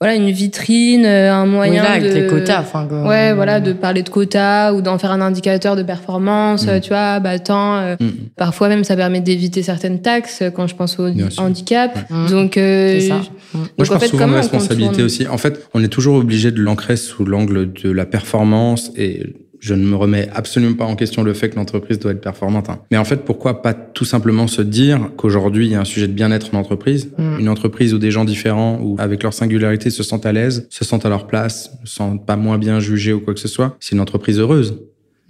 voilà 0.00 0.14
une 0.14 0.30
vitrine, 0.30 1.04
euh, 1.04 1.32
un 1.32 1.44
moyen 1.46 1.82
oui, 1.82 1.88
là, 1.88 1.92
avec 1.94 2.12
de 2.12 2.14
les 2.20 2.26
quotas, 2.28 2.60
enfin 2.60 2.86
ouais, 2.86 3.34
voilà, 3.34 3.58
de 3.58 3.72
parler 3.72 4.04
de 4.04 4.08
quotas 4.08 4.72
ou 4.72 4.80
d'en 4.80 4.96
faire 4.96 5.10
un 5.10 5.20
indicateur 5.20 5.74
de 5.74 5.82
performance, 5.82 6.66
mm. 6.66 6.80
tu 6.82 6.90
vois, 6.90 7.18
bah 7.18 7.40
tant 7.40 7.78
euh, 7.78 7.96
mm. 7.98 8.10
parfois 8.36 8.68
même 8.68 8.84
ça 8.84 8.94
permet 8.94 9.20
d'éviter 9.20 9.62
certaines 9.64 10.00
taxes 10.00 10.44
quand 10.54 10.68
je 10.68 10.76
pense 10.76 11.00
au 11.00 11.08
handicap. 11.38 11.98
Donc 12.30 12.56
euh, 12.56 13.00
ça. 13.00 13.20
Moi 13.54 13.64
je 13.80 13.90
pense 13.90 14.06
souvent 14.06 14.28
de 14.28 14.34
responsabilité 14.34 15.02
aussi. 15.02 15.26
En 15.26 15.38
fait, 15.38 15.68
on 15.74 15.82
est 15.82 15.88
toujours 15.88 16.16
obligé 16.16 16.52
de 16.52 16.60
l'ancrer 16.60 16.96
sous 16.96 17.24
l'angle 17.24 17.72
de 17.72 17.90
la 17.90 18.06
performance 18.06 18.92
et 18.96 19.34
je 19.60 19.74
ne 19.74 19.84
me 19.84 19.96
remets 19.96 20.28
absolument 20.32 20.76
pas 20.76 20.84
en 20.84 20.96
question 20.96 21.22
le 21.22 21.34
fait 21.34 21.50
que 21.50 21.56
l'entreprise 21.56 21.98
doit 21.98 22.12
être 22.12 22.20
performante. 22.20 22.70
Hein. 22.70 22.80
Mais 22.90 22.96
en 22.96 23.04
fait, 23.04 23.24
pourquoi 23.24 23.62
pas 23.62 23.74
tout 23.74 24.04
simplement 24.04 24.46
se 24.46 24.62
dire 24.62 25.10
qu'aujourd'hui, 25.16 25.66
il 25.66 25.72
y 25.72 25.74
a 25.74 25.80
un 25.80 25.84
sujet 25.84 26.08
de 26.08 26.12
bien-être 26.12 26.54
en 26.54 26.58
entreprise, 26.58 27.10
mm. 27.18 27.38
une 27.40 27.48
entreprise 27.48 27.94
où 27.94 27.98
des 27.98 28.10
gens 28.10 28.24
différents 28.24 28.78
ou 28.80 28.96
avec 28.98 29.22
leur 29.22 29.34
singularité 29.34 29.90
se 29.90 30.02
sentent 30.02 30.26
à 30.26 30.32
l'aise, 30.32 30.66
se 30.70 30.84
sentent 30.84 31.06
à 31.06 31.08
leur 31.08 31.26
place, 31.26 31.72
se 31.84 31.94
sentent 31.94 32.24
pas 32.24 32.36
moins 32.36 32.58
bien 32.58 32.80
jugés 32.80 33.12
ou 33.12 33.20
quoi 33.20 33.34
que 33.34 33.40
ce 33.40 33.48
soit. 33.48 33.76
C'est 33.80 33.94
une 33.94 34.00
entreprise 34.00 34.38
heureuse. 34.38 34.78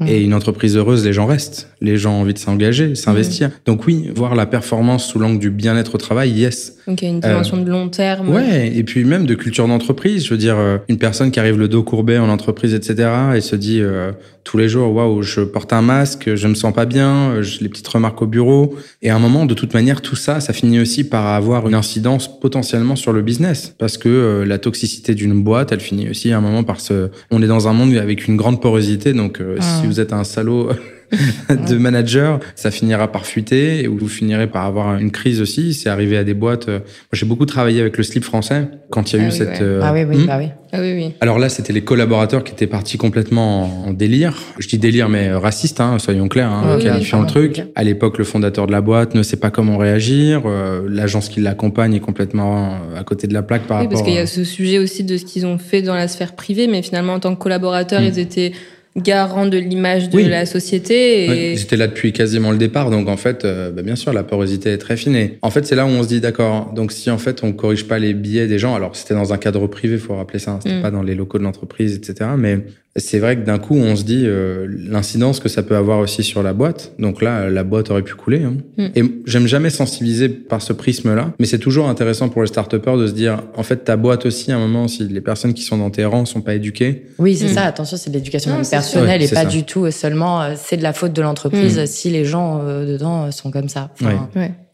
Et 0.06 0.22
une 0.22 0.32
entreprise 0.32 0.76
heureuse, 0.76 1.04
les 1.04 1.12
gens 1.12 1.26
restent. 1.26 1.70
Les 1.80 1.96
gens 1.96 2.12
ont 2.12 2.20
envie 2.20 2.34
de 2.34 2.38
s'engager, 2.38 2.94
s'investir. 2.94 3.50
Donc 3.66 3.84
oui, 3.86 4.10
voir 4.14 4.36
la 4.36 4.46
performance 4.46 5.04
sous 5.06 5.18
l'angle 5.18 5.40
du 5.40 5.50
bien-être 5.50 5.96
au 5.96 5.98
travail, 5.98 6.30
yes. 6.30 6.76
Donc 6.86 7.02
il 7.02 7.06
y 7.06 7.08
a 7.08 7.10
une 7.10 7.20
dimension 7.20 7.56
de 7.56 7.68
long 7.68 7.88
terme. 7.88 8.28
Ouais, 8.28 8.72
et 8.74 8.84
puis 8.84 9.04
même 9.04 9.26
de 9.26 9.34
culture 9.34 9.66
d'entreprise. 9.66 10.24
Je 10.24 10.30
veux 10.30 10.38
dire, 10.38 10.56
euh, 10.56 10.78
une 10.88 10.98
personne 10.98 11.32
qui 11.32 11.40
arrive 11.40 11.58
le 11.58 11.66
dos 11.66 11.82
courbé 11.82 12.16
en 12.18 12.28
entreprise, 12.28 12.74
etc., 12.74 13.08
et 13.34 13.40
se 13.40 13.56
dit 13.56 13.80
euh, 13.80 14.12
tous 14.48 14.56
les 14.56 14.70
jours, 14.70 14.94
waouh, 14.94 15.20
je 15.20 15.42
porte 15.42 15.74
un 15.74 15.82
masque, 15.82 16.34
je 16.34 16.48
me 16.48 16.54
sens 16.54 16.72
pas 16.72 16.86
bien, 16.86 17.32
euh, 17.32 17.42
j'ai 17.42 17.60
les 17.60 17.68
petites 17.68 17.86
remarques 17.86 18.22
au 18.22 18.26
bureau. 18.26 18.74
Et 19.02 19.10
à 19.10 19.14
un 19.14 19.18
moment, 19.18 19.44
de 19.44 19.52
toute 19.52 19.74
manière, 19.74 20.00
tout 20.00 20.16
ça, 20.16 20.40
ça 20.40 20.54
finit 20.54 20.80
aussi 20.80 21.04
par 21.04 21.26
avoir 21.26 21.68
une 21.68 21.74
incidence 21.74 22.40
potentiellement 22.40 22.96
sur 22.96 23.12
le 23.12 23.20
business, 23.20 23.74
parce 23.78 23.98
que 23.98 24.44
la 24.46 24.56
toxicité 24.56 25.14
d'une 25.14 25.42
boîte, 25.42 25.72
elle 25.72 25.80
finit 25.80 26.08
aussi 26.08 26.32
à 26.32 26.38
un 26.38 26.40
moment 26.40 26.64
par 26.64 26.80
se. 26.80 27.10
On 27.30 27.42
est 27.42 27.46
dans 27.46 27.68
un 27.68 27.74
monde 27.74 27.94
avec 27.96 28.26
une 28.26 28.38
grande 28.38 28.62
porosité, 28.62 29.12
donc 29.12 29.38
si 29.60 29.86
vous 29.86 30.00
êtes 30.00 30.14
un 30.14 30.24
salaud 30.24 30.70
de 31.68 31.76
manager, 31.76 32.40
ça 32.54 32.70
finira 32.70 33.10
par 33.10 33.26
fuiter 33.26 33.82
et 33.82 33.86
vous 33.86 34.08
finirez 34.08 34.46
par 34.46 34.64
avoir 34.64 34.98
une 34.98 35.10
crise 35.10 35.40
aussi. 35.40 35.74
C'est 35.74 35.88
arrivé 35.88 36.16
à 36.16 36.24
des 36.24 36.34
boîtes. 36.34 36.68
Moi, 36.68 36.80
j'ai 37.12 37.26
beaucoup 37.26 37.46
travaillé 37.46 37.80
avec 37.80 37.96
le 37.96 38.02
slip 38.02 38.24
français 38.24 38.68
quand 38.90 39.12
il 39.12 39.18
y 39.18 39.22
a 39.22 39.24
ah 39.24 39.28
eu 39.28 39.30
cette. 39.30 39.60
Euh, 39.60 39.80
ah 39.82 39.92
oui, 39.92 40.04
oui, 40.04 40.18
hmm 40.18 40.26
bah 40.26 40.36
oui. 40.38 40.48
Ah 40.70 40.80
oui, 40.80 40.92
oui. 40.94 41.14
Alors 41.20 41.38
là, 41.38 41.48
c'était 41.48 41.72
les 41.72 41.80
collaborateurs 41.80 42.44
qui 42.44 42.52
étaient 42.52 42.66
partis 42.66 42.98
complètement 42.98 43.86
en 43.86 43.92
délire. 43.94 44.36
Je 44.58 44.68
dis 44.68 44.76
délire, 44.76 45.08
mais 45.08 45.32
raciste, 45.32 45.80
hein, 45.80 45.98
soyons 45.98 46.28
clairs, 46.28 46.50
hein, 46.50 46.78
qualifiant 46.78 47.22
le 47.22 47.26
truc. 47.26 47.62
À 47.74 47.84
l'époque, 47.84 48.18
le 48.18 48.24
fondateur 48.24 48.66
de 48.66 48.72
la 48.72 48.82
boîte 48.82 49.14
ne 49.14 49.22
sait 49.22 49.38
pas 49.38 49.50
comment 49.50 49.78
réagir. 49.78 50.42
Euh, 50.44 50.86
l'agence 50.86 51.30
qui 51.30 51.40
l'accompagne 51.40 51.94
est 51.94 52.00
complètement 52.00 52.76
à 52.94 53.02
côté 53.02 53.26
de 53.26 53.32
la 53.32 53.42
plaque 53.42 53.62
par 53.62 53.78
oui, 53.78 53.86
rapport. 53.86 54.00
Parce 54.00 54.06
qu'il 54.06 54.18
y 54.18 54.22
a 54.22 54.26
ce 54.26 54.44
sujet 54.44 54.78
aussi 54.78 55.04
de 55.04 55.16
ce 55.16 55.24
qu'ils 55.24 55.46
ont 55.46 55.58
fait 55.58 55.80
dans 55.80 55.94
la 55.94 56.06
sphère 56.06 56.34
privée, 56.34 56.66
mais 56.66 56.82
finalement, 56.82 57.14
en 57.14 57.20
tant 57.20 57.34
que 57.34 57.40
collaborateurs, 57.40 58.02
hmm. 58.02 58.10
ils 58.12 58.18
étaient 58.18 58.52
garant 58.98 59.46
de 59.46 59.58
l'image 59.58 60.10
de 60.10 60.20
la 60.20 60.46
société. 60.46 61.52
Et... 61.52 61.56
J'étais 61.56 61.76
là 61.76 61.86
depuis 61.86 62.12
quasiment 62.12 62.50
le 62.50 62.58
départ, 62.58 62.90
donc 62.90 63.08
en 63.08 63.16
fait, 63.16 63.44
euh, 63.44 63.70
bah, 63.70 63.82
bien 63.82 63.96
sûr, 63.96 64.12
la 64.12 64.22
porosité 64.22 64.70
est 64.70 64.78
très 64.78 64.96
fine. 64.96 65.16
Et 65.16 65.38
en 65.42 65.50
fait, 65.50 65.66
c'est 65.66 65.74
là 65.74 65.86
où 65.86 65.88
on 65.88 66.02
se 66.02 66.08
dit, 66.08 66.20
d'accord, 66.20 66.72
donc 66.74 66.92
si 66.92 67.10
en 67.10 67.18
fait 67.18 67.42
on 67.42 67.52
corrige 67.52 67.84
pas 67.84 67.98
les 67.98 68.14
billets 68.14 68.46
des 68.46 68.58
gens, 68.58 68.74
alors 68.74 68.96
c'était 68.96 69.14
dans 69.14 69.32
un 69.32 69.38
cadre 69.38 69.66
privé, 69.66 69.98
faut 69.98 70.14
rappeler 70.14 70.38
ça, 70.38 70.52
hein, 70.52 70.60
c'était 70.62 70.78
mm. 70.78 70.82
pas 70.82 70.90
dans 70.90 71.02
les 71.02 71.14
locaux 71.14 71.38
de 71.38 71.44
l'entreprise, 71.44 71.94
etc. 71.96 72.30
Mais 72.36 72.60
c'est 72.96 73.18
vrai 73.18 73.36
que 73.36 73.44
d'un 73.44 73.58
coup, 73.58 73.76
on 73.76 73.96
se 73.96 74.02
dit 74.02 74.24
euh, 74.24 74.66
l'incidence 74.68 75.40
que 75.40 75.48
ça 75.48 75.62
peut 75.62 75.76
avoir 75.76 76.00
aussi 76.00 76.22
sur 76.22 76.42
la 76.42 76.52
boîte. 76.52 76.92
Donc 76.98 77.22
là, 77.22 77.48
la 77.48 77.64
boîte 77.64 77.90
aurait 77.90 78.02
pu 78.02 78.14
couler. 78.14 78.42
Hein. 78.42 78.56
Mm. 78.76 78.86
Et 78.96 79.04
j'aime 79.26 79.46
jamais 79.46 79.70
sensibiliser 79.70 80.28
par 80.28 80.62
ce 80.62 80.72
prisme-là, 80.72 81.32
mais 81.38 81.46
c'est 81.46 81.58
toujours 81.58 81.88
intéressant 81.88 82.28
pour 82.28 82.42
les 82.42 82.48
start 82.48 82.74
de 82.74 83.06
se 83.06 83.12
dire, 83.12 83.42
en 83.56 83.62
fait, 83.62 83.84
ta 83.84 83.96
boîte 83.96 84.26
aussi, 84.26 84.52
à 84.52 84.56
un 84.56 84.60
moment, 84.60 84.88
si 84.88 85.06
les 85.06 85.20
personnes 85.20 85.54
qui 85.54 85.62
sont 85.62 85.78
dans 85.78 85.90
tes 85.90 86.04
rangs 86.04 86.24
sont 86.24 86.40
pas 86.40 86.54
éduquées. 86.54 87.04
Oui, 87.18 87.36
c'est 87.36 87.46
mm. 87.46 87.54
ça. 87.54 87.62
Attention, 87.62 87.96
c'est 87.96 88.10
de 88.10 88.14
l'éducation 88.14 88.52
personnelle 88.92 89.22
et 89.22 89.28
pas 89.28 89.44
du 89.44 89.64
tout 89.64 89.84
euh, 89.84 89.90
seulement 89.90 90.42
euh, 90.42 90.54
c'est 90.56 90.76
de 90.76 90.82
la 90.82 90.92
faute 90.92 91.12
de 91.12 91.22
l'entreprise 91.22 91.78
mm. 91.78 91.86
si 91.86 92.10
les 92.10 92.24
gens 92.24 92.58
dedans 92.58 93.30
sont 93.30 93.50
comme 93.50 93.68
ça. 93.68 93.90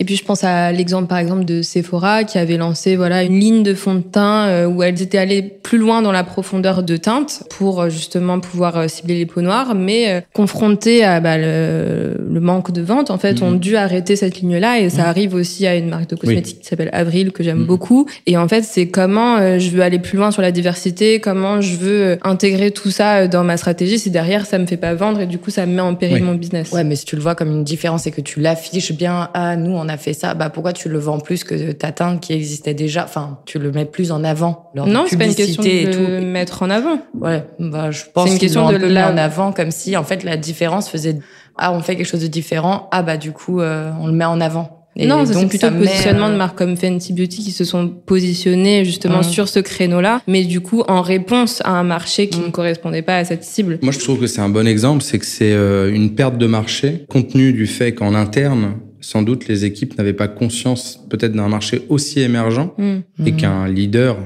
Et 0.04 0.06
puis 0.06 0.16
je 0.16 0.24
pense 0.24 0.44
à 0.44 0.70
l'exemple 0.70 1.08
par 1.08 1.16
exemple 1.16 1.46
de 1.46 1.62
Sephora 1.62 2.24
qui 2.24 2.36
avait 2.36 2.58
lancé 2.58 2.94
voilà 2.94 3.22
une 3.22 3.40
ligne 3.40 3.62
de 3.62 3.72
fond 3.72 3.94
de 3.94 4.00
teint 4.02 4.66
où 4.66 4.82
elles 4.82 5.00
étaient 5.00 5.16
allées 5.16 5.42
plus 5.42 5.78
loin 5.78 6.02
dans 6.02 6.12
la 6.12 6.24
profondeur 6.24 6.82
de 6.82 6.96
teinte 6.98 7.44
pour 7.50 7.88
justement 7.88 8.38
pouvoir 8.40 8.76
euh, 8.76 8.88
cibler 8.88 9.16
les 9.16 9.26
peaux 9.26 9.40
noires, 9.40 9.74
mais 9.74 10.10
euh, 10.10 10.20
confrontés 10.32 11.04
à 11.04 11.20
bah, 11.20 11.38
le, 11.38 12.14
manque 12.40 12.72
de 12.72 12.82
vente, 12.82 13.10
en 13.10 13.18
fait, 13.18 13.42
ont 13.42 13.52
mhm. 13.52 13.58
dû 13.58 13.76
arrêter 13.76 14.16
cette 14.16 14.40
ligne-là. 14.40 14.80
Et 14.80 14.90
ça 14.90 15.02
mhm. 15.02 15.08
arrive 15.08 15.34
aussi 15.34 15.66
à 15.66 15.76
une 15.76 15.88
marque 15.88 16.10
de 16.10 16.16
cosmétiques 16.16 16.60
qui 16.60 16.66
s'appelle 16.66 16.90
Avril, 16.92 17.32
que 17.32 17.42
j'aime 17.42 17.60
mhm. 17.60 17.66
beaucoup. 17.66 18.06
Et 18.26 18.36
en 18.36 18.46
fait, 18.48 18.62
c'est 18.62 18.88
comment 18.88 19.36
euh, 19.36 19.58
je 19.58 19.70
veux 19.70 19.82
aller 19.82 19.98
plus 19.98 20.18
loin 20.18 20.30
sur 20.30 20.42
la 20.42 20.52
diversité, 20.52 21.20
comment 21.20 21.60
je 21.60 21.76
veux 21.76 22.18
intégrer 22.22 22.70
tout 22.70 22.90
ça 22.90 23.26
dans 23.26 23.44
ma 23.44 23.56
stratégie. 23.56 23.98
Si 23.98 24.10
derrière, 24.10 24.46
ça 24.46 24.58
me 24.58 24.66
fait 24.66 24.76
pas 24.76 24.94
vendre 24.94 25.20
et 25.20 25.26
du 25.26 25.38
coup, 25.38 25.50
ça 25.50 25.64
me 25.66 25.74
met 25.74 25.80
en 25.80 25.94
péril 25.94 26.22
mon 26.22 26.34
business. 26.34 26.72
Ouais, 26.72 26.84
mais 26.84 26.96
si 26.96 27.04
tu 27.04 27.16
le 27.16 27.22
vois 27.22 27.34
comme 27.34 27.50
une 27.50 27.64
différence 27.64 28.06
et 28.06 28.10
que 28.10 28.20
tu 28.20 28.40
l'affiches 28.40 28.92
bien, 28.92 29.30
ah, 29.34 29.56
nous, 29.56 29.72
on 29.72 29.88
a 29.88 29.93
fait 29.96 30.12
ça, 30.12 30.34
bah, 30.34 30.50
pourquoi 30.50 30.72
tu 30.72 30.88
le 30.88 30.98
vends 30.98 31.18
plus 31.18 31.44
que 31.44 31.72
ta 31.72 31.92
teinte 31.92 32.20
qui 32.20 32.32
existait 32.32 32.74
déjà? 32.74 33.04
Enfin, 33.04 33.38
tu 33.46 33.58
le 33.58 33.70
mets 33.70 33.84
plus 33.84 34.12
en 34.12 34.24
avant. 34.24 34.70
Non, 34.74 35.04
c'est 35.08 35.16
pas 35.16 35.26
une 35.26 35.34
question 35.34 35.62
de 35.62 36.18
le 36.18 36.20
mettre 36.20 36.62
en 36.62 36.70
avant. 36.70 36.98
Ouais, 37.18 37.44
bah, 37.58 37.90
je 37.90 38.02
pense 38.12 38.30
une 38.30 38.38
question 38.38 38.70
de 38.70 38.76
le 38.76 38.94
en 39.04 39.16
avant 39.16 39.52
comme 39.52 39.70
si 39.70 39.96
en 39.96 40.04
fait 40.04 40.24
la 40.24 40.36
différence 40.36 40.88
faisait 40.88 41.18
ah 41.56 41.72
on 41.72 41.80
fait 41.80 41.96
quelque 41.96 42.06
chose 42.06 42.22
de 42.22 42.26
différent 42.26 42.88
ah 42.92 43.02
bah 43.02 43.16
du 43.16 43.32
coup 43.32 43.60
euh, 43.60 43.90
on 44.00 44.06
le 44.06 44.12
met 44.12 44.24
en 44.24 44.40
avant 44.40 44.80
et 44.96 45.06
non, 45.06 45.26
c'est 45.26 45.48
plutôt 45.48 45.70
le 45.70 45.78
positionnement 45.78 46.28
de 46.28 46.34
euh, 46.34 46.38
marques 46.38 46.56
comme 46.56 46.76
Fenty 46.76 47.12
Beauty 47.12 47.42
qui 47.42 47.50
se 47.50 47.64
sont 47.64 47.88
positionnés 47.88 48.84
justement 48.84 49.20
mmh. 49.20 49.24
sur 49.24 49.48
ce 49.48 49.58
créneau-là, 49.58 50.22
mais 50.28 50.44
du 50.44 50.60
coup 50.60 50.84
en 50.86 51.02
réponse 51.02 51.60
à 51.64 51.72
un 51.72 51.82
marché 51.82 52.28
qui 52.28 52.38
mmh. 52.38 52.44
ne 52.44 52.50
correspondait 52.50 53.02
pas 53.02 53.16
à 53.16 53.24
cette 53.24 53.42
cible. 53.42 53.80
Moi, 53.82 53.92
je 53.92 53.98
trouve 53.98 54.20
que 54.20 54.28
c'est 54.28 54.40
un 54.40 54.48
bon 54.48 54.68
exemple, 54.68 55.02
c'est 55.02 55.18
que 55.18 55.26
c'est 55.26 55.52
euh, 55.52 55.92
une 55.92 56.14
perte 56.14 56.38
de 56.38 56.46
marché 56.46 57.06
compte 57.08 57.30
tenu 57.30 57.52
du 57.52 57.66
fait 57.66 57.92
qu'en 57.92 58.14
interne, 58.14 58.74
sans 59.04 59.22
doute 59.22 59.48
les 59.48 59.64
équipes 59.64 59.96
n'avaient 59.98 60.12
pas 60.12 60.28
conscience 60.28 61.00
peut-être 61.10 61.32
d'un 61.32 61.48
marché 61.48 61.82
aussi 61.88 62.20
émergent 62.20 62.70
mmh. 62.78 63.26
et 63.26 63.32
qu'un 63.32 63.68
leader, 63.68 64.16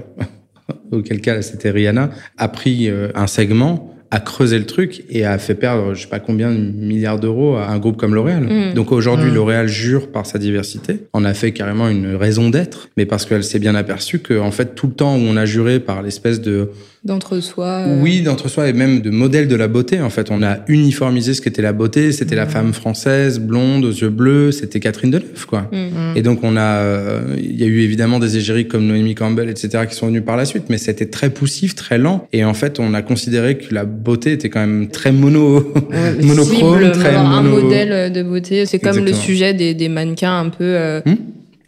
auquel 0.93 1.21
cas 1.21 1.43
c'était 1.43 1.71
Rihanna, 1.71 2.11
a 2.37 2.49
pris 2.49 2.91
un 3.15 3.27
segment 3.27 3.95
a 4.11 4.21
creusé 4.21 4.59
le 4.59 4.65
truc 4.65 5.05
et 5.11 5.25
a 5.25 5.39
fait 5.39 5.55
perdre 5.55 5.95
je 5.95 6.03
sais 6.03 6.09
pas 6.09 6.21
combien 6.21 6.51
de 6.51 6.57
milliards 6.57 7.21
d'euros 7.21 7.57
à 7.57 7.69
un 7.69 7.79
groupe 7.79 7.97
comme 7.97 8.15
L'Oréal. 8.15 8.45
Mm. 8.45 8.75
Donc 8.75 8.91
aujourd'hui, 8.93 9.31
mm. 9.31 9.35
L'Oréal 9.35 9.69
jure 9.69 10.11
par 10.11 10.25
sa 10.27 10.39
diversité, 10.39 11.01
en 11.13 11.25
a 11.25 11.35
fait 11.35 11.53
carrément 11.53 11.89
une 11.89 12.15
raison 12.15 12.49
d'être, 12.49 12.89
mais 12.97 13.05
parce 13.05 13.27
qu'elle 13.27 13.45
s'est 13.45 13.59
bien 13.59 13.75
aperçue 13.75 14.21
que 14.21 14.39
en 14.39 14.51
fait 14.51 14.75
tout 14.75 14.87
le 14.87 14.95
temps 14.95 15.17
où 15.17 15.21
on 15.21 15.37
a 15.37 15.45
juré 15.45 15.81
par 15.81 16.03
l'espèce 16.03 16.41
de 16.41 16.71
d'entre-soi. 17.05 17.67
Euh. 17.67 18.01
Oui, 18.03 18.23
d'entre-soi 18.23 18.69
et 18.69 18.73
même 18.73 19.01
de 19.01 19.11
modèle 19.11 19.49
de 19.49 19.57
la 19.57 19.69
beauté. 19.69 20.01
En 20.01 20.11
fait, 20.11 20.31
on 20.31 20.43
a 20.43 20.59
uniformisé 20.69 21.35
ce 21.35 21.41
qu'était 21.41 21.63
la 21.63 21.73
beauté. 21.73 22.13
C'était 22.13 22.35
la 22.35 22.47
femme 22.47 22.73
française, 22.73 23.39
blonde, 23.39 23.85
aux 23.85 23.93
yeux 23.93 24.11
bleus. 24.11 24.53
C'était 24.53 24.81
Catherine 24.81 25.11
Deneuve, 25.11 25.47
quoi. 25.47 25.71
Mm. 25.73 26.17
Et 26.17 26.23
donc, 26.23 26.41
on 26.43 26.57
a, 26.57 26.79
euh, 26.79 27.21
il 27.39 27.57
y 27.59 27.65
a 27.65 27.67
eu 27.67 27.81
évidemment 27.81 28.19
des 28.19 28.37
égéries 28.37 28.69
comme 28.69 28.87
Noémie 28.87 29.15
Campbell, 29.15 29.49
etc., 29.49 29.85
qui 29.89 29.95
sont 29.95 30.09
venues 30.09 30.23
par 30.23 30.37
la 30.37 30.45
suite, 30.45 30.65
mais 30.69 30.79
c'était 30.79 31.07
très 31.07 31.31
poussif, 31.31 31.75
très 31.75 31.99
lent. 31.99 32.27
Et 32.33 32.45
en 32.45 32.55
fait, 32.55 32.81
on 32.81 32.95
a 32.95 33.03
considéré 33.03 33.59
que 33.59 33.75
la 33.75 33.85
beauté 33.85 34.33
était 34.33 34.49
quand 34.49 34.61
même 34.61 34.89
très 34.89 35.13
mono, 35.13 35.73
monochrome, 36.23 36.93
très 36.93 37.13
mono... 37.13 37.35
un 37.35 37.43
modèle 37.43 38.13
de 38.13 38.23
beauté. 38.23 38.67
C'est 38.67 38.79
comme 38.79 39.05
le 39.05 39.13
sujet 39.13 39.55
des, 39.55 39.75
des, 39.75 39.89
mannequins 39.89 40.39
un 40.39 40.49
peu. 40.49 40.65
Euh, 40.65 41.01
hmm 41.07 41.15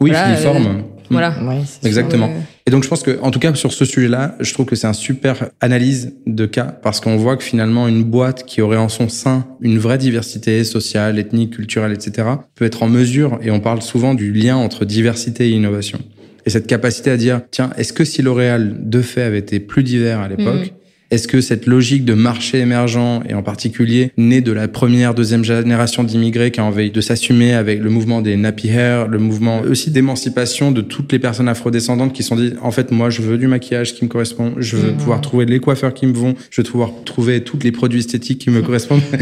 oui, 0.00 0.12
filiformes. 0.14 0.82
Voilà. 1.10 1.34
Exactement. 1.82 2.30
Et 2.66 2.70
donc 2.70 2.84
je 2.84 2.88
pense 2.88 3.02
que, 3.02 3.18
en 3.20 3.30
tout 3.30 3.40
cas 3.40 3.54
sur 3.54 3.72
ce 3.72 3.84
sujet-là, 3.84 4.36
je 4.38 4.54
trouve 4.54 4.66
que 4.66 4.76
c'est 4.76 4.86
un 4.86 4.92
super 4.92 5.50
analyse 5.60 6.14
de 6.26 6.46
cas 6.46 6.66
parce 6.66 7.00
qu'on 7.00 7.16
voit 7.16 7.36
que 7.36 7.42
finalement 7.42 7.88
une 7.88 8.04
boîte 8.04 8.44
qui 8.44 8.62
aurait 8.62 8.76
en 8.76 8.88
son 8.88 9.08
sein 9.08 9.46
une 9.60 9.78
vraie 9.78 9.98
diversité 9.98 10.62
sociale, 10.62 11.18
ethnique, 11.18 11.54
culturelle, 11.54 11.92
etc., 11.92 12.28
peut 12.54 12.64
être 12.64 12.82
en 12.82 12.88
mesure, 12.88 13.38
et 13.42 13.50
on 13.50 13.60
parle 13.60 13.82
souvent 13.82 14.14
du 14.14 14.32
lien 14.32 14.56
entre 14.56 14.84
diversité 14.84 15.48
et 15.48 15.50
innovation. 15.50 15.98
Et 16.46 16.50
cette 16.50 16.66
capacité 16.66 17.10
à 17.10 17.16
dire, 17.16 17.42
tiens, 17.50 17.70
est-ce 17.76 17.92
que 17.92 18.04
si 18.04 18.22
L'Oréal 18.22 18.88
de 18.88 19.02
fait 19.02 19.22
avait 19.22 19.38
été 19.38 19.60
plus 19.60 19.82
divers 19.82 20.20
à 20.20 20.28
l'époque, 20.28 20.72
Est-ce 21.10 21.26
que 21.26 21.40
cette 21.40 21.66
logique 21.66 22.04
de 22.04 22.14
marché 22.14 22.58
émergent 22.58 23.20
et 23.28 23.34
en 23.34 23.42
particulier 23.42 24.12
née 24.16 24.40
de 24.40 24.52
la 24.52 24.68
première, 24.68 25.12
deuxième 25.12 25.42
génération 25.42 26.04
d'immigrés 26.04 26.52
qui 26.52 26.60
a 26.60 26.64
envie 26.64 26.92
de 26.92 27.00
s'assumer 27.00 27.52
avec 27.52 27.80
le 27.80 27.90
mouvement 27.90 28.20
des 28.22 28.36
nappy 28.36 28.68
hair, 28.68 29.08
le 29.08 29.18
mouvement 29.18 29.62
aussi 29.62 29.90
d'émancipation 29.90 30.70
de 30.70 30.82
toutes 30.82 31.10
les 31.10 31.18
personnes 31.18 31.48
afrodescendantes 31.48 32.12
qui 32.12 32.22
se 32.22 32.28
sont 32.28 32.36
dit 32.36 32.52
en 32.62 32.70
fait 32.70 32.92
moi 32.92 33.10
je 33.10 33.22
veux 33.22 33.38
du 33.38 33.48
maquillage 33.48 33.94
qui 33.94 34.04
me 34.04 34.08
correspond, 34.08 34.52
je 34.58 34.76
veux 34.76 34.92
pouvoir 34.92 35.20
trouver 35.20 35.46
les 35.46 35.58
coiffeurs 35.58 35.94
qui 35.94 36.06
me 36.06 36.12
vont, 36.12 36.36
je 36.48 36.62
veux 36.62 36.68
pouvoir 36.68 36.90
trouver 37.04 37.42
tous 37.42 37.58
les 37.60 37.72
produits 37.72 37.98
esthétiques 37.98 38.38
qui 38.38 38.50
me 38.50 38.62
correspondent. 38.62 39.02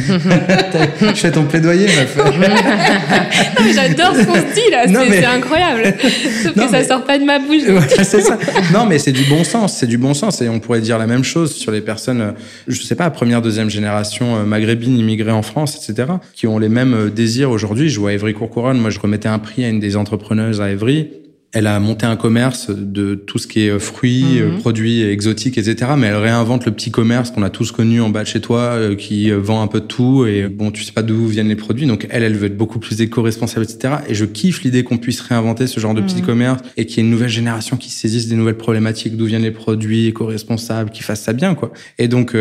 je 1.01 1.14
fais 1.14 1.33
ton 1.33 1.44
plaidoyer 1.44 1.87
ma 1.87 2.24
J'adore 3.74 4.14
son 4.14 4.35
style, 4.35 4.77
c'est 5.11 5.24
incroyable. 5.24 5.94
Sauf 6.42 6.53
que 6.53 6.68
ça 6.68 6.85
sort 6.85 7.05
pas 7.05 7.18
de 7.18 7.24
ma 7.24 7.38
bouche. 7.38 7.62
c'est 8.03 8.20
ça. 8.20 8.38
Non 8.74 8.85
mais 8.85 8.98
c'est 8.98 9.12
du 9.12 9.24
bon 9.24 9.42
sens, 9.42 9.79
c'est 9.79 9.87
du 9.87 9.96
bon 9.96 10.12
sens 10.12 10.42
et 10.42 10.51
on 10.51 10.61
pourrait 10.61 10.83
dire 10.83 10.98
la 10.98 11.07
même 11.07 11.24
chose 11.24 11.55
sur 11.55 11.72
les 11.72 11.78
personnes, 11.81 12.21
euh, 12.21 12.33
je 12.67 12.81
sais 12.83 12.95
pas, 12.95 13.11
première, 13.11 13.43
deuxième 13.43 13.71
génération 13.71 14.37
euh, 14.37 14.45
maghrébine 14.45 14.97
immigrées 14.99 15.33
en 15.33 15.43
France, 15.43 15.77
etc., 15.77 16.12
qui 16.35 16.47
ont 16.47 16.59
les 16.59 16.69
mêmes 16.69 16.95
euh, 16.95 17.11
désirs 17.11 17.51
aujourd'hui. 17.51 17.88
Je 17.88 18.01
vois 18.01 18.12
Evry 18.12 18.35
Courcouronne, 18.35 18.79
moi 18.79 18.91
je 18.91 18.99
remettais 18.99 19.29
un 19.29 19.38
prix 19.38 19.64
à 19.64 19.69
une 19.69 19.81
des 19.81 19.97
entrepreneuses 19.97 20.61
à 20.61 20.71
Evry 20.71 21.09
elle 21.53 21.67
a 21.67 21.81
monté 21.81 22.05
un 22.05 22.17
commerce 22.17 22.71
de 22.71 23.15
tout 23.15 23.39
ce 23.39 23.47
qui 23.47 23.61
est 23.61 23.79
fruits, 23.79 24.43
mhm. 24.43 24.59
produits 24.59 25.03
exotiques, 25.03 25.57
etc. 25.57 25.93
Mais 25.97 26.09
elle 26.09 26.17
réinvente 26.17 26.67
le 26.67 26.73
petit 26.73 26.91
commerce 26.91 27.31
qu'on 27.31 27.43
a 27.43 27.51
tous 27.51 27.73
connu 27.73 28.01
en 28.01 28.11
bas 28.11 28.23
de 28.23 28.29
chez 28.29 28.41
toi, 28.41 28.95
qui 28.97 29.31
vend 29.31 29.63
un 29.63 29.67
peu 29.67 29.81
de 29.81 29.87
tout. 29.87 30.27
Et 30.27 30.49
bon, 30.49 30.71
tu 30.71 30.85
sais 30.85 30.93
pas 30.93 31.03
d'où 31.03 31.27
viennent 31.27 31.49
les 31.49 31.57
produits. 31.57 31.87
Donc 31.87 32.07
elle, 32.11 32.23
elle 32.23 32.37
veut 32.37 32.47
être 32.47 32.57
beaucoup 32.57 32.79
plus 32.79 33.01
éco-responsable, 33.01 33.65
etc. 33.65 33.95
Et 34.09 34.15
je 34.15 34.27
kiffe 34.27 34.63
l'idée 34.63 34.85
qu'on 34.85 34.99
puisse 34.99 35.21
réinventer 35.21 35.67
ce 35.67 35.81
genre 35.81 35.95
de 35.95 36.03
petit 36.03 36.21
mhm. 36.21 36.27
commerce 36.27 36.63
et 36.77 36.85
qu'il 36.85 36.99
y 36.99 37.01
ait 37.01 37.05
une 37.05 37.11
nouvelle 37.11 37.31
génération 37.31 37.77
qui 37.77 37.91
saisisse 37.91 38.29
des 38.29 38.37
nouvelles 38.37 38.57
problématiques, 38.59 39.17
d'où 39.17 39.25
viennent 39.25 39.43
les 39.43 39.51
produits 39.51 40.07
éco-responsables, 40.07 40.91
qui 40.91 41.03
fasse 41.03 41.23
ça 41.23 41.33
bien, 41.33 41.55
quoi. 41.55 41.73
Et 41.99 42.09
donc, 42.09 42.35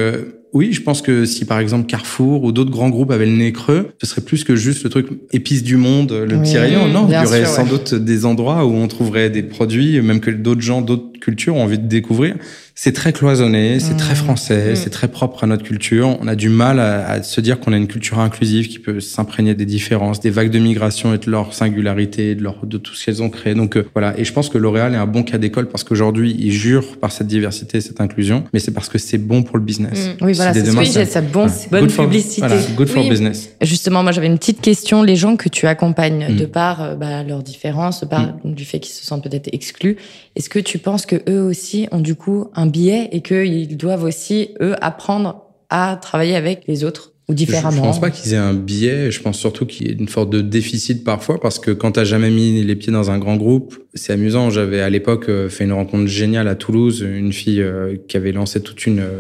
oui, 0.57 0.73
je 0.73 0.81
pense 0.81 1.03
que 1.03 1.25
si 1.25 1.45
par 1.45 1.59
exemple 1.59 1.85
Carrefour 1.85 2.43
ou 2.43 2.51
d'autres 2.51 2.71
grands 2.71 2.89
groupes 2.89 3.11
avaient 3.11 3.27
le 3.27 3.37
nez 3.37 3.51
creux, 3.51 3.89
ce 4.01 4.07
serait 4.07 4.21
plus 4.21 4.43
que 4.43 4.55
juste 4.55 4.83
le 4.83 4.89
truc 4.89 5.07
épice 5.31 5.61
du 5.61 5.77
monde, 5.77 6.11
le 6.11 6.41
petit 6.41 6.57
rayon. 6.57 6.87
Non, 6.87 7.07
il 7.07 7.13
y 7.13 7.25
aurait 7.25 7.45
sans 7.45 7.65
doute 7.65 7.93
des 7.93 8.25
endroits 8.25 8.65
où 8.65 8.73
on 8.73 8.87
trouverait 8.87 9.29
des 9.29 9.43
produits, 9.43 10.01
même 10.01 10.19
que 10.19 10.31
d'autres 10.31 10.61
gens, 10.61 10.81
d'autres 10.81 11.16
cultures 11.19 11.55
ont 11.55 11.63
envie 11.63 11.79
de 11.79 11.87
découvrir. 11.87 12.35
C'est 12.79 12.93
très 12.93 13.11
cloisonné, 13.11 13.79
c'est 13.79 13.97
très 13.97 14.13
mmh. 14.13 14.17
français, 14.17 14.73
mmh. 14.73 14.75
c'est 14.75 14.91
très 14.91 15.07
propre 15.07 15.43
à 15.43 15.47
notre 15.47 15.63
culture. 15.63 16.15
On 16.21 16.27
a 16.27 16.35
du 16.35 16.49
mal 16.49 16.79
à, 16.79 17.23
se 17.23 17.41
dire 17.41 17.59
qu'on 17.59 17.73
a 17.73 17.77
une 17.77 17.87
culture 17.87 18.19
inclusive 18.19 18.67
qui 18.67 18.77
peut 18.77 18.99
s'imprégner 18.99 19.55
des 19.55 19.65
différences, 19.65 20.19
des 20.19 20.29
vagues 20.29 20.51
de 20.51 20.59
migration 20.59 21.11
et 21.11 21.17
de 21.17 21.31
leur 21.31 21.55
singularité, 21.55 22.35
de, 22.35 22.43
leur, 22.43 22.63
de 22.67 22.77
tout 22.77 22.93
ce 22.93 23.03
qu'elles 23.03 23.23
ont 23.23 23.31
créé. 23.31 23.55
Donc 23.55 23.77
euh, 23.77 23.87
voilà, 23.95 24.13
et 24.19 24.23
je 24.23 24.31
pense 24.31 24.49
que 24.49 24.59
L'Oréal 24.59 24.93
est 24.93 24.97
un 24.97 25.07
bon 25.07 25.23
cas 25.23 25.39
d'école 25.39 25.69
parce 25.69 25.83
qu'aujourd'hui, 25.83 26.35
ils 26.37 26.51
jurent 26.51 26.97
par 26.99 27.11
cette 27.11 27.25
diversité, 27.25 27.81
cette 27.81 27.99
inclusion, 27.99 28.43
mais 28.53 28.59
c'est 28.59 28.69
parce 28.69 28.89
que 28.89 28.99
c'est 28.99 29.17
bon 29.17 29.41
pour 29.41 29.57
le 29.57 29.63
business. 29.63 30.09
Mmh. 30.09 30.25
Oui, 30.25 30.33
voilà, 30.33 30.53
c'est 30.53 30.63
ce 30.63 31.05
ça 31.05 31.21
bon, 31.21 31.47
bonne 31.71 31.87
publicité. 31.87 32.45
voilà, 32.45 32.61
good 32.75 32.89
for 32.89 33.09
business. 33.09 33.49
Justement, 33.59 34.03
moi 34.03 34.11
j'avais 34.11 34.27
une 34.27 34.37
petite 34.37 34.61
question. 34.61 35.01
Les 35.01 35.15
gens 35.15 35.35
que 35.35 35.49
tu 35.49 35.65
accompagnes, 35.65 36.35
de 36.35 36.45
par 36.45 36.83
euh, 36.83 36.95
bah, 36.95 37.23
leurs 37.23 37.41
différences, 37.41 38.01
de 38.01 38.05
par 38.05 38.35
du 38.43 38.65
fait 38.65 38.79
qu'ils 38.79 38.93
se 38.93 39.03
sentent 39.03 39.23
peut-être 39.23 39.49
exclus, 39.51 39.97
est-ce 40.35 40.49
que 40.49 40.59
tu 40.59 40.77
penses 40.77 41.06
que 41.07 41.29
eux 41.29 41.41
aussi 41.41 41.87
ont 41.91 41.99
du 41.99 42.15
coup 42.15 42.51
un 42.53 42.67
biais 42.67 43.09
et 43.11 43.21
qu'ils 43.21 43.77
doivent 43.77 44.03
aussi, 44.03 44.53
eux, 44.61 44.75
apprendre 44.81 45.45
à 45.69 45.97
travailler 45.99 46.35
avec 46.35 46.67
les 46.67 46.83
autres 46.83 47.13
ou 47.29 47.33
différemment. 47.33 47.71
Je, 47.71 47.77
je 47.77 47.81
pense 47.81 47.99
pas 47.99 48.09
qu'ils 48.09 48.33
aient 48.33 48.37
un 48.37 48.53
biais. 48.53 49.11
Je 49.11 49.21
pense 49.21 49.37
surtout 49.37 49.65
qu'il 49.65 49.87
y 49.87 49.89
ait 49.89 49.93
une 49.93 50.07
sorte 50.07 50.29
de 50.29 50.41
déficit 50.41 51.03
parfois 51.03 51.39
parce 51.39 51.59
que 51.59 51.71
quand 51.71 51.93
t'as 51.93 52.05
jamais 52.05 52.29
mis 52.29 52.63
les 52.63 52.75
pieds 52.75 52.93
dans 52.93 53.11
un 53.11 53.17
grand 53.17 53.35
groupe, 53.35 53.77
c'est 53.93 54.13
amusant. 54.13 54.49
J'avais 54.49 54.79
à 54.79 54.89
l'époque 54.89 55.27
euh, 55.27 55.49
fait 55.49 55.65
une 55.65 55.73
rencontre 55.73 56.07
géniale 56.07 56.47
à 56.47 56.55
Toulouse, 56.55 57.05
une 57.07 57.33
fille 57.33 57.61
euh, 57.61 57.97
qui 58.07 58.15
avait 58.15 58.31
lancé 58.31 58.61
toute 58.61 58.85
une 58.85 58.99
euh, 58.99 59.19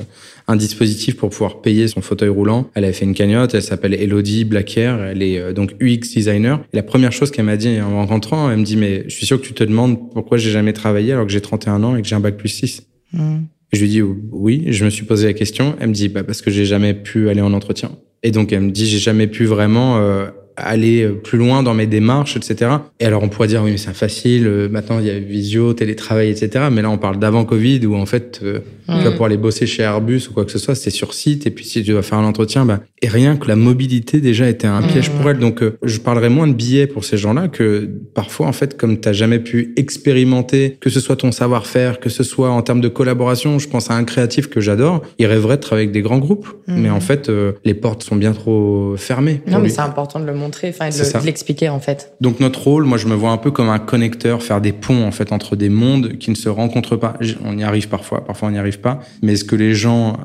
un 0.49 0.55
dispositif 0.55 1.17
pour 1.17 1.29
pouvoir 1.29 1.61
payer 1.61 1.89
son 1.89 1.99
fauteuil 1.99 2.29
roulant. 2.29 2.69
Elle 2.73 2.85
avait 2.85 2.93
fait 2.93 3.03
une 3.03 3.13
cagnotte. 3.13 3.53
Elle 3.53 3.61
s'appelle 3.61 3.93
Elodie 3.93 4.45
Blacker. 4.45 4.95
Elle 5.11 5.21
est 5.21 5.53
donc 5.53 5.75
UX 5.81 6.13
designer. 6.15 6.61
Et 6.71 6.77
la 6.77 6.83
première 6.83 7.11
chose 7.11 7.31
qu'elle 7.31 7.43
m'a 7.43 7.57
dit 7.57 7.81
en 7.81 7.97
rencontrant, 7.97 8.49
elle 8.49 8.59
me 8.59 8.63
dit 8.63 8.77
mais 8.77 9.03
je 9.09 9.13
suis 9.13 9.25
sûr 9.25 9.41
que 9.41 9.45
tu 9.45 9.53
te 9.53 9.65
demandes 9.65 10.09
pourquoi 10.13 10.37
j'ai 10.37 10.51
jamais 10.51 10.71
travaillé 10.71 11.11
alors 11.11 11.25
que 11.25 11.33
j'ai 11.33 11.41
31 11.41 11.83
ans 11.83 11.97
et 11.97 12.01
que 12.01 12.07
j'ai 12.07 12.15
un 12.15 12.21
bac 12.21 12.37
plus 12.37 12.47
6. 12.47 12.87
Je 13.73 13.81
lui 13.81 13.89
dis 13.89 14.01
oui, 14.01 14.65
je 14.67 14.85
me 14.85 14.89
suis 14.89 15.05
posé 15.05 15.27
la 15.27 15.33
question. 15.33 15.75
Elle 15.79 15.89
me 15.89 15.93
dit 15.93 16.09
bah 16.09 16.23
parce 16.23 16.41
que 16.41 16.51
j'ai 16.51 16.65
jamais 16.65 16.93
pu 16.93 17.29
aller 17.29 17.41
en 17.41 17.53
entretien. 17.53 17.91
Et 18.23 18.31
donc 18.31 18.51
elle 18.51 18.61
me 18.61 18.71
dit 18.71 18.85
j'ai 18.85 18.99
jamais 18.99 19.27
pu 19.27 19.45
vraiment 19.45 19.97
euh, 19.97 20.27
aller 20.57 21.03
euh, 21.03 21.13
plus 21.13 21.37
loin 21.37 21.63
dans 21.63 21.73
mes 21.73 21.85
démarches, 21.85 22.35
etc. 22.35 22.71
Et 22.99 23.05
alors 23.05 23.23
on 23.23 23.29
pourrait 23.29 23.47
dire 23.47 23.63
oui 23.63 23.71
mais 23.71 23.77
c'est 23.77 23.93
facile, 23.93 24.47
euh, 24.47 24.67
maintenant 24.69 24.99
il 24.99 25.05
y 25.05 25.11
a 25.11 25.19
visio, 25.19 25.73
télétravail, 25.73 26.29
etc. 26.29 26.65
Mais 26.71 26.81
là 26.81 26.89
on 26.89 26.97
parle 26.97 27.19
d'avant 27.19 27.45
Covid 27.45 27.85
où 27.85 27.95
en 27.95 28.05
fait 28.05 28.41
euh, 28.43 28.59
tu 28.87 29.03
vas 29.03 29.11
pouvoir 29.11 29.27
aller 29.27 29.37
bosser 29.37 29.67
chez 29.67 29.83
Airbus 29.83 30.27
ou 30.29 30.33
quoi 30.33 30.45
que 30.45 30.51
ce 30.51 30.59
soit, 30.59 30.75
c'est 30.75 30.89
sur 30.89 31.13
site 31.13 31.45
et 31.45 31.51
puis 31.51 31.65
si 31.65 31.83
tu 31.83 31.93
vas 31.93 32.01
faire 32.01 32.17
un 32.17 32.25
entretien, 32.25 32.65
bah 32.65 32.79
et 33.01 33.07
rien 33.07 33.37
que 33.37 33.47
la 33.47 33.55
mobilité 33.55 34.19
déjà 34.19 34.49
était 34.49 34.67
un 34.67 34.81
piège 34.81 35.11
pour 35.11 35.29
elle. 35.29 35.37
Donc 35.37 35.61
je 35.83 35.99
parlerai 35.99 36.29
moins 36.29 36.47
de 36.47 36.53
billets 36.53 36.87
pour 36.87 37.05
ces 37.05 37.17
gens-là 37.17 37.47
que 37.47 37.87
parfois 38.15 38.47
en 38.47 38.53
fait 38.53 38.75
comme 38.77 38.99
t'as 38.99 39.13
jamais 39.13 39.39
pu 39.39 39.73
expérimenter 39.77 40.77
que 40.79 40.89
ce 40.89 40.99
soit 40.99 41.17
ton 41.17 41.31
savoir-faire, 41.31 41.99
que 41.99 42.09
ce 42.09 42.23
soit 42.23 42.49
en 42.49 42.61
termes 42.63 42.81
de 42.81 42.87
collaboration, 42.87 43.59
je 43.59 43.67
pense 43.67 43.91
à 43.91 43.93
un 43.93 44.03
créatif 44.03 44.49
que 44.49 44.59
j'adore, 44.59 45.03
il 45.19 45.27
rêverait 45.27 45.57
de 45.57 45.61
travailler 45.61 45.85
avec 45.85 45.93
des 45.93 46.01
grands 46.01 46.17
groupes, 46.17 46.47
mais 46.67 46.89
en 46.89 47.01
fait 47.01 47.29
les 47.63 47.73
portes 47.75 48.01
sont 48.01 48.15
bien 48.15 48.31
trop 48.31 48.95
fermées. 48.97 49.41
Non 49.47 49.59
mais 49.59 49.69
c'est 49.69 49.81
important 49.81 50.19
de 50.19 50.25
le 50.25 50.33
montrer 50.33 50.46
enfin 50.47 50.89
de, 50.89 51.25
l'expliquer 51.25 51.69
en 51.69 51.79
fait. 51.79 52.13
Donc 52.21 52.39
notre 52.39 52.61
rôle, 52.63 52.85
moi 52.85 52.97
je 52.97 53.07
me 53.07 53.15
vois 53.15 53.31
un 53.31 53.37
peu 53.37 53.51
comme 53.51 53.69
un 53.69 53.79
connecteur, 53.79 54.43
faire 54.43 54.61
des 54.61 54.73
ponts 54.73 55.05
en 55.05 55.11
fait 55.11 55.31
entre 55.31 55.55
des 55.55 55.69
mondes 55.69 56.17
qui 56.17 56.29
ne 56.29 56.35
se 56.35 56.49
rencontrent 56.49 56.95
pas. 56.95 57.15
On 57.43 57.57
y 57.57 57.63
arrive 57.63 57.89
parfois, 57.89 58.25
parfois 58.25 58.49
on 58.49 58.51
n'y 58.51 58.59
arrive 58.59 58.79
pas, 58.79 58.99
mais 59.21 59.33
est-ce 59.33 59.45
que 59.45 59.55
les 59.55 59.75
gens 59.75 60.17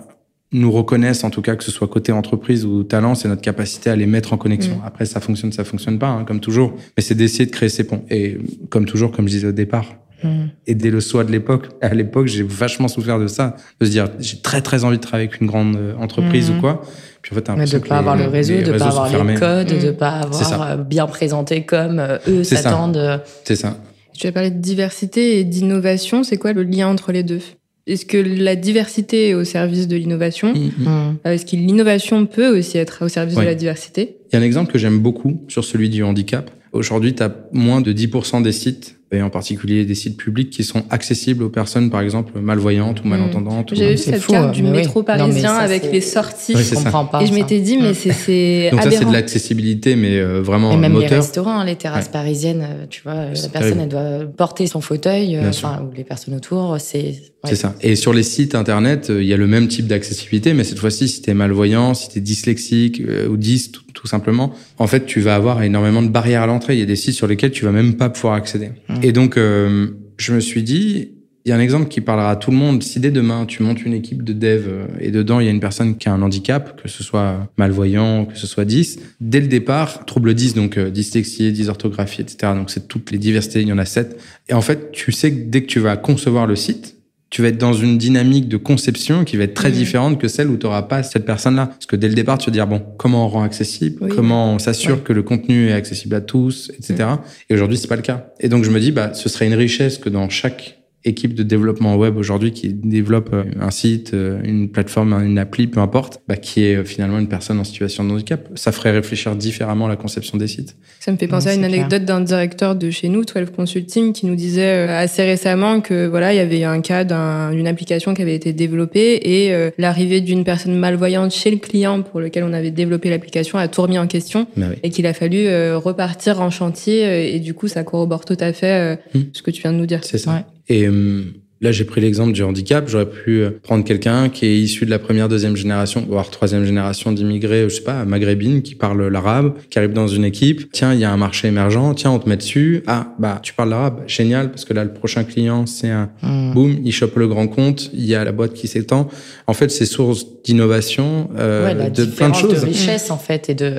nous 0.53 0.71
reconnaissent, 0.71 1.25
en 1.25 1.31
tout 1.31 1.43
cas 1.43 1.57
que 1.57 1.65
ce 1.65 1.71
soit 1.71 1.89
côté 1.89 2.13
entreprise 2.13 2.65
ou 2.65 2.83
talent, 2.83 3.15
c'est 3.15 3.29
notre 3.29 3.41
capacité 3.41 3.91
à 3.91 3.97
les 3.97 4.07
mettre 4.07 4.33
en 4.33 4.37
connexion. 4.37 4.77
Mm. 4.77 4.87
Après, 4.87 5.07
ça 5.07 5.21
fonctionne, 5.21 5.53
ça 5.53 5.65
fonctionne 5.65 5.99
pas, 5.99 6.09
hein, 6.09 6.25
comme 6.25 6.41
toujours. 6.41 6.75
Mais 6.97 7.03
c'est 7.03 7.15
d'essayer 7.15 7.47
de 7.47 7.51
créer 7.51 7.71
ces 7.71 7.85
ponts. 7.85 8.05
Et 8.11 8.39
comme 8.69 8.85
toujours, 8.85 9.13
comme 9.13 9.27
je 9.29 9.33
disais 9.33 9.49
au 9.49 9.53
départ, 9.53 9.87
mm. 10.23 10.51
aider 10.67 10.91
le 10.91 11.01
soi 11.01 11.25
de 11.25 11.33
l'époque. 11.33 11.69
À 11.81 11.95
l'époque, 11.95 12.27
j'ai 12.27 12.43
vachement 12.43 12.89
souffert 12.89 13.19
de 13.19 13.27
ça, 13.27 13.57
de 13.81 13.87
se 13.87 13.91
dire, 13.91 14.09
j'ai 14.19 14.39
très 14.39 14.61
très 14.61 14.85
envie 14.85 14.97
de 14.97 15.03
travailler 15.03 15.29
avec 15.29 15.41
une 15.41 15.47
grande 15.47 15.77
euh, 15.77 15.95
entreprise 15.97 16.51
mm. 16.51 16.57
ou 16.57 16.61
quoi. 16.61 16.83
Puis 17.23 17.33
en 17.33 17.37
fait, 17.37 17.47
de 17.47 17.77
ne 17.77 17.79
pas 17.79 17.99
avoir 17.99 18.17
le 18.17 18.27
réseau, 18.27 18.55
de 18.55 18.73
ne 18.73 18.79
pas 18.79 18.87
avoir 18.87 19.25
les 19.25 19.35
codes, 19.35 19.69
de 19.69 19.87
ne 19.87 19.91
pas 19.93 20.21
avoir 20.21 20.63
euh, 20.63 20.77
bien 20.77 21.07
présenté 21.07 21.63
comme 21.65 21.99
euh, 21.99 22.19
eux 22.29 22.45
s'attendent. 22.45 23.23
C'est 23.45 23.57
ça. 23.57 23.77
Tu 24.13 24.27
as 24.27 24.33
parlé 24.33 24.51
de 24.51 24.59
diversité 24.59 25.39
et 25.39 25.45
d'innovation. 25.45 26.25
C'est 26.25 26.37
quoi 26.37 26.53
le 26.53 26.65
lien 26.65 26.89
entre 26.89 27.13
les 27.13 27.23
deux? 27.23 27.41
Est-ce 27.87 28.07
que 28.07 28.17
la 28.17 28.55
diversité 28.55 29.31
est 29.31 29.35
au 29.35 29.45
service 29.45 29.89
de 29.89 29.97
l'innovation? 29.97 30.53
Mm, 30.53 30.71
mm. 30.79 30.85
Mm. 30.85 31.19
Est-ce 31.25 31.47
que 31.47 31.57
l'innovation 31.57 32.27
peut 32.27 32.59
aussi 32.59 32.79
être 32.79 33.05
au 33.05 33.09
service 33.09 33.37
de 33.37 33.43
la 33.43 33.55
diversité? 33.55 34.19
Il 34.31 34.37
y 34.37 34.37
a 34.37 34.41
un 34.41 34.45
exemple 34.45 34.73
que 34.73 34.79
j'aime 34.79 35.01
beaucoup 35.01 35.43
sur 35.49 35.65
celui 35.65 35.89
du 35.89 36.03
handicap. 36.03 36.51
Aujourd'hui, 36.73 37.15
tu 37.15 37.23
as 37.23 37.35
moins 37.53 37.81
de 37.81 37.93
10% 37.93 38.43
des 38.43 38.53
sites 38.53 38.97
et 39.13 39.23
en 39.23 39.29
particulier 39.29 39.85
des 39.85 39.95
sites 39.95 40.17
publics 40.17 40.49
qui 40.49 40.65
sont 40.65 40.85
accessibles 40.89 41.45
aux 41.45 41.51
personnes, 41.51 41.91
par 41.91 42.01
exemple, 42.01 42.41
malvoyantes 42.41 43.05
ou 43.05 43.09
malentendantes. 43.09 43.75
J'ai 43.75 43.91
vu 43.91 43.99
cette 43.99 44.27
carte 44.27 44.49
hein, 44.49 44.51
du 44.51 44.63
métro 44.63 45.03
parisien 45.03 45.55
avec 45.55 45.91
les 45.93 46.01
sorties. 46.01 46.55
je 46.57 46.75
comprends 46.75 47.05
pas. 47.05 47.23
Et 47.23 47.27
je 47.27 47.35
m'étais 47.35 47.61
dit, 47.61 47.77
mais 47.77 47.93
c'est 47.95 48.71
Donc 48.71 48.83
ça, 48.83 48.91
c'est 48.91 49.05
de 49.05 49.13
l'accessibilité, 49.13 49.97
mais 49.97 50.19
euh, 50.19 50.41
vraiment 50.41 50.73
et 50.73 50.77
même 50.79 50.93
moteur. 50.93 51.11
les 51.11 51.17
restaurants, 51.17 51.61
hein, 51.61 51.65
les 51.65 51.77
terrasses 51.77 52.09
parisiennes, 52.09 52.67
euh, 52.67 52.87
tu 52.89 53.03
vois, 53.03 53.27
la 53.27 53.49
personne, 53.53 53.81
elle 53.81 53.89
doit 53.89 54.21
porter 54.37 54.67
son 54.67 54.81
fauteuil, 54.81 55.37
euh, 55.37 55.51
enfin, 55.51 55.87
ou 55.87 55.95
les 55.95 56.05
personnes 56.05 56.35
autour, 56.35 56.77
c'est... 56.79 57.15
C'est 57.45 57.57
ça. 57.57 57.75
Et 57.81 57.97
sur 57.97 58.13
les 58.13 58.23
sites 58.23 58.55
internet, 58.55 59.11
il 59.11 59.25
y 59.25 59.35
a 59.35 59.37
le 59.37 59.49
même 59.49 59.67
type 59.67 59.89
d'accessibilité, 59.89 60.55
mais 60.55 60.63
cette 60.63 60.79
fois-ci, 60.79 61.09
si 61.09 61.23
t'es 61.23 61.35
malvoyant, 61.35 61.93
si 61.93 62.09
t'es 62.09 62.21
dyslexique 62.21 63.03
ou 63.29 63.37
dys, 63.37 63.73
tout, 63.73 63.83
tout, 63.93 64.07
simplement, 64.07 64.53
en 64.79 64.87
fait, 64.87 65.07
tu 65.07 65.21
vas 65.21 65.35
avoir 65.35 65.61
énormément 65.65 66.03
de 66.03 66.09
barrières 66.09 66.43
à 66.43 66.47
l'entrée. 66.47 66.75
Il 66.75 66.79
y 66.79 66.85
a 66.85 66.87
des 66.87 66.95
sites 66.95 67.15
sur 67.15 67.27
lesquels 67.27 67.51
tu 67.51 67.65
vas 67.65 67.73
même 67.73 67.95
pas 67.95 68.11
pouvoir 68.11 68.35
accéder. 68.35 68.71
Mmh. 68.89 69.02
Et 69.03 69.13
donc, 69.13 69.37
euh, 69.37 69.89
je 70.17 70.33
me 70.33 70.41
suis 70.41 70.63
dit, 70.63 71.13
il 71.45 71.49
y 71.49 71.53
a 71.53 71.57
un 71.57 71.61
exemple 71.61 71.89
qui 71.89 72.01
parlera 72.01 72.31
à 72.31 72.37
tout 72.37 72.53
le 72.53 72.57
monde. 72.57 72.83
Si 72.83 73.01
dès 73.01 73.11
demain, 73.11 73.47
tu 73.47 73.65
montes 73.65 73.85
une 73.85 73.95
équipe 73.95 74.23
de 74.23 74.33
dev 74.33 74.65
euh, 74.69 74.87
et 75.01 75.11
dedans, 75.11 75.41
il 75.41 75.47
y 75.47 75.49
a 75.49 75.51
une 75.51 75.61
personne 75.61 75.97
qui 75.97 76.09
a 76.09 76.13
un 76.13 76.23
handicap, 76.23 76.81
que 76.81 76.89
ce 76.89 77.03
soit 77.03 77.49
malvoyant, 77.57 78.27
que 78.27 78.39
ce 78.39 78.47
soit 78.47 78.65
10, 78.65 79.01
dès 79.21 79.41
le 79.41 79.49
départ, 79.49 80.05
trouble 80.05 80.35
10, 80.35 80.55
donc 80.55 80.79
euh, 80.79 80.91
dyslexie, 80.91 81.51
dysorthographie, 81.53 82.21
etc. 82.21 82.53
Donc, 82.55 82.71
c'est 82.71 82.87
toutes 82.87 83.11
les 83.11 83.19
diversités, 83.19 83.63
il 83.63 83.69
y 83.69 83.73
en 83.73 83.79
a 83.79 83.85
7. 83.85 84.21
Et 84.49 84.55
en 84.55 84.63
fait, 84.63 84.93
tu 84.93 85.11
sais 85.11 85.33
que 85.33 85.51
dès 85.51 85.63
que 85.63 85.67
tu 85.67 85.81
vas 85.81 85.97
concevoir 85.97 86.47
le 86.47 86.55
site, 86.55 86.97
tu 87.33 87.41
vas 87.41 87.49
être 87.49 87.59
dans 87.59 87.73
une 87.73 87.97
dynamique 87.97 88.47
de 88.47 88.59
conception 88.59 89.25
qui 89.25 89.39
va 89.39 89.45
être 89.45 89.55
très 89.55 89.71
mmh. 89.71 89.73
différente 89.73 90.21
que 90.21 90.29
celle 90.29 90.49
où 90.49 90.59
tu 90.59 90.67
n'auras 90.67 90.83
pas 90.83 91.03
cette 91.03 91.25
personne-là. 91.25 91.67
Parce 91.67 91.87
que 91.87 91.97
dès 91.97 92.09
le 92.09 92.15
départ, 92.15 92.37
tu 92.37 92.51
vas 92.51 92.53
dire, 92.53 92.67
bon, 92.67 92.83
comment 92.99 93.25
on 93.25 93.29
rend 93.29 93.43
accessible, 93.43 94.07
comment 94.15 94.53
on 94.53 94.59
s'assure 94.59 95.03
que 95.03 95.15
le 95.15 95.23
contenu 95.23 95.71
est 95.71 95.73
accessible 95.73 96.15
à 96.15 96.21
tous, 96.21 96.71
etc. 96.77 96.95
Mmh. 96.99 97.19
Et 97.49 97.55
aujourd'hui, 97.55 97.79
c'est 97.79 97.89
pas 97.89 97.97
le 97.97 98.03
cas. 98.03 98.27
Et 98.39 98.51
donc, 98.51 98.65
je 98.65 98.71
me 98.71 98.79
dis, 98.79 98.93
bah, 98.93 99.15
ce 99.15 99.31
serait 99.31 99.47
une 99.47 99.55
richesse 99.55 99.97
que 99.97 100.11
dans 100.11 100.29
chaque 100.29 100.82
équipe 101.05 101.35
de 101.35 101.43
développement 101.43 101.97
web 101.97 102.17
aujourd'hui 102.17 102.53
qui 102.53 102.73
développe 102.73 103.31
euh, 103.33 103.45
un 103.61 103.71
site, 103.71 104.15
euh, 104.15 104.41
une 104.45 104.69
plateforme, 104.69 105.13
une 105.25 105.39
appli, 105.39 105.67
peu 105.67 105.81
importe, 105.81 106.21
bah, 106.29 106.37
qui 106.37 106.65
est 106.65 106.85
finalement 106.85 107.19
une 107.19 107.29
personne 107.29 107.59
en 107.59 107.65
situation 107.65 108.05
de 108.05 108.13
handicap. 108.13 108.49
Ça 108.55 108.73
ferait 108.73 108.93
réfléchir 108.93 109.35
différemment 109.35 109.89
la 109.89 109.97
conception 109.97 110.39
des 110.39 110.47
sites. 110.47 110.77
Ça 111.01 111.11
me 111.11 111.17
fait 111.17 111.27
penser 111.27 111.49
à 111.49 111.55
une 111.55 111.65
anecdote 111.65 112.05
d'un 112.05 112.21
directeur 112.21 112.77
de 112.77 112.91
chez 112.91 113.09
nous, 113.09 113.25
12 113.25 113.51
Consulting, 113.57 114.13
qui 114.13 114.27
nous 114.27 114.37
disait 114.37 114.89
assez 114.89 115.25
récemment 115.25 115.81
que 115.81 116.07
voilà, 116.07 116.33
il 116.33 116.37
y 116.37 116.41
avait 116.41 116.63
un 116.63 116.81
cas 116.81 117.05
d'une 117.05 117.67
application 117.67 118.15
qui 118.15 118.23
avait 118.23 118.37
été 118.37 118.53
développée 118.53 119.15
et 119.15 119.71
l'arrivée 119.79 120.21
d'une 120.21 120.45
personne 120.45 120.77
malvoyante 120.77 121.33
chez 121.33 121.51
le 121.51 121.57
client 121.57 122.03
pour 122.03 122.21
lequel 122.21 122.45
on 122.45 122.53
avait 122.53 122.71
développé 122.71 123.11
l'application 123.11 123.59
a 123.59 123.67
tout 123.67 123.83
remis 123.83 123.99
en 123.99 124.07
question 124.07 124.47
bah 124.57 124.67
et 124.83 124.91
qu'il 124.91 125.07
a 125.07 125.13
fallu 125.13 125.49
repartir 125.75 126.41
en 126.41 126.51
chantier 126.51 127.35
et 127.35 127.41
du 127.41 127.55
coup 127.55 127.67
ça 127.67 127.83
corrobore 127.83 128.25
tout 128.25 128.37
à 128.39 128.53
fait 128.53 128.99
hmm. 129.15 129.21
ce 129.33 129.43
que 129.43 129.51
tu 129.51 129.63
viens 129.63 129.73
de 129.73 129.79
nous 129.79 129.87
dire. 129.87 130.01
C'est 130.03 130.19
ça. 130.19 130.45
Hum, 130.81 131.43
Là, 131.63 131.71
j'ai 131.71 131.85
pris 131.85 132.01
l'exemple 132.01 132.33
du 132.33 132.43
handicap. 132.43 132.89
J'aurais 132.89 133.09
pu 133.09 133.45
prendre 133.63 133.85
quelqu'un 133.85 134.29
qui 134.29 134.47
est 134.47 134.59
issu 134.59 134.85
de 134.85 134.91
la 134.91 134.99
première, 134.99 135.29
deuxième 135.29 135.55
génération, 135.55 136.05
voire 136.09 136.29
troisième 136.29 136.65
génération 136.65 137.13
d'immigrés, 137.13 137.69
je 137.69 137.77
sais 137.77 137.83
pas, 137.83 138.05
maghrébine, 138.05 138.63
qui 138.63 138.75
parle 138.75 139.07
l'arabe, 139.07 139.55
qui 139.71 139.79
arrive 139.79 139.93
dans 139.93 140.09
une 140.09 140.25
équipe. 140.25 140.73
Tiens, 140.73 140.93
il 140.93 140.99
y 140.99 141.05
a 141.05 141.13
un 141.13 141.17
marché 141.17 141.47
émergent. 141.47 141.95
Tiens, 141.95 142.11
on 142.11 142.19
te 142.19 142.29
met 142.29 142.37
dessus. 142.37 142.83
Ah, 142.89 143.15
bah, 143.21 143.39
tu 143.41 143.55
parles 143.55 143.71
l'arabe. 143.71 144.01
Génial, 144.09 144.51
parce 144.51 144.65
que 144.65 144.75
là, 144.75 144.83
le 144.83 144.93
prochain 144.93 145.23
client, 145.23 145.67
c'est 145.67 145.91
un 145.91 146.11
mmh. 146.23 146.53
boum, 146.53 146.79
il 146.85 146.93
chope 146.93 147.15
le 147.15 147.29
grand 147.29 147.47
compte. 147.47 147.91
Il 147.95 148.05
y 148.05 148.17
a 148.17 148.25
la 148.25 148.33
boîte 148.33 148.55
qui 148.55 148.67
s'étend. 148.67 149.09
En 149.47 149.55
fait, 149.55 149.71
c'est 149.71 149.87
source 149.87 150.27
d'innovation, 150.43 151.31
euh, 151.39 151.91
de 151.91 152.05
plein 152.07 152.31
de 152.31 152.35
choses. 152.35 152.61
De 152.61 152.67
richesse, 152.67 153.13
en 153.13 153.19
fait, 153.19 153.49
et 153.49 153.55
de, 153.55 153.71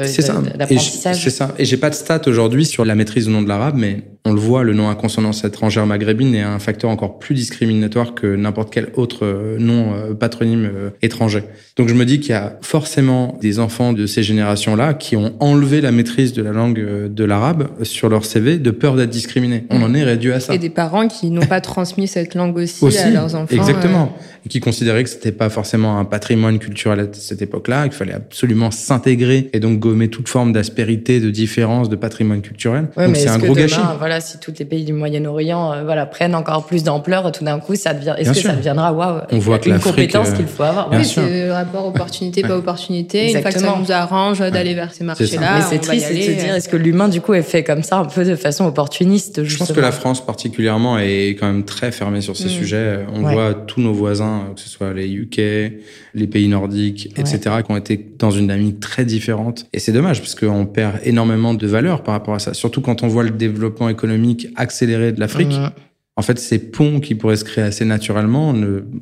d'apprentissage. 0.57 1.21
C'est 1.21 1.29
ça. 1.29 1.53
Et 1.59 1.65
j'ai 1.65 1.77
pas 1.77 1.89
de 1.89 1.95
stats 1.95 2.21
aujourd'hui 2.27 2.65
sur 2.65 2.85
la 2.85 2.95
maîtrise 2.95 3.27
ou 3.27 3.31
non 3.31 3.41
de 3.41 3.49
l'arabe, 3.49 3.75
mais 3.77 4.03
on 4.25 4.31
le 4.31 4.39
voit, 4.39 4.63
le 4.63 4.73
nom 4.73 4.89
à 4.89 4.95
consonance 4.95 5.43
étrangère 5.43 5.85
maghrébine 5.85 6.33
est 6.33 6.41
un 6.41 6.59
facteur 6.59 6.89
encore 6.89 7.19
plus 7.19 7.35
que 8.15 8.35
n'importe 8.35 8.73
quel 8.73 8.89
autre 8.95 9.19
euh, 9.25 9.57
nom 9.59 9.93
euh, 9.93 10.13
patronyme 10.13 10.65
euh, 10.65 10.89
étranger. 11.01 11.43
Donc 11.75 11.89
je 11.89 11.93
me 11.93 12.05
dis 12.05 12.19
qu'il 12.19 12.31
y 12.31 12.33
a 12.33 12.57
forcément 12.61 13.37
des 13.41 13.59
enfants 13.59 13.93
de 13.93 14.05
ces 14.05 14.23
générations-là 14.23 14.93
qui 14.93 15.15
ont 15.15 15.33
enlevé 15.39 15.81
la 15.81 15.91
maîtrise 15.91 16.33
de 16.33 16.41
la 16.41 16.51
langue 16.51 17.09
de 17.09 17.23
l'arabe 17.23 17.69
sur 17.83 18.09
leur 18.09 18.25
CV 18.25 18.57
de 18.57 18.71
peur 18.71 18.95
d'être 18.95 19.09
discriminés. 19.09 19.65
On 19.69 19.81
en 19.81 19.93
est 19.93 20.03
réduit 20.03 20.31
à 20.31 20.39
ça. 20.39 20.53
Et 20.53 20.57
des 20.57 20.69
parents 20.69 21.07
qui 21.07 21.29
n'ont 21.29 21.45
pas 21.45 21.61
transmis 21.73 22.07
cette 22.07 22.35
langue 22.35 22.57
aussi, 22.57 22.97
à 22.97 23.09
leurs 23.09 23.35
enfants. 23.35 23.55
Exactement. 23.55 24.15
Et 24.45 24.49
qui 24.49 24.59
considéraient 24.59 25.03
que 25.03 25.09
c'était 25.09 25.31
pas 25.31 25.49
forcément 25.49 25.99
un 25.99 26.05
patrimoine 26.05 26.59
culturel 26.59 26.99
à 26.99 27.05
cette 27.13 27.41
époque-là, 27.41 27.83
qu'il 27.83 27.93
fallait 27.93 28.13
absolument 28.13 28.71
s'intégrer 28.71 29.49
et 29.53 29.59
donc 29.59 29.79
gommer 29.79 30.09
toute 30.09 30.29
forme 30.29 30.53
d'aspérité, 30.53 31.19
de 31.19 31.29
différence, 31.29 31.89
de 31.89 31.95
patrimoine 31.95 32.41
culturel. 32.41 32.87
donc 32.97 33.15
c'est 33.15 33.29
un 33.29 33.37
gros 33.37 33.53
gâchis 33.53 33.75
si 34.19 34.37
tous 34.39 34.53
les 34.59 34.65
pays 34.65 34.83
du 34.83 34.93
Moyen-Orient 34.93 35.73
euh, 35.73 35.83
voilà, 35.83 36.05
prennent 36.05 36.35
encore 36.35 36.65
plus 36.65 36.83
d'ampleur, 36.83 37.31
tout 37.31 37.43
d'un 37.43 37.59
coup, 37.59 37.75
ça 37.75 37.93
devient, 37.93 38.15
est-ce 38.17 38.31
que 38.31 38.39
ça 38.39 38.55
deviendra, 38.55 38.93
waouh, 38.93 39.21
On 39.31 39.39
voit 39.39 39.59
que 39.59 39.69
une 39.69 39.79
compétence 39.79 40.29
euh, 40.29 40.35
qu'il 40.35 40.47
faut 40.47 40.63
avoir? 40.63 40.89
Oui, 40.91 41.05
c'est 41.05 41.45
le 41.45 41.51
rapport 41.51 41.85
opportunité, 41.85 42.41
pas 42.41 42.57
opportunité. 42.57 43.31
Une 43.31 43.41
fois 43.41 43.51
que 43.51 43.59
ça 43.59 43.75
nous 43.79 43.91
arrange 43.91 44.39
d'aller 44.39 44.73
vers 44.73 44.93
ces 44.93 45.03
marchés-là. 45.03 45.57
Mais 45.57 45.63
c'est 45.69 45.79
triste 45.79 46.09
de 46.09 46.21
se 46.21 46.31
dire, 46.31 46.55
est-ce 46.55 46.69
que 46.69 46.77
l'humain, 46.77 47.09
du 47.09 47.21
coup, 47.21 47.33
est 47.33 47.41
fait 47.41 47.63
comme 47.63 47.83
ça, 47.83 47.97
un 47.97 48.05
peu 48.05 48.23
de 48.23 48.35
façon 48.35 48.65
opportuniste, 48.65 49.43
Je 49.43 49.57
pense 49.57 49.71
que 49.71 49.79
la 49.79 49.91
France, 49.91 50.25
particulièrement, 50.25 50.97
est 50.99 51.29
quand 51.39 51.47
même 51.47 51.63
très 51.63 51.91
fermée 51.91 52.21
sur 52.21 52.35
ces 52.35 52.45
mm. 52.45 52.49
sujets. 52.49 52.99
On 53.13 53.21
voit 53.21 53.53
tous 53.53 53.81
nos 53.81 53.93
voisins, 53.93 54.32
que 54.55 54.61
ce 54.61 54.69
soit 54.69 54.93
les 54.93 55.11
UK, 55.11 55.37
les 56.13 56.27
pays 56.27 56.47
nordiques, 56.47 57.09
etc., 57.17 57.39
qui 57.65 57.71
ont 57.71 57.77
été 57.77 58.13
dans 58.17 58.31
une 58.31 58.41
dynamique 58.41 58.79
très 58.79 59.05
différente. 59.05 59.67
Et 59.73 59.79
c'est 59.79 59.91
dommage, 59.91 60.19
parce 60.19 60.35
qu'on 60.35 60.65
perd 60.65 60.99
énormément 61.03 61.53
de 61.53 61.67
valeur 61.67 62.03
par 62.03 62.13
rapport 62.13 62.35
à 62.35 62.39
ça. 62.39 62.53
Surtout 62.53 62.81
quand 62.81 63.03
on 63.03 63.07
voit 63.07 63.23
le 63.23 63.31
développement 63.31 63.89
économique 63.89 64.47
accéléré 64.55 65.11
de 65.11 65.19
l'Afrique. 65.19 65.53
En 66.15 66.21
fait, 66.21 66.37
ces 66.37 66.59
ponts 66.59 66.99
qui 66.99 67.15
pourraient 67.15 67.37
se 67.37 67.43
créer 67.43 67.63
assez 67.63 67.85
naturellement, 67.85 68.53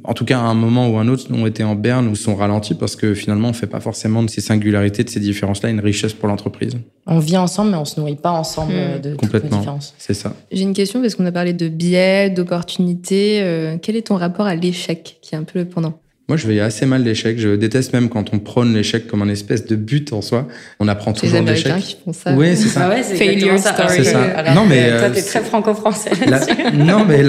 en 0.05 0.13
tout 0.13 0.23
cas 0.23 0.39
à 0.39 0.43
un 0.43 0.53
moment 0.53 0.87
ou 0.87 0.97
un 0.97 1.09
autre, 1.09 1.25
ont 1.33 1.45
été 1.45 1.61
en 1.61 1.75
berne 1.75 2.07
ou 2.07 2.15
sont 2.15 2.35
ralentis 2.35 2.73
parce 2.73 2.95
que 2.95 3.13
finalement, 3.13 3.49
on 3.49 3.53
fait 3.53 3.67
pas 3.67 3.81
forcément 3.81 4.23
de 4.23 4.29
ces 4.29 4.39
singularités, 4.39 5.03
de 5.03 5.09
ces 5.09 5.19
différences-là, 5.19 5.69
une 5.69 5.81
richesse 5.81 6.13
pour 6.13 6.29
l'entreprise. 6.29 6.77
On 7.07 7.19
vit 7.19 7.37
ensemble, 7.37 7.71
mais 7.71 7.77
on 7.77 7.83
se 7.83 7.99
nourrit 7.99 8.15
pas 8.15 8.31
ensemble 8.31 8.71
hmm. 8.71 9.01
de 9.01 9.15
Complètement. 9.15 9.49
toutes 9.49 9.59
différences. 9.59 9.93
C'est 9.97 10.13
ça. 10.13 10.33
J'ai 10.53 10.63
une 10.63 10.73
question 10.73 11.01
parce 11.01 11.15
qu'on 11.15 11.25
a 11.25 11.33
parlé 11.33 11.51
de 11.51 11.67
biais, 11.67 12.29
d'opportunités. 12.29 13.41
Euh, 13.41 13.75
quel 13.81 13.97
est 13.97 14.07
ton 14.07 14.15
rapport 14.15 14.45
à 14.45 14.55
l'échec, 14.55 15.17
qui 15.21 15.35
est 15.35 15.37
un 15.37 15.43
peu 15.43 15.59
le 15.59 15.65
pendant 15.65 15.99
moi, 16.31 16.37
je 16.37 16.47
vais 16.47 16.61
assez 16.61 16.85
mal 16.85 17.03
l'échec. 17.03 17.37
Je 17.37 17.57
déteste 17.57 17.91
même 17.91 18.07
quand 18.07 18.33
on 18.33 18.39
prône 18.39 18.73
l'échec 18.73 19.05
comme 19.05 19.21
un 19.21 19.27
espèce 19.27 19.65
de 19.65 19.75
but 19.75 20.13
en 20.13 20.21
soi. 20.21 20.47
On 20.79 20.87
apprend 20.87 21.11
toujours 21.11 21.41
d'échec. 21.41 21.73
Les 21.75 21.81
qui 21.81 21.97
font 22.05 22.13
ça. 22.13 22.33
Oui, 22.37 22.55
c'est 22.55 22.69
ça. 22.69 22.85
Ah 22.85 22.89
ouais, 22.89 23.03
Failure 23.03 23.59
story. 23.59 23.89
C'est 23.89 24.03
ça. 24.05 24.53
non, 24.55 24.65
mais 24.65 24.97
toi, 24.97 25.09
t'es 25.09 25.23
très 25.23 25.41
franco-français. 25.41 26.11
non, 26.73 27.03
mais 27.05 27.21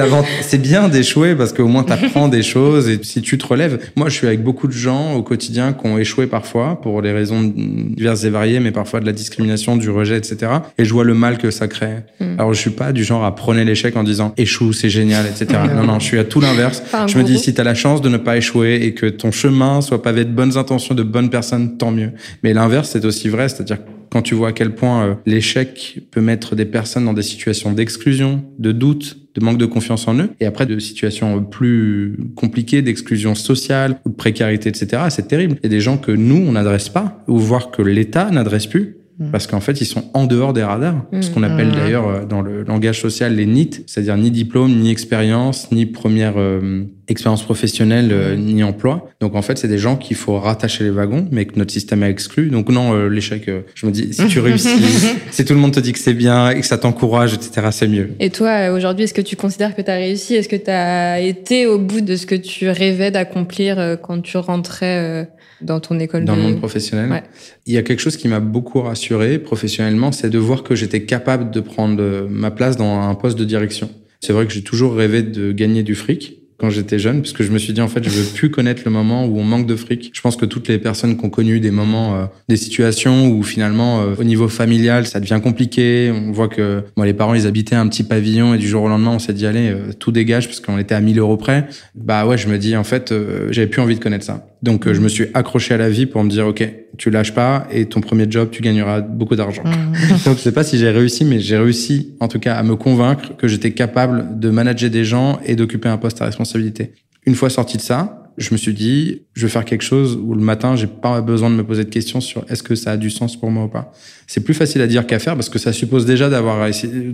c'est 0.43 0.63
bien 0.63 0.89
d'échouer 0.89 1.35
parce 1.35 1.53
qu'au 1.53 1.67
moins 1.67 1.83
t'apprends 1.83 2.29
des 2.29 2.45
choses 2.45 2.89
et 2.89 3.01
si 3.03 3.23
tu 3.23 3.39
te 3.39 3.45
relèves. 3.45 3.81
Moi, 3.97 4.09
je 4.09 4.15
suis 4.15 4.29
avec 4.29 4.45
beaucoup 4.45 4.69
de 4.69 4.73
gens 4.73 5.15
au 5.15 5.25
quotidien 5.25 5.73
qui 5.73 5.85
ont 5.85 5.99
échoué 5.99 6.29
parfois 6.29 6.81
pour 6.81 7.03
des 7.03 7.11
raisons 7.11 7.43
diverses 7.43 8.23
et 8.23 8.31
variées, 8.31 8.61
mais 8.61 8.71
parfois 8.71 9.01
de 9.01 9.07
la 9.07 9.13
discrimination, 9.13 9.75
du 9.75 9.91
rejet, 9.91 10.17
etc. 10.17 10.53
Et 10.79 10.85
je 10.85 10.93
vois 10.93 11.03
le 11.03 11.15
mal 11.15 11.39
que 11.39 11.51
ça 11.51 11.67
crée. 11.67 12.05
Hmm. 12.21 12.39
Alors, 12.39 12.55
je 12.55 12.61
suis 12.61 12.71
pas 12.71 12.93
du 12.93 13.03
genre 13.03 13.25
à 13.25 13.35
prôner 13.35 13.65
l'échec 13.65 13.97
en 13.97 14.05
disant 14.05 14.33
échoue, 14.37 14.73
c'est 14.73 14.91
génial, 14.91 15.27
etc. 15.27 15.59
non, 15.75 15.83
non, 15.83 15.99
je 15.99 16.05
suis 16.05 16.21
à 16.21 16.25
tout 16.25 16.41
l'inverse. 16.41 16.85
Je 17.09 17.19
me 17.19 17.25
dis 17.25 17.41
si 17.41 17.53
t'as 17.53 17.65
la 17.65 17.75
chance 17.75 18.01
de 18.01 18.09
ne 18.09 18.17
pas 18.17 18.37
échouer 18.37 18.85
et 18.85 18.92
que 18.95 19.07
ton 19.07 19.31
chemin 19.31 19.81
soit 19.81 20.03
pavé 20.03 20.25
de 20.25 20.31
bonnes 20.31 20.57
intentions, 20.57 20.95
de 20.95 21.03
bonnes 21.03 21.31
personnes, 21.31 21.77
tant 21.79 21.91
mieux. 21.91 22.13
Mais 22.43 22.53
l'inverse, 22.53 22.91
c'est 22.91 23.05
aussi 23.05 23.29
vrai, 23.29 23.49
c'est-à-dire 23.49 23.79
quand 24.11 24.23
tu 24.23 24.35
vois 24.35 24.49
à 24.49 24.53
quel 24.53 24.75
point 24.75 25.05
euh, 25.05 25.15
l'échec 25.25 26.01
peut 26.11 26.21
mettre 26.21 26.55
des 26.55 26.67
personnes 26.67 27.07
dans 27.07 27.15
des 27.15 27.23
situations 27.23 27.73
d'exclusion, 27.73 28.45
de 28.59 28.71
doute, 28.71 29.17
de 29.35 29.43
manque 29.43 29.57
de 29.57 29.65
confiance 29.65 30.07
en 30.07 30.19
eux, 30.19 30.31
et 30.39 30.45
après 30.45 30.67
de 30.67 30.79
situations 30.79 31.43
plus 31.43 32.19
compliquées, 32.37 32.83
d'exclusion 32.83 33.35
sociale 33.35 34.01
ou 34.05 34.11
de 34.11 34.15
précarité, 34.15 34.69
etc., 34.69 35.05
c'est 35.09 35.29
terrible. 35.29 35.57
Il 35.61 35.63
y 35.65 35.67
a 35.67 35.71
des 35.71 35.81
gens 35.81 35.97
que 35.97 36.13
nous, 36.13 36.37
on 36.37 36.53
n'adresse 36.53 36.91
pas, 36.91 37.25
ou 37.27 37.39
voire 37.39 37.71
que 37.71 37.81
l'État 37.81 38.31
n'adresse 38.31 38.67
plus, 38.67 38.97
Mm. 39.19 39.31
Parce 39.31 39.47
qu'en 39.47 39.61
fait, 39.61 39.81
ils 39.81 39.87
sont 39.87 40.05
en 40.15 40.27
dehors 40.27 40.53
des 40.53 40.63
radars. 40.63 41.05
Ce 41.21 41.31
qu'on 41.31 41.43
appelle 41.43 41.69
mm. 41.69 41.75
d'ailleurs 41.75 42.09
euh, 42.09 42.25
dans 42.25 42.41
le 42.41 42.63
langage 42.63 43.01
social 43.01 43.35
les 43.35 43.47
NIT, 43.47 43.85
c'est-à-dire 43.87 44.17
ni 44.17 44.31
diplôme, 44.31 44.73
ni 44.75 44.91
expérience, 44.91 45.71
ni 45.71 45.87
première 45.87 46.35
euh, 46.37 46.85
expérience 47.09 47.43
professionnelle, 47.43 48.11
euh, 48.13 48.37
mm. 48.37 48.41
ni 48.41 48.65
emploi. 48.65 49.11
Donc 49.21 49.35
en 49.35 49.43
fait, 49.43 49.59
c'est 49.59 49.69
des 49.69 49.79
gens 49.79 49.97
qu'il 49.97 50.17
faut 50.17 50.39
rattacher 50.39 50.85
les 50.85 50.91
wagons, 50.91 51.29
mais 51.31 51.45
que 51.45 51.59
notre 51.59 51.73
système 51.73 52.03
a 52.03 52.09
exclu. 52.09 52.49
Donc 52.49 52.69
non, 52.71 53.07
l'échec, 53.07 53.51
je 53.75 53.87
me 53.87 53.93
dis, 53.93 54.13
si 54.15 54.27
tu 54.27 54.41
réussis, 54.41 54.69
si 55.31 55.45
tout 55.45 55.55
le 55.55 55.61
monde 55.61 55.73
te 55.73 55.81
dit 55.81 55.93
que 55.93 55.99
c'est 55.99 56.15
bien 56.15 56.51
et 56.51 56.61
que 56.61 56.67
ça 56.67 56.79
t'encourage, 56.79 57.35
etc., 57.35 57.69
c'est 57.71 57.89
mieux. 57.89 58.11
Et 58.19 58.31
toi, 58.31 58.71
aujourd'hui, 58.71 59.05
est-ce 59.05 59.15
que 59.15 59.21
tu 59.21 59.37
considères 59.37 59.77
que 59.77 59.83
tu 59.83 59.91
as 59.91 59.97
réussi? 59.97 60.35
Est-ce 60.35 60.49
que 60.49 60.57
tu 60.57 60.71
as 60.71 61.21
été 61.21 61.67
au 61.67 61.79
bout 61.79 62.01
de 62.01 62.17
ce 62.17 62.27
que 62.27 62.35
tu 62.35 62.69
rêvais 62.71 63.11
d'accomplir 63.11 63.99
quand 64.03 64.23
tu 64.23 64.39
rentrais 64.39 65.29
dans 65.63 65.81
ton 65.81 65.99
école 65.99 66.25
Dans 66.25 66.37
le 66.37 66.43
monde 66.43 66.59
professionnel. 66.59 67.23
Il 67.67 67.73
y 67.73 67.79
a 67.79 67.83
quelque 67.83 68.01
chose 68.01 68.17
qui 68.17 68.29
m'a 68.29 68.41
beaucoup 68.41 68.81
rassuré 68.81 69.39
professionnellement, 69.39 70.13
c'est 70.13 70.31
de 70.31 70.39
voir 70.39 70.63
que 70.63 70.75
j'étais 70.75 71.05
capable 71.05 71.51
de 71.51 71.61
prendre 71.61 72.27
ma 72.29 72.51
place 72.51 72.77
dans 72.77 73.01
un 73.01 73.15
poste 73.15 73.39
de 73.39 73.45
direction. 73.45 73.91
C'est 74.21 74.33
vrai 74.33 74.47
que 74.47 74.53
j'ai 74.53 74.63
toujours 74.63 74.95
rêvé 74.95 75.23
de 75.23 75.53
gagner 75.53 75.83
du 75.83 75.95
fric 75.95 76.42
quand 76.63 76.71
j'étais 76.71 77.01
jeune, 77.01 77.23
parce 77.23 77.33
que 77.33 77.43
je 77.43 77.51
me 77.51 77.59
suis 77.59 77.73
dit 77.73 77.81
en 77.81 77.89
fait 77.89 78.05
je 78.05 78.09
veux 78.09 78.33
plus 78.35 78.49
connaître 78.49 78.83
le 78.85 78.93
moment 78.93 79.27
où 79.27 79.37
on 79.37 79.43
manque 79.43 79.67
de 79.67 79.75
fric. 79.75 80.13
Je 80.15 80.21
pense 80.21 80.37
que 80.37 80.47
toutes 80.47 80.69
les 80.69 80.79
personnes 80.79 81.17
qui 81.17 81.25
ont 81.25 81.29
connu 81.29 81.59
des 81.59 81.73
moments, 81.73 82.15
euh, 82.15 82.27
des 82.49 82.57
situations 82.57 83.27
où 83.27 83.43
finalement 83.43 84.01
euh, 84.01 84.15
au 84.17 84.23
niveau 84.23 84.47
familial 84.47 85.05
ça 85.05 85.19
devient 85.19 85.41
compliqué. 85.43 86.13
On 86.15 86.31
voit 86.31 86.47
que 86.47 86.85
moi 86.97 87.05
les 87.05 87.15
parents 87.15 87.35
ils 87.35 87.49
habitaient 87.49 87.75
un 87.75 87.89
petit 87.89 88.05
pavillon 88.05 88.55
et 88.55 88.59
du 88.59 88.69
jour 88.69 88.85
au 88.85 88.89
lendemain 88.89 89.11
on 89.11 89.19
s'est 89.19 89.33
dit 89.33 89.45
allez 89.45 89.71
euh, 89.71 89.93
tout 89.99 90.13
dégage 90.13 90.47
parce 90.47 90.61
qu'on 90.61 90.79
était 90.79 90.95
à 90.95 91.01
1000 91.01 91.19
euros 91.19 91.37
près. 91.37 91.67
Bah 91.97 92.27
ouais 92.27 92.39
je 92.39 92.47
me 92.47 92.59
dis 92.59 92.77
en 92.77 92.85
fait 92.85 93.13
j'avais 93.51 93.67
plus 93.67 93.83
envie 93.83 93.97
de 93.97 94.01
connaître 94.01 94.25
ça. 94.25 94.47
Donc 94.63 94.91
je 94.91 95.01
me 95.01 95.09
suis 95.09 95.27
accroché 95.35 95.75
à 95.75 95.79
la 95.79 95.89
vie 95.89 96.07
pour 96.07 96.23
me 96.23 96.31
dire 96.31 96.47
ok 96.47 96.63
tu 96.99 97.11
lâches 97.11 97.35
pas 97.35 97.67
et 97.71 97.87
ton 97.87 98.01
premier 98.01 98.27
job 98.29 98.49
tu 98.51 98.63
gagneras 98.63 99.01
beaucoup 99.01 99.37
d'argent. 99.37 99.63
Mmh. 99.65 100.25
Donc 100.25 100.37
je 100.37 100.43
sais 100.43 100.53
pas 100.53 100.65
si 100.65 100.79
j'ai 100.79 100.91
réussi 100.91 101.25
mais 101.25 101.41
j'ai 101.41 101.57
réussi 101.57 102.15
en 102.21 102.29
tout 102.29 102.39
cas 102.39 102.55
à 102.55 102.63
me 102.63 102.77
convaincre 102.77 103.37
que 103.37 103.49
j'étais 103.49 103.73
capable 103.73 104.39
de 104.39 104.51
manager 104.51 104.91
des 104.91 105.05
gens 105.05 105.41
et 105.45 105.57
d'occuper 105.57 105.89
un 105.89 105.99
poste 105.99 106.23
à 106.23 106.27
responsabilité 106.27 106.93
une 107.27 107.35
fois 107.35 107.51
sorti 107.51 107.77
de 107.77 107.83
ça, 107.83 108.19
je 108.39 108.53
me 108.53 108.57
suis 108.57 108.73
dit, 108.73 109.23
je 109.35 109.47
vais 109.47 109.53
faire 109.53 109.65
quelque 109.65 109.83
chose 109.83 110.19
où 110.21 110.35
le 110.35 110.41
matin, 110.41 110.75
j'ai 110.75 110.87
pas 110.87 111.21
besoin 111.21 111.51
de 111.51 111.55
me 111.55 111.65
poser 111.65 111.85
de 111.85 111.91
questions 111.91 112.21
sur 112.21 112.45
est-ce 112.49 112.63
que 112.63 112.75
ça 112.75 112.93
a 112.93 112.97
du 112.97 113.11
sens 113.11 113.39
pour 113.39 113.51
moi 113.51 113.65
ou 113.65 113.69
pas. 113.69 113.93
C'est 114.27 114.43
plus 114.43 114.55
facile 114.55 114.81
à 114.81 114.87
dire 114.87 115.07
qu'à 115.07 115.19
faire 115.19 115.35
parce 115.35 115.51
que 115.51 115.59
ça 115.59 115.73
suppose 115.73 116.07
déjà 116.07 116.31
d'avoir 116.31 116.69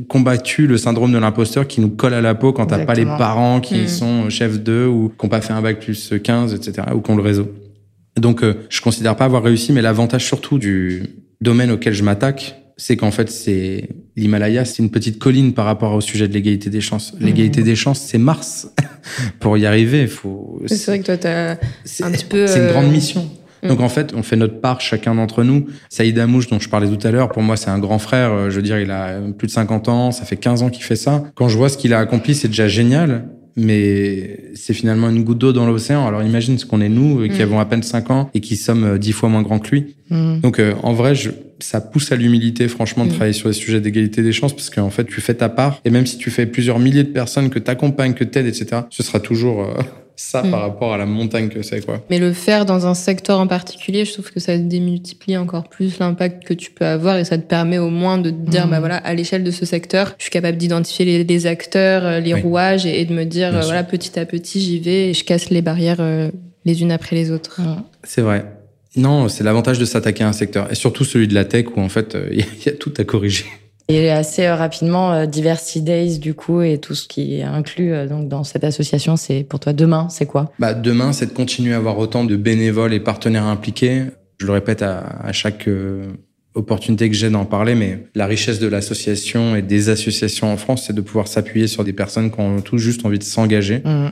combattu 0.09 0.67
le 0.67 0.77
syndrome 0.77 1.13
de 1.13 1.19
l'imposteur 1.19 1.67
qui 1.67 1.81
nous 1.81 1.91
colle 1.91 2.15
à 2.15 2.21
la 2.21 2.35
peau 2.35 2.53
quand 2.53 2.67
t'as 2.67 2.85
pas 2.85 2.95
les 2.95 3.05
parents 3.05 3.61
qui 3.61 3.83
mmh. 3.83 3.89
sont 3.89 4.31
chefs 4.31 4.61
d'eux 4.61 4.87
ou 4.87 5.09
qui 5.09 5.27
n'ont 5.27 5.29
pas 5.29 5.41
fait 5.41 5.53
un 5.53 5.61
bac 5.61 5.81
plus 5.81 6.15
15, 6.23 6.55
etc., 6.55 6.89
ou 6.95 7.01
qui 7.01 7.11
ont 7.11 7.17
le 7.17 7.23
réseau. 7.23 7.49
Donc, 8.21 8.43
euh, 8.43 8.55
je 8.69 8.81
considère 8.81 9.17
pas 9.17 9.25
avoir 9.25 9.43
réussi, 9.43 9.73
mais 9.73 9.83
l'avantage 9.83 10.25
surtout 10.25 10.59
du 10.59 11.03
domaine 11.41 11.71
auquel 11.71 11.95
je 11.95 12.03
m'attaque, 12.03 12.57
c'est 12.77 12.97
qu'en 12.97 13.11
fait, 13.11 13.29
c'est 13.29 13.89
l'Himalaya, 14.17 14.65
c'est 14.65 14.83
une 14.83 14.91
petite 14.91 15.19
colline 15.19 15.53
par 15.53 15.67
rapport 15.67 15.93
au 15.95 16.01
sujet 16.01 16.29
de 16.29 16.33
l'égalité 16.33 16.71
des 16.71 16.81
chances. 16.81 17.13
Mmh. 17.13 17.25
L'égalité 17.25 17.63
des 17.63 17.75
chances, 17.75 18.01
c'est 18.01 18.19
Mars. 18.19 18.73
Pour 19.41 19.59
y 19.59 19.67
arriver, 19.67 20.03
il 20.03 20.09
faut. 20.09 20.63
C'est 20.67 20.87
vrai 20.87 21.01
que 21.01 21.07
toi, 21.07 21.17
t'as 21.17 21.53
un 21.53 21.57
petit 22.13 22.25
peu. 22.25 22.47
C'est 22.47 22.61
une 22.61 22.69
grande 22.69 22.87
euh, 22.87 22.91
mission. 22.91 23.29
Mmh. 23.63 23.69
Donc 23.69 23.81
en 23.81 23.89
fait, 23.89 24.15
on 24.15 24.23
fait 24.23 24.37
notre 24.37 24.61
part 24.61 24.81
chacun 24.81 25.17
d'entre 25.17 25.43
nous. 25.43 25.67
Saïd 25.89 26.17
Amouche, 26.21 26.49
dont 26.49 26.61
je 26.61 26.69
parlais 26.69 26.89
tout 26.89 27.05
à 27.05 27.11
l'heure, 27.11 27.31
pour 27.31 27.43
moi 27.43 27.57
c'est 27.57 27.71
un 27.71 27.81
grand 27.81 27.99
frère. 27.99 28.33
Euh, 28.33 28.51
je 28.51 28.57
veux 28.57 28.63
dire, 28.63 28.79
il 28.79 28.93
a 28.93 29.19
plus 29.37 29.49
de 29.49 29.53
50 29.53 29.89
ans, 29.89 30.13
ça 30.13 30.25
fait 30.25 30.37
15 30.37 30.63
ans 30.63 30.71
qu'il 30.71 30.85
fait 30.85 30.97
ça. 30.97 31.25
Quand 31.35 31.49
je 31.49 31.57
vois 31.57 31.69
ce 31.69 31.77
qu'il 31.77 31.93
a 31.93 31.99
accompli, 31.99 32.37
c'est 32.37 32.47
déjà 32.47 32.69
génial 32.69 33.29
mais 33.59 34.39
c'est 34.55 34.73
finalement 34.73 35.11
une 35.11 35.25
goutte 35.25 35.39
d'eau 35.39 35.53
dans 35.53 35.67
l'océan. 35.67 36.07
Alors 36.07 36.23
imagine 36.23 36.59
ce 36.59 36.65
qu'on 36.65 36.81
est 36.81 36.89
nous, 36.89 37.29
qui 37.29 37.41
mm. 37.41 37.43
avons 37.43 37.61
à 37.61 37.65
peine 37.65 37.83
5 37.83 38.11
ans 38.11 38.31
et 38.35 38.41
qui 38.41 38.57
sommes 38.57 38.99
10 38.99 39.13
fois 39.13 39.29
moins 39.29 39.43
grands 39.43 39.59
que 39.59 39.71
lui. 39.71 39.97
Mm. 40.11 40.41
Donc 40.41 40.63
en 40.83 40.93
vrai, 40.93 41.15
je, 41.15 41.31
ça 41.59 41.81
pousse 41.81 42.13
à 42.13 42.17
l'humilité, 42.17 42.69
franchement, 42.69 43.05
de 43.05 43.11
mm. 43.11 43.15
travailler 43.15 43.33
sur 43.33 43.49
les 43.49 43.55
sujets 43.55 43.81
d'égalité 43.81 44.23
des 44.23 44.33
chances, 44.33 44.55
parce 44.55 44.71
qu'en 44.71 44.91
fait, 44.91 45.05
tu 45.05 45.21
fais 45.21 45.35
ta 45.35 45.49
part, 45.49 45.81
et 45.85 45.91
même 45.91 46.07
si 46.07 46.19
tu 46.19 46.31
fais 46.31 46.47
plusieurs 46.47 46.79
milliers 46.79 47.05
de 47.05 47.09
personnes 47.09 47.51
que 47.51 47.59
t'accompagnes, 47.59 48.15
que 48.15 48.25
t'aides, 48.25 48.47
etc., 48.47 48.83
ce 48.91 49.03
sera 49.03 49.21
toujours 49.21 49.67
ça 50.19 50.43
par 50.43 50.61
rapport 50.61 50.93
à 50.93 50.99
la 50.99 51.07
montagne 51.07 51.49
que 51.49 51.63
c'est, 51.63 51.85
quoi. 51.85 52.03
Mais 52.11 52.19
le 52.19 52.33
faire 52.33 52.67
dans 52.67 52.87
un 52.87 52.95
secteur 52.95 53.39
en 53.39 53.47
particulier, 53.47 54.05
je 54.05 54.13
trouve 54.13 54.33
que 54.33 54.41
ça 54.41 54.59
démultiplie 54.59 55.37
encore 55.37 55.69
plus 55.69 56.01
l'impact 56.01 56.45
que 56.45 56.55
tu 56.55 56.73
peux 56.73 56.85
avoir 56.85 57.19
et 57.19 57.25
ça 57.25 57.39
te 57.39 57.47
permet 57.47 57.79
au 57.79 57.89
moins 57.89 58.19
de 58.19 58.31
te 58.31 58.51
dire, 58.51 58.67
bah 58.67 58.81
voilà, 58.81 58.97
à 58.97 59.15
l'échelle 59.15 59.45
de 59.45 59.53
ce 59.53 59.65
secteur, 59.65 60.15
je 60.19 60.25
suis 60.25 60.33
capable 60.33 60.59
d'identifier 60.59 61.23
les, 61.23 61.47
acteurs, 61.47 62.05
euh, 62.05 62.21
les 62.21 62.35
rouages 62.35 62.85
et, 62.85 63.05
de 63.05 63.15
me 63.15 63.25
dire, 63.25 63.57
euh, 63.57 63.61
voilà, 63.61 63.85
petit 63.85 64.19
à 64.19 64.27
petit, 64.27 64.61
j'y 64.61 64.81
vais 64.81 65.11
et 65.11 65.15
je 65.15 65.25
casse 65.25 65.51
les 65.51 65.63
barrières 65.63 66.01
euh, 66.01 66.31
les 66.65 66.83
unes 66.83 66.91
après 66.91 67.15
les 67.15 67.31
autres. 67.31 67.61
C'est 68.03 68.23
vrai. 68.23 68.45
Non, 68.97 69.29
c'est 69.29 69.45
l'avantage 69.45 69.79
de 69.79 69.85
s'attaquer 69.85 70.25
à 70.25 70.29
un 70.29 70.33
secteur 70.33 70.71
et 70.71 70.75
surtout 70.75 71.05
celui 71.05 71.29
de 71.29 71.35
la 71.35 71.45
tech 71.45 71.67
où 71.77 71.81
en 71.81 71.89
fait, 71.89 72.17
il 72.33 72.45
y, 72.67 72.69
a 72.69 72.73
tout 72.73 72.93
à 72.97 73.05
corriger. 73.05 73.45
Et 73.91 74.11
assez 74.11 74.45
euh, 74.45 74.55
rapidement, 74.55 75.13
euh, 75.13 75.27
Diversity 75.27 75.81
Days, 75.81 76.19
du 76.19 76.35
coup, 76.35 76.61
et 76.61 76.79
tout 76.79 76.95
ce 76.95 77.09
qui 77.09 77.37
est 77.37 77.43
inclus 77.43 77.95
euh, 77.95 78.07
donc, 78.07 78.29
dans 78.29 78.45
cette 78.45 78.63
association, 78.63 79.17
c'est 79.17 79.45
pour 79.45 79.61
toi 79.61 79.73
demain, 79.73 80.09
c'est 80.11 80.27
quoi? 80.27 80.53
Bah, 80.59 80.75
Demain, 80.75 81.13
c'est 81.13 81.27
de 81.27 81.33
continuer 81.33 81.73
à 81.73 81.79
avoir 81.79 81.99
autant 81.99 82.25
de 82.25 82.37
bénévoles 82.37 82.93
et 82.93 83.01
partenaires 83.01 83.47
impliqués. 83.47 84.03
Je 84.37 84.47
le 84.47 84.53
répète 84.53 84.83
à, 84.83 84.99
à 84.99 85.33
chaque 85.33 85.69
opportunité 86.55 87.09
que 87.09 87.17
j'ai 87.17 87.31
d'en 87.31 87.45
parler, 87.45 87.75
mais 87.75 88.05
la 88.15 88.27
richesse 88.27 88.59
de 88.59 88.69
l'association 88.69 89.57
et 89.57 89.63
des 89.63 89.89
associations 89.89 90.53
en 90.53 90.57
France, 90.57 90.85
c'est 90.87 90.93
de 90.93 91.01
pouvoir 91.01 91.27
s'appuyer 91.27 91.67
sur 91.67 91.83
des 91.83 91.93
personnes 91.93 92.31
qui 92.31 92.41
ont 92.41 92.61
tout 92.61 92.79
juste 92.79 93.05
envie 93.07 93.19
de 93.19 93.25
s'engager. 93.25 93.79
Mmh. 93.85 94.09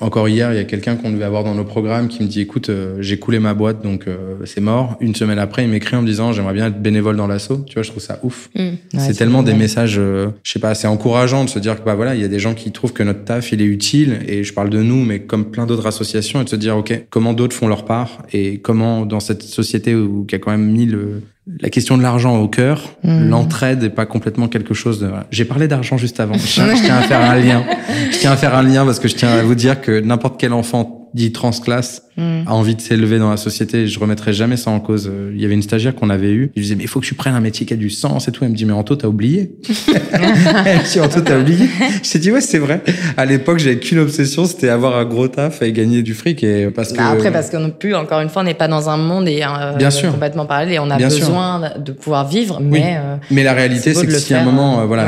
Encore 0.00 0.28
hier, 0.28 0.52
il 0.52 0.56
y 0.56 0.60
a 0.60 0.64
quelqu'un 0.64 0.94
qu'on 0.94 1.10
devait 1.10 1.24
avoir 1.24 1.42
dans 1.42 1.56
nos 1.56 1.64
programmes 1.64 2.06
qui 2.06 2.22
me 2.22 2.28
dit 2.28 2.40
écoute, 2.40 2.68
euh, 2.68 2.98
j'ai 3.00 3.18
coulé 3.18 3.40
ma 3.40 3.52
boîte 3.52 3.82
donc 3.82 4.06
euh, 4.06 4.36
c'est 4.44 4.60
mort. 4.60 4.96
Une 5.00 5.16
semaine 5.16 5.40
après, 5.40 5.64
il 5.64 5.70
m'écrit 5.70 5.96
en 5.96 6.02
me 6.02 6.06
disant 6.06 6.32
j'aimerais 6.32 6.54
bien 6.54 6.68
être 6.68 6.80
bénévole 6.80 7.16
dans 7.16 7.26
l'assaut. 7.26 7.64
Tu 7.66 7.74
vois, 7.74 7.82
je 7.82 7.90
trouve 7.90 8.02
ça 8.02 8.20
ouf. 8.22 8.48
Mm. 8.54 8.74
c'est 8.96 9.14
tellement 9.14 9.42
des 9.42 9.54
messages, 9.54 9.96
euh, 9.98 10.28
je 10.44 10.52
sais 10.52 10.60
pas, 10.60 10.76
c'est 10.76 10.86
encourageant 10.86 11.44
de 11.44 11.50
se 11.50 11.58
dire 11.58 11.80
que 11.80 11.84
bah 11.84 11.96
voilà, 11.96 12.14
il 12.14 12.20
y 12.20 12.24
a 12.24 12.28
des 12.28 12.38
gens 12.38 12.54
qui 12.54 12.70
trouvent 12.70 12.92
que 12.92 13.02
notre 13.02 13.24
taf 13.24 13.50
il 13.50 13.60
est 13.60 13.64
utile 13.64 14.20
et 14.28 14.44
je 14.44 14.54
parle 14.54 14.70
de 14.70 14.82
nous, 14.82 15.04
mais 15.04 15.18
comme 15.18 15.50
plein 15.50 15.66
d'autres 15.66 15.86
associations 15.88 16.40
et 16.40 16.44
de 16.44 16.48
se 16.48 16.56
dire 16.56 16.76
ok, 16.76 17.06
comment 17.10 17.32
d'autres 17.32 17.56
font 17.56 17.66
leur 17.66 17.84
part? 17.84 18.22
Et 18.32 18.58
comment 18.58 19.04
dans 19.04 19.20
cette 19.20 19.42
société 19.42 19.96
où 19.96 20.24
qui 20.26 20.36
a 20.36 20.38
quand 20.38 20.52
même 20.52 20.70
mis 20.70 20.86
le 20.86 21.22
la 21.60 21.70
question 21.70 21.96
de 21.96 22.02
l'argent 22.02 22.36
au 22.38 22.48
cœur, 22.48 22.82
hmm. 23.02 23.28
l'entraide 23.28 23.82
n'est 23.82 23.90
pas 23.90 24.06
complètement 24.06 24.48
quelque 24.48 24.74
chose 24.74 25.00
de. 25.00 25.10
J'ai 25.30 25.44
parlé 25.44 25.68
d'argent 25.68 25.96
juste 25.96 26.20
avant. 26.20 26.34
Je 26.38 26.84
tiens, 26.84 26.96
à 26.96 27.02
faire 27.02 27.20
un 27.20 27.36
lien. 27.36 27.64
Je 28.12 28.18
tiens 28.18 28.32
à 28.32 28.36
faire 28.36 28.54
un 28.54 28.62
lien 28.62 28.84
parce 28.84 28.98
que 28.98 29.08
je 29.08 29.16
tiens 29.16 29.30
à 29.30 29.42
vous 29.42 29.54
dire 29.54 29.80
que 29.80 30.00
n'importe 30.00 30.38
quel 30.38 30.52
enfant 30.52 30.97
dit 31.14 31.32
transclasse 31.32 32.02
mm. 32.16 32.42
a 32.46 32.54
envie 32.54 32.74
de 32.74 32.80
s'élever 32.80 33.18
dans 33.18 33.30
la 33.30 33.36
société. 33.36 33.86
Je 33.86 33.98
remettrai 33.98 34.32
jamais 34.32 34.56
ça 34.56 34.70
en 34.70 34.80
cause. 34.80 35.10
Il 35.32 35.40
y 35.40 35.44
avait 35.44 35.54
une 35.54 35.62
stagiaire 35.62 35.94
qu'on 35.94 36.10
avait 36.10 36.32
eue. 36.32 36.50
Je 36.56 36.62
disais, 36.62 36.74
mais 36.74 36.84
il 36.84 36.88
faut 36.88 37.00
que 37.00 37.06
tu 37.06 37.14
prennes 37.14 37.34
un 37.34 37.40
métier 37.40 37.66
qui 37.66 37.74
a 37.74 37.76
du 37.76 37.90
sens 37.90 38.28
et 38.28 38.32
tout. 38.32 38.44
Elle 38.44 38.50
me 38.50 38.56
dit, 38.56 38.64
mais 38.64 38.72
Anto, 38.72 38.96
t'as 38.96 39.08
oublié? 39.08 39.56
Elle 40.12 40.78
me 40.78 40.92
dit, 40.92 41.00
Anto, 41.00 41.20
t'as 41.20 41.38
oublié? 41.38 41.68
Je 42.02 42.10
t'ai 42.10 42.18
dit, 42.18 42.30
ouais, 42.30 42.40
c'est 42.40 42.58
vrai. 42.58 42.82
À 43.16 43.24
l'époque, 43.24 43.58
j'avais 43.58 43.78
qu'une 43.78 43.98
obsession, 43.98 44.44
c'était 44.44 44.68
avoir 44.68 44.96
un 44.96 45.04
gros 45.04 45.28
taf 45.28 45.62
et 45.62 45.72
gagner 45.72 46.02
du 46.02 46.14
fric. 46.14 46.42
Et 46.42 46.70
parce 46.70 46.92
que... 46.92 47.00
après, 47.00 47.32
parce 47.32 47.50
qu'on 47.50 47.70
plus, 47.70 47.94
encore 47.94 48.20
une 48.20 48.28
fois, 48.28 48.42
on 48.42 48.44
n'est 48.44 48.54
pas 48.54 48.68
dans 48.68 48.88
un 48.88 48.96
monde 48.96 49.28
et, 49.28 49.42
euh, 49.42 49.76
Bien 49.76 49.90
sûr. 49.90 50.10
complètement 50.10 50.46
parallèle 50.46 50.74
et 50.74 50.78
on 50.78 50.90
a 50.90 50.98
besoin 50.98 51.72
de 51.78 51.92
pouvoir 51.92 52.28
vivre. 52.28 52.60
Mais, 52.60 52.96
euh, 52.96 53.16
mais 53.30 53.42
la 53.42 53.52
réalité, 53.52 53.94
c'est 53.94 54.06
que 54.06 54.18
si 54.18 54.34
à 54.34 54.40
un 54.40 54.44
moment, 54.44 54.80
euh, 54.80 54.84
voilà, 54.86 55.06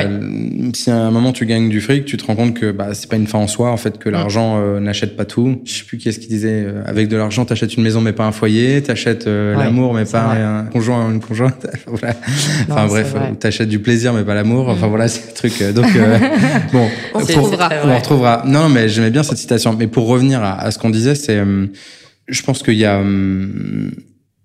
si 0.75 0.91
à 0.91 0.97
un 0.97 1.11
moment 1.11 1.33
tu 1.33 1.47
gagnes 1.47 1.69
du 1.69 1.81
fric, 1.81 2.05
tu 2.05 2.17
te 2.17 2.27
rends 2.27 2.37
compte 2.37 2.55
que, 2.55 2.71
bah, 2.71 2.89
c'est 2.95 3.09
pas 3.09 3.17
une 3.17 3.27
fin 3.27 3.39
en 3.39 3.47
soi, 3.47 3.71
en 3.71 3.77
fait, 3.77 3.99
que 3.99 4.09
mm. 4.09 4.13
l'argent 4.13 4.81
n'achète 4.81 5.17
pas 5.17 5.25
tout. 5.25 5.61
Je 5.65 5.73
sais 5.73 5.85
plus 5.85 5.99
qui 6.01 6.09
est-ce 6.09 6.19
qui 6.19 6.29
disait, 6.29 6.65
euh, 6.67 6.83
avec 6.87 7.09
de 7.09 7.17
l'argent, 7.17 7.45
t'achètes 7.45 7.77
une 7.77 7.83
maison 7.83 8.01
mais 8.01 8.13
pas 8.13 8.25
un 8.25 8.33
foyer, 8.33 8.83
t'achètes 8.83 9.27
euh, 9.27 9.55
l'amour 9.57 9.95
mais 9.95 10.05
pas 10.05 10.33
un 10.33 10.65
conjoint 10.65 11.11
une 11.11 11.21
conjointe. 11.21 11.67
voilà. 11.87 12.17
enfin 12.69 12.87
bref, 12.87 13.15
t'achètes 13.39 13.69
du 13.69 13.79
plaisir 13.79 14.13
mais 14.13 14.25
pas 14.25 14.35
l'amour. 14.35 14.69
Enfin 14.69 14.87
mm. 14.87 14.91
voilà, 14.91 15.09
c'est 15.09 15.29
le 15.29 15.35
truc. 15.35 15.63
Euh, 15.63 15.73
donc 15.73 15.87
bon, 16.73 16.89
on, 17.15 17.19
retrouvera. 17.19 17.71
on 17.85 17.95
retrouvera. 17.95 18.43
Non, 18.47 18.69
mais 18.69 18.89
j'aimais 18.89 19.11
bien 19.11 19.23
cette 19.23 19.39
citation. 19.39 19.77
Mais 19.79 19.87
pour 19.87 20.07
revenir 20.07 20.43
à, 20.43 20.59
à 20.61 20.71
ce 20.71 20.79
qu'on 20.79 20.91
disait, 20.91 21.15
c'est, 21.15 21.39
je 22.29 22.43
pense 22.43 22.63
qu'il 22.63 22.75
y 22.75 22.85
a 22.85 23.01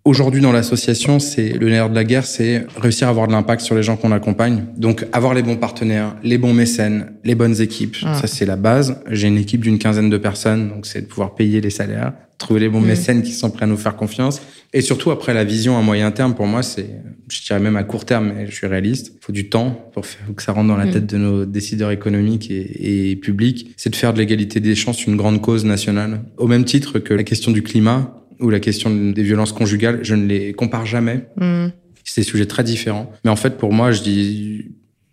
Aujourd'hui, 0.07 0.39
dans 0.39 0.51
l'association, 0.51 1.17
c'est 1.17 1.53
le 1.53 1.67
nerf 1.67 1.89
de 1.89 1.95
la 1.95 2.03
guerre, 2.03 2.27
c'est 2.27 2.67
réussir 2.79 3.07
à 3.07 3.09
avoir 3.09 3.25
de 3.25 3.31
l'impact 3.31 3.61
sur 3.61 3.73
les 3.73 3.81
gens 3.81 3.97
qu'on 3.97 4.11
accompagne. 4.11 4.65
Donc, 4.77 5.03
avoir 5.11 5.33
les 5.33 5.41
bons 5.41 5.55
partenaires, 5.55 6.15
les 6.21 6.37
bons 6.37 6.53
mécènes, 6.53 7.13
les 7.23 7.33
bonnes 7.33 7.59
équipes. 7.59 7.95
Ça, 7.95 8.27
c'est 8.27 8.45
la 8.45 8.55
base. 8.55 9.01
J'ai 9.09 9.29
une 9.29 9.39
équipe 9.39 9.61
d'une 9.61 9.79
quinzaine 9.79 10.11
de 10.11 10.17
personnes, 10.19 10.69
donc 10.69 10.85
c'est 10.85 11.01
de 11.01 11.07
pouvoir 11.07 11.33
payer 11.33 11.59
les 11.59 11.71
salaires, 11.71 12.13
trouver 12.37 12.59
les 12.59 12.69
bons 12.69 12.81
mécènes 12.81 13.23
qui 13.23 13.31
sont 13.31 13.49
prêts 13.49 13.63
à 13.63 13.67
nous 13.67 13.77
faire 13.77 13.95
confiance. 13.95 14.43
Et 14.73 14.81
surtout, 14.81 15.09
après, 15.09 15.33
la 15.33 15.43
vision 15.43 15.75
à 15.75 15.81
moyen 15.81 16.11
terme, 16.11 16.35
pour 16.35 16.45
moi, 16.45 16.61
c'est, 16.61 16.87
je 17.27 17.43
dirais 17.43 17.59
même 17.59 17.75
à 17.75 17.83
court 17.83 18.05
terme, 18.05 18.31
mais 18.35 18.45
je 18.45 18.53
suis 18.53 18.67
réaliste. 18.67 19.13
Il 19.15 19.25
faut 19.25 19.31
du 19.31 19.49
temps 19.49 19.89
pour 19.91 20.05
faire, 20.05 20.21
que 20.35 20.43
ça 20.43 20.51
rentre 20.51 20.67
dans 20.67 20.77
la 20.77 20.85
tête 20.85 21.07
de 21.07 21.17
nos 21.17 21.45
décideurs 21.45 21.89
économiques 21.89 22.51
et, 22.51 23.09
et 23.09 23.15
publics. 23.15 23.73
C'est 23.75 23.89
de 23.89 23.95
faire 23.95 24.13
de 24.13 24.19
l'égalité 24.19 24.59
des 24.59 24.75
chances 24.75 25.07
une 25.07 25.15
grande 25.15 25.41
cause 25.41 25.65
nationale. 25.65 26.21
Au 26.37 26.45
même 26.45 26.63
titre 26.63 26.99
que 26.99 27.15
la 27.15 27.23
question 27.23 27.51
du 27.51 27.63
climat, 27.63 28.21
ou 28.39 28.49
la 28.49 28.59
question 28.59 28.89
des 28.89 29.23
violences 29.23 29.51
conjugales, 29.51 29.99
je 30.03 30.15
ne 30.15 30.25
les 30.25 30.53
compare 30.53 30.85
jamais. 30.85 31.25
Mm. 31.37 31.67
C'est 32.03 32.21
des 32.21 32.27
sujets 32.27 32.45
très 32.45 32.63
différents. 32.63 33.11
Mais 33.23 33.31
en 33.31 33.35
fait, 33.35 33.57
pour 33.57 33.73
moi, 33.73 33.91
je 33.91 34.01
dis 34.01 34.65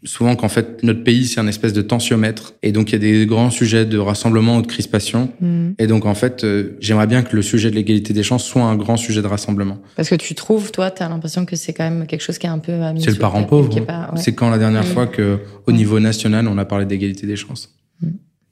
souvent 0.05 0.35
qu'en 0.35 0.49
fait, 0.49 0.83
notre 0.83 1.05
pays, 1.05 1.27
c'est 1.27 1.41
un 1.41 1.47
espèce 1.47 1.73
de 1.73 1.83
tensiomètre. 1.83 2.55
Et 2.63 2.73
donc, 2.73 2.91
il 2.91 2.93
y 2.93 2.97
a 2.97 2.99
des 2.99 3.27
grands 3.27 3.51
sujets 3.51 3.87
de 3.87 3.99
rassemblement 3.99 4.57
ou 4.59 4.63
de 4.63 4.67
crispation. 4.67 5.31
Mm. 5.41 5.71
Et 5.79 5.87
donc, 5.87 6.07
en 6.07 6.15
fait, 6.15 6.45
euh, 6.45 6.77
j'aimerais 6.81 7.07
bien 7.07 7.23
que 7.23 7.35
le 7.37 7.43
sujet 7.43 7.71
de 7.71 7.77
l'égalité 7.77 8.13
des 8.13 8.23
chances 8.23 8.45
soit 8.45 8.63
un 8.63 8.77
grand 8.77 8.97
sujet 8.97 9.23
de 9.23 9.27
rassemblement. 9.27 9.79
Parce 9.97 10.09
que 10.09 10.15
tu 10.17 10.35
trouves, 10.35 10.73
toi, 10.73 10.91
tu 10.91 11.03
as 11.03 11.09
l'impression 11.09 11.47
que 11.47 11.57
c'est 11.57 11.73
quand 11.73 11.85
même 11.89 12.07
quelque 12.07 12.23
chose 12.23 12.39
qui 12.39 12.47
est 12.47 12.51
un 12.51 12.59
peu... 12.59 12.73
C'est 12.99 13.11
le 13.11 13.17
parent 13.17 13.45
pauvre. 13.45 13.71
C'est 14.17 14.35
quand 14.35 14.51
la 14.51 14.59
dernière 14.59 14.87
fois 14.87 15.07
que, 15.07 15.39
au 15.67 15.73
niveau 15.73 16.01
national, 16.01 16.49
on 16.49 16.59
a 16.59 16.65
parlé 16.65 16.85
d'égalité 16.85 17.27
des 17.27 17.37
chances. 17.37 17.75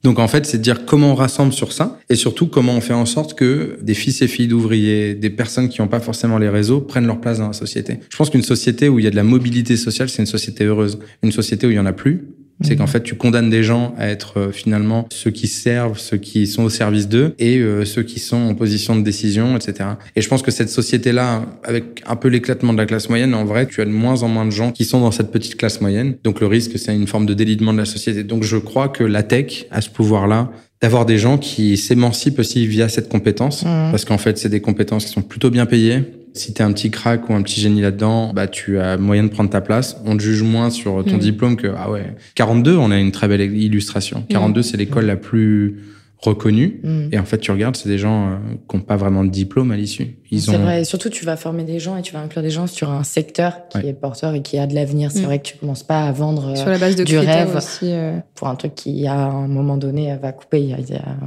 Donc 0.03 0.19
en 0.19 0.27
fait, 0.27 0.45
c'est 0.45 0.57
de 0.57 0.63
dire 0.63 0.85
comment 0.85 1.11
on 1.11 1.15
rassemble 1.15 1.53
sur 1.53 1.71
ça 1.71 1.99
et 2.09 2.15
surtout 2.15 2.47
comment 2.47 2.75
on 2.75 2.81
fait 2.81 2.93
en 2.93 3.05
sorte 3.05 3.35
que 3.35 3.77
des 3.81 3.93
fils 3.93 4.21
et 4.21 4.27
filles 4.27 4.47
d'ouvriers, 4.47 5.13
des 5.13 5.29
personnes 5.29 5.69
qui 5.69 5.81
n'ont 5.81 5.87
pas 5.87 5.99
forcément 5.99 6.37
les 6.37 6.49
réseaux 6.49 6.81
prennent 6.81 7.05
leur 7.05 7.21
place 7.21 7.37
dans 7.37 7.47
la 7.47 7.53
société. 7.53 7.99
Je 8.09 8.17
pense 8.17 8.29
qu'une 8.29 8.41
société 8.41 8.89
où 8.89 8.99
il 8.99 9.05
y 9.05 9.07
a 9.07 9.11
de 9.11 9.15
la 9.15 9.23
mobilité 9.23 9.77
sociale, 9.77 10.09
c'est 10.09 10.21
une 10.21 10.27
société 10.27 10.65
heureuse. 10.65 10.99
Une 11.21 11.31
société 11.31 11.67
où 11.67 11.69
il 11.69 11.75
y 11.75 11.79
en 11.79 11.85
a 11.85 11.93
plus, 11.93 12.25
c'est 12.63 12.75
qu'en 12.75 12.83
mhm. 12.83 12.89
fait, 12.89 13.03
tu 13.03 13.15
condamnes 13.15 13.49
des 13.49 13.63
gens 13.63 13.93
à 13.97 14.07
être 14.07 14.39
euh, 14.39 14.51
finalement 14.51 15.07
ceux 15.11 15.31
qui 15.31 15.47
servent, 15.47 15.99
ceux 15.99 16.17
qui 16.17 16.47
sont 16.47 16.63
au 16.63 16.69
service 16.69 17.07
d'eux 17.07 17.33
et 17.39 17.57
euh, 17.57 17.85
ceux 17.85 18.03
qui 18.03 18.19
sont 18.19 18.37
en 18.37 18.55
position 18.55 18.95
de 18.95 19.01
décision, 19.01 19.55
etc. 19.55 19.89
Et 20.15 20.21
je 20.21 20.27
pense 20.29 20.41
que 20.41 20.51
cette 20.51 20.69
société-là, 20.69 21.45
avec 21.63 22.01
un 22.05 22.15
peu 22.15 22.27
l'éclatement 22.27 22.73
de 22.73 22.77
la 22.77 22.85
classe 22.85 23.09
moyenne, 23.09 23.33
en 23.33 23.45
vrai, 23.45 23.67
tu 23.67 23.81
as 23.81 23.85
de 23.85 23.91
moins 23.91 24.23
en 24.23 24.27
moins 24.27 24.45
de 24.45 24.51
gens 24.51 24.71
qui 24.71 24.85
sont 24.85 25.01
dans 25.01 25.11
cette 25.11 25.31
petite 25.31 25.55
classe 25.57 25.81
moyenne. 25.81 26.15
Donc 26.23 26.39
le 26.41 26.47
risque, 26.47 26.77
c'est 26.77 26.95
une 26.95 27.07
forme 27.07 27.25
de 27.25 27.33
délitement 27.33 27.73
de 27.73 27.79
la 27.79 27.85
société. 27.85 28.23
Donc 28.23 28.43
je 28.43 28.57
crois 28.57 28.89
que 28.89 29.03
la 29.03 29.23
tech 29.23 29.65
a 29.71 29.81
ce 29.81 29.89
pouvoir-là 29.89 30.51
d'avoir 30.81 31.05
des 31.05 31.19
gens 31.19 31.37
qui 31.37 31.77
s'émancipent 31.77 32.39
aussi 32.39 32.65
via 32.65 32.89
cette 32.89 33.07
compétence, 33.07 33.63
mhm. 33.63 33.91
parce 33.91 34.03
qu'en 34.03 34.17
fait, 34.17 34.37
c'est 34.37 34.49
des 34.49 34.61
compétences 34.61 35.05
qui 35.05 35.11
sont 35.11 35.21
plutôt 35.21 35.51
bien 35.51 35.67
payées, 35.67 36.03
si 36.33 36.53
t'es 36.53 36.63
un 36.63 36.71
petit 36.71 36.91
crack 36.91 37.29
ou 37.29 37.33
un 37.33 37.41
petit 37.41 37.59
génie 37.59 37.81
là-dedans, 37.81 38.33
bah 38.33 38.47
tu 38.47 38.79
as 38.79 38.97
moyen 38.97 39.23
de 39.23 39.29
prendre 39.29 39.49
ta 39.49 39.61
place. 39.61 39.97
On 40.05 40.15
te 40.15 40.21
juge 40.21 40.43
moins 40.43 40.69
sur 40.69 41.03
ton 41.03 41.15
mm. 41.15 41.19
diplôme 41.19 41.55
que 41.55 41.67
ah 41.75 41.91
ouais. 41.91 42.15
42, 42.35 42.77
on 42.77 42.91
a 42.91 42.99
une 42.99 43.11
très 43.11 43.27
belle 43.27 43.41
illustration. 43.41 44.23
42, 44.29 44.59
mm. 44.59 44.63
c'est 44.63 44.77
l'école 44.77 45.05
la 45.05 45.17
plus 45.17 45.77
reconnue. 46.21 46.79
Mm. 46.83 47.09
Et 47.11 47.19
en 47.19 47.25
fait, 47.25 47.39
tu 47.39 47.51
regardes, 47.51 47.75
c'est 47.75 47.89
des 47.89 47.97
gens 47.97 48.27
euh, 48.27 48.35
qui 48.69 48.77
n'ont 48.77 48.83
pas 48.83 48.95
vraiment 48.95 49.23
de 49.23 49.29
diplôme 49.29 49.71
à 49.71 49.75
l'issue. 49.75 50.15
Ils 50.29 50.49
ont. 50.49 50.53
C'est 50.53 50.59
vrai. 50.59 50.81
Et 50.81 50.83
surtout, 50.83 51.09
tu 51.09 51.25
vas 51.25 51.35
former 51.35 51.63
des 51.63 51.79
gens 51.79 51.97
et 51.97 52.01
tu 52.01 52.13
vas 52.13 52.19
inclure 52.19 52.43
des 52.43 52.49
gens 52.49 52.67
sur 52.67 52.91
un 52.91 53.03
secteur 53.03 53.67
qui 53.69 53.87
est 53.87 53.93
porteur 53.93 54.33
et 54.35 54.41
qui 54.41 54.57
a 54.57 54.67
de 54.67 54.75
l'avenir. 54.75 55.11
C'est 55.11 55.23
vrai 55.23 55.39
que 55.39 55.47
tu 55.47 55.57
commences 55.57 55.83
pas 55.83 56.05
à 56.05 56.11
vendre 56.11 56.55
sur 56.55 56.69
la 56.69 56.77
base 56.77 56.95
de 56.95 57.03
du 57.03 57.17
rêve 57.17 57.55
aussi, 57.55 57.91
euh. 57.91 58.17
pour 58.35 58.47
un 58.47 58.55
truc 58.55 58.75
qui, 58.75 59.07
à 59.07 59.19
un 59.19 59.47
moment 59.47 59.77
donné, 59.77 60.15
va 60.21 60.31
couper. 60.31 60.75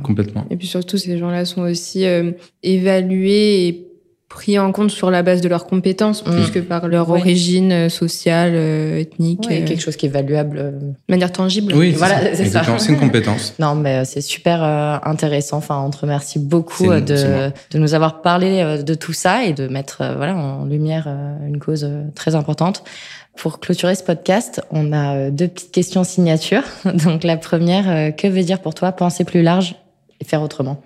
Complètement. 0.02 0.46
Et 0.50 0.56
puis 0.56 0.66
surtout, 0.66 0.96
ces 0.96 1.18
gens-là 1.18 1.44
sont 1.44 1.62
aussi 1.62 2.06
euh, 2.06 2.32
évalués 2.62 3.66
et 3.66 3.93
pris 4.34 4.58
en 4.58 4.72
compte 4.72 4.90
sur 4.90 5.12
la 5.12 5.22
base 5.22 5.40
de 5.40 5.48
leurs 5.48 5.64
compétences 5.64 6.26
mm. 6.26 6.30
plus 6.30 6.50
que 6.50 6.58
par 6.58 6.88
leur 6.88 7.08
origine 7.08 7.70
euh, 7.70 7.88
sociale, 7.88 8.52
euh, 8.54 8.98
ethnique. 8.98 9.46
Oui, 9.48 9.64
quelque 9.64 9.80
chose 9.80 9.94
qui 9.94 10.06
est 10.06 10.10
valuable. 10.10 10.56
De 10.56 10.94
manière 11.08 11.30
tangible. 11.30 11.72
Oui, 11.72 11.92
voilà, 11.92 12.34
c'est 12.34 12.46
ça. 12.46 12.64
C'est 12.78 12.92
une 12.92 12.98
compétence. 12.98 13.54
non, 13.60 13.76
mais 13.76 14.04
c'est 14.04 14.20
super 14.20 14.62
intéressant. 15.04 15.58
Enfin, 15.58 15.80
on 15.86 15.90
te 15.90 15.98
remercie 15.98 16.40
beaucoup 16.40 16.88
de, 16.88 17.50
de 17.70 17.78
nous 17.78 17.94
avoir 17.94 18.22
parlé 18.22 18.82
de 18.82 18.94
tout 18.94 19.12
ça 19.12 19.44
et 19.44 19.52
de 19.52 19.68
mettre 19.68 20.02
voilà, 20.16 20.34
en 20.34 20.64
lumière 20.64 21.08
une 21.46 21.58
cause 21.58 21.88
très 22.16 22.34
importante. 22.34 22.82
Pour 23.36 23.60
clôturer 23.60 23.94
ce 23.94 24.02
podcast, 24.02 24.62
on 24.70 24.92
a 24.92 25.30
deux 25.30 25.48
petites 25.48 25.72
questions 25.72 26.02
signature. 26.02 26.62
Donc 26.84 27.22
la 27.22 27.36
première, 27.36 28.16
que 28.16 28.26
veut 28.26 28.42
dire 28.42 28.60
pour 28.60 28.74
toi 28.74 28.90
penser 28.92 29.24
plus 29.24 29.42
large 29.42 29.76
et 30.20 30.24
faire 30.24 30.42
autrement? 30.42 30.82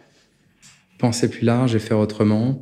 Penser 0.98 1.30
plus 1.30 1.44
large 1.44 1.74
et 1.74 1.78
faire 1.78 1.98
autrement? 1.98 2.58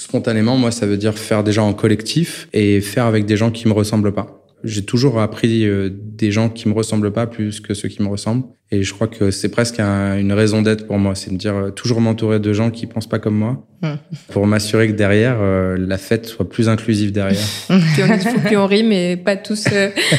Spontanément, 0.00 0.56
moi, 0.56 0.70
ça 0.70 0.86
veut 0.86 0.96
dire 0.96 1.18
faire 1.18 1.44
des 1.44 1.52
gens 1.52 1.68
en 1.68 1.74
collectif 1.74 2.48
et 2.54 2.80
faire 2.80 3.04
avec 3.04 3.26
des 3.26 3.36
gens 3.36 3.50
qui 3.50 3.68
me 3.68 3.74
ressemblent 3.74 4.14
pas. 4.14 4.42
J'ai 4.64 4.82
toujours 4.82 5.20
appris 5.20 5.66
euh, 5.66 5.90
des 5.92 6.32
gens 6.32 6.48
qui 6.48 6.70
me 6.70 6.72
ressemblent 6.72 7.12
pas 7.12 7.26
plus 7.26 7.60
que 7.60 7.74
ceux 7.74 7.88
qui 7.90 8.02
me 8.02 8.08
ressemblent. 8.08 8.44
Et 8.70 8.82
je 8.82 8.94
crois 8.94 9.08
que 9.08 9.30
c'est 9.30 9.50
presque 9.50 9.78
une 9.78 10.32
raison 10.32 10.62
d'être 10.62 10.86
pour 10.86 10.98
moi. 10.98 11.14
C'est 11.14 11.30
de 11.30 11.36
dire 11.36 11.54
euh, 11.54 11.70
toujours 11.70 12.00
m'entourer 12.00 12.40
de 12.40 12.50
gens 12.54 12.70
qui 12.70 12.86
pensent 12.86 13.10
pas 13.10 13.18
comme 13.18 13.36
moi 13.36 13.66
hum. 13.82 13.98
pour 14.32 14.46
m'assurer 14.46 14.88
que 14.88 14.92
derrière, 14.92 15.36
euh, 15.38 15.76
la 15.78 15.98
fête 15.98 16.24
soit 16.24 16.48
plus 16.48 16.70
inclusive 16.70 17.12
derrière. 17.12 17.44
puis 17.68 18.02
on 18.02 18.18
fou, 18.18 18.40
puis 18.42 18.56
on 18.56 18.66
rit, 18.66 18.84
mais 18.84 19.18
pas 19.18 19.36
tous, 19.36 19.64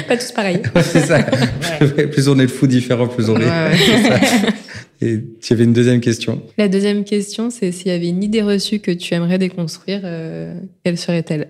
pas 0.07 0.15
tous 0.15 0.31
pareils. 0.31 0.61
c'est 0.83 1.07
ça. 1.07 1.23
Plus 2.11 2.29
on 2.29 2.37
est 2.37 2.45
de 2.45 2.51
fous 2.51 2.67
différents, 2.67 3.07
plus 3.07 3.29
on 3.31 3.33
rit. 3.33 3.45
Et 5.01 5.23
tu 5.41 5.53
avais 5.53 5.63
une 5.63 5.73
deuxième 5.73 5.99
question. 5.99 6.43
La 6.57 6.67
deuxième 6.67 7.03
question, 7.03 7.49
c'est 7.49 7.71
s'il 7.71 7.87
y 7.87 7.91
avait 7.91 8.09
une 8.09 8.23
idée 8.23 8.41
reçue 8.41 8.79
que 8.79 8.91
tu 8.91 9.13
aimerais 9.13 9.39
déconstruire, 9.39 10.01
quelle 10.83 10.97
serait-elle? 10.97 11.49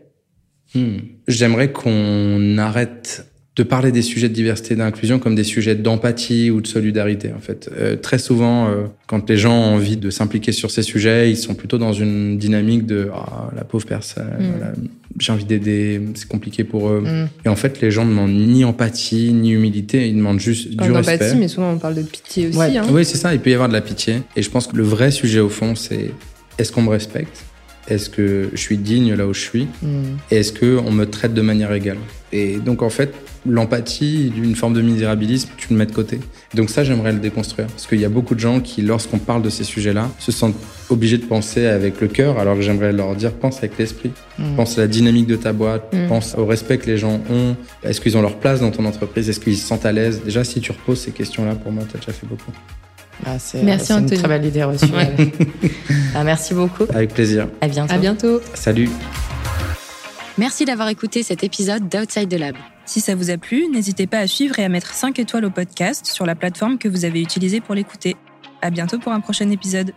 Hmm. 0.74 1.00
J'aimerais 1.28 1.72
qu'on 1.72 2.58
arrête 2.58 3.31
de 3.58 3.64
parler 3.64 3.92
des 3.92 4.02
sujets 4.02 4.30
de 4.30 4.34
diversité 4.34 4.76
et 4.76 4.78
d'inclusion 4.78 5.20
comme 5.20 5.36
des 5.36 5.44
sujets 5.44 5.76
d'empathie 5.76 6.50
ou 6.50 6.62
de 6.62 6.68
solidarité 6.68 7.34
en 7.36 7.42
fait. 7.42 7.70
Euh, 7.78 7.98
très 7.98 8.18
souvent, 8.18 8.68
euh, 8.68 8.86
quand 9.08 9.30
les 9.30 9.36
gens 9.36 9.54
ont 9.54 9.76
envie 9.76 9.98
de 9.98 10.10
s'impliquer 10.10 10.54
sur 10.54 10.72
ces 10.72 10.84
sujets, 10.84 11.30
ils 11.30 11.36
sont 11.36 11.54
plutôt 11.54 11.78
dans 11.78 11.92
une 11.92 12.38
dynamique 12.38 12.86
de 12.86 13.10
ah, 13.14 13.52
la 13.54 13.66
pauvre 13.66 13.86
personne, 13.86 14.24
hmm. 14.40 14.88
j'ai 15.20 15.34
envie 15.34 15.44
d'aider, 15.44 16.02
c'est 16.16 16.30
compliqué 16.30 16.64
pour 16.64 16.90
eux. 16.90 17.02
Hmm. 17.02 17.28
Et 17.46 17.50
en 17.50 17.58
fait, 17.58 17.82
les 17.82 17.92
gens 17.92 18.06
ne 18.06 18.12
demandent 18.12 18.32
ni 18.32 18.64
empathie 18.64 19.34
ni 19.34 19.52
humilité, 19.52 20.08
ils 20.08 20.16
demandent 20.16 20.40
juste 20.40 20.70
du 20.70 20.90
respect. 20.90 21.16
Empathie, 21.16 21.36
mais 21.36 21.50
souvent 21.50 21.74
on 21.74 21.78
parle 21.78 21.96
de 21.96 22.04
pitié 22.04 22.48
aussi. 22.48 22.78
Hein. 22.78 22.86
Oui, 22.90 23.04
c'est 23.04 23.18
ça. 23.18 23.34
Il 23.34 23.42
peut 23.42 23.50
y 23.50 23.54
avoir 23.54 23.68
de 23.68 23.74
la 23.74 23.82
pitié. 23.82 24.22
Et 24.38 24.44
je 24.44 24.50
pense 24.50 24.68
que 24.68 24.78
le 24.78 24.84
vrai 24.84 25.12
sujet 25.12 25.42
au 25.42 25.50
fond, 25.50 25.76
c'est 25.76 26.12
est-ce 26.58 26.72
qu'on 26.72 26.84
me 26.84 26.90
respecte? 26.90 27.44
Est-ce 27.90 28.10
que 28.10 28.50
je 28.54 28.60
suis 28.60 28.78
digne 28.78 29.14
là 29.14 29.28
où 29.28 29.34
je 29.34 29.42
suis? 29.42 29.68
Hmm. 29.82 30.16
Et 30.30 30.38
est-ce 30.38 30.54
qu'on 30.54 30.92
me 30.92 31.04
traite 31.04 31.34
de 31.34 31.42
manière 31.42 31.74
égale? 31.74 31.98
Et 32.32 32.56
donc, 32.58 32.82
en 32.82 32.90
fait, 32.90 33.14
l'empathie, 33.46 34.30
d'une 34.30 34.56
forme 34.56 34.74
de 34.74 34.82
misérabilisme, 34.82 35.50
tu 35.58 35.68
le 35.72 35.76
mets 35.78 35.86
de 35.86 35.92
côté. 35.92 36.20
Donc 36.54 36.70
ça, 36.70 36.84
j'aimerais 36.84 37.12
le 37.12 37.20
déconstruire. 37.20 37.68
Parce 37.68 37.88
qu'il 37.88 38.00
y 38.00 38.06
a 38.06 38.10
beaucoup 38.10 38.36
de 38.36 38.40
gens 38.40 38.60
qui, 38.60 38.82
lorsqu'on 38.82 39.18
parle 39.18 39.42
de 39.42 39.50
ces 39.50 39.64
sujets-là, 39.64 40.10
se 40.20 40.32
sentent 40.32 40.56
obligés 40.90 41.18
de 41.18 41.26
penser 41.26 41.66
avec 41.66 42.02
le 42.02 42.08
cœur, 42.08 42.38
alors 42.40 42.56
que 42.56 42.62
j'aimerais 42.62 42.92
leur 42.92 43.16
dire, 43.16 43.32
pense 43.32 43.58
avec 43.60 43.78
l'esprit. 43.78 44.12
Hmm. 44.38 44.56
Pense 44.56 44.78
à 44.78 44.82
la 44.82 44.88
dynamique 44.88 45.28
de 45.28 45.36
ta 45.36 45.54
boîte, 45.54 45.94
hmm. 45.94 46.08
pense 46.08 46.36
au 46.38 46.46
respect 46.46 46.78
que 46.78 46.88
les 46.88 46.98
gens 46.98 47.20
ont. 47.30 47.56
Est-ce 47.84 48.02
qu'ils 48.02 48.18
ont 48.18 48.22
leur 48.22 48.38
place 48.38 48.60
dans 48.60 48.72
ton 48.72 48.86
entreprise? 48.86 49.30
Est-ce 49.30 49.40
qu'ils 49.40 49.58
se 49.58 49.66
sentent 49.66 49.86
à 49.86 49.92
l'aise? 49.92 50.22
Déjà, 50.24 50.44
si 50.44 50.62
tu 50.62 50.72
reposes 50.72 51.00
ces 51.00 51.12
questions-là, 51.12 51.56
pour 51.56 51.72
moi, 51.72 51.84
tu 51.90 51.98
as 51.98 52.00
déjà 52.00 52.12
fait 52.12 52.28
beaucoup. 52.28 52.52
Ah, 53.26 53.38
c'est 53.38 53.62
merci 53.62 53.92
une 53.92 54.06
très 54.08 54.28
belle 54.28 54.46
idée 54.46 54.64
reçue. 54.64 54.86
Ah, 56.14 56.26
merci 56.26 56.54
beaucoup. 56.54 56.84
Avec 56.94 57.14
plaisir. 57.14 57.48
À 57.62 57.70
bientôt. 57.70 57.94
À 57.94 57.98
bientôt. 57.98 58.42
Salut. 58.54 58.90
Merci 60.38 60.66
d'avoir 60.66 60.90
écouté 60.90 61.24
cet 61.24 61.44
épisode 61.44 61.88
d'Outside 61.88 62.28
the 62.28 62.38
Lab. 62.38 62.56
Si 62.92 63.00
ça 63.00 63.16
vous 63.16 63.30
a 63.30 63.38
plu, 63.38 63.70
n'hésitez 63.70 64.06
pas 64.06 64.18
à 64.18 64.28
suivre 64.28 64.60
et 64.60 64.66
à 64.66 64.68
mettre 64.68 64.94
5 64.94 65.18
étoiles 65.18 65.46
au 65.46 65.50
podcast 65.50 66.08
sur 66.08 66.26
la 66.26 66.36
plateforme 66.36 66.78
que 66.78 66.90
vous 66.90 67.06
avez 67.06 67.22
utilisée 67.22 67.62
pour 67.62 67.74
l'écouter. 67.74 68.18
À 68.62 68.70
bientôt 68.70 69.00
pour 69.00 69.14
un 69.14 69.22
prochain 69.22 69.50
épisode. 69.50 69.94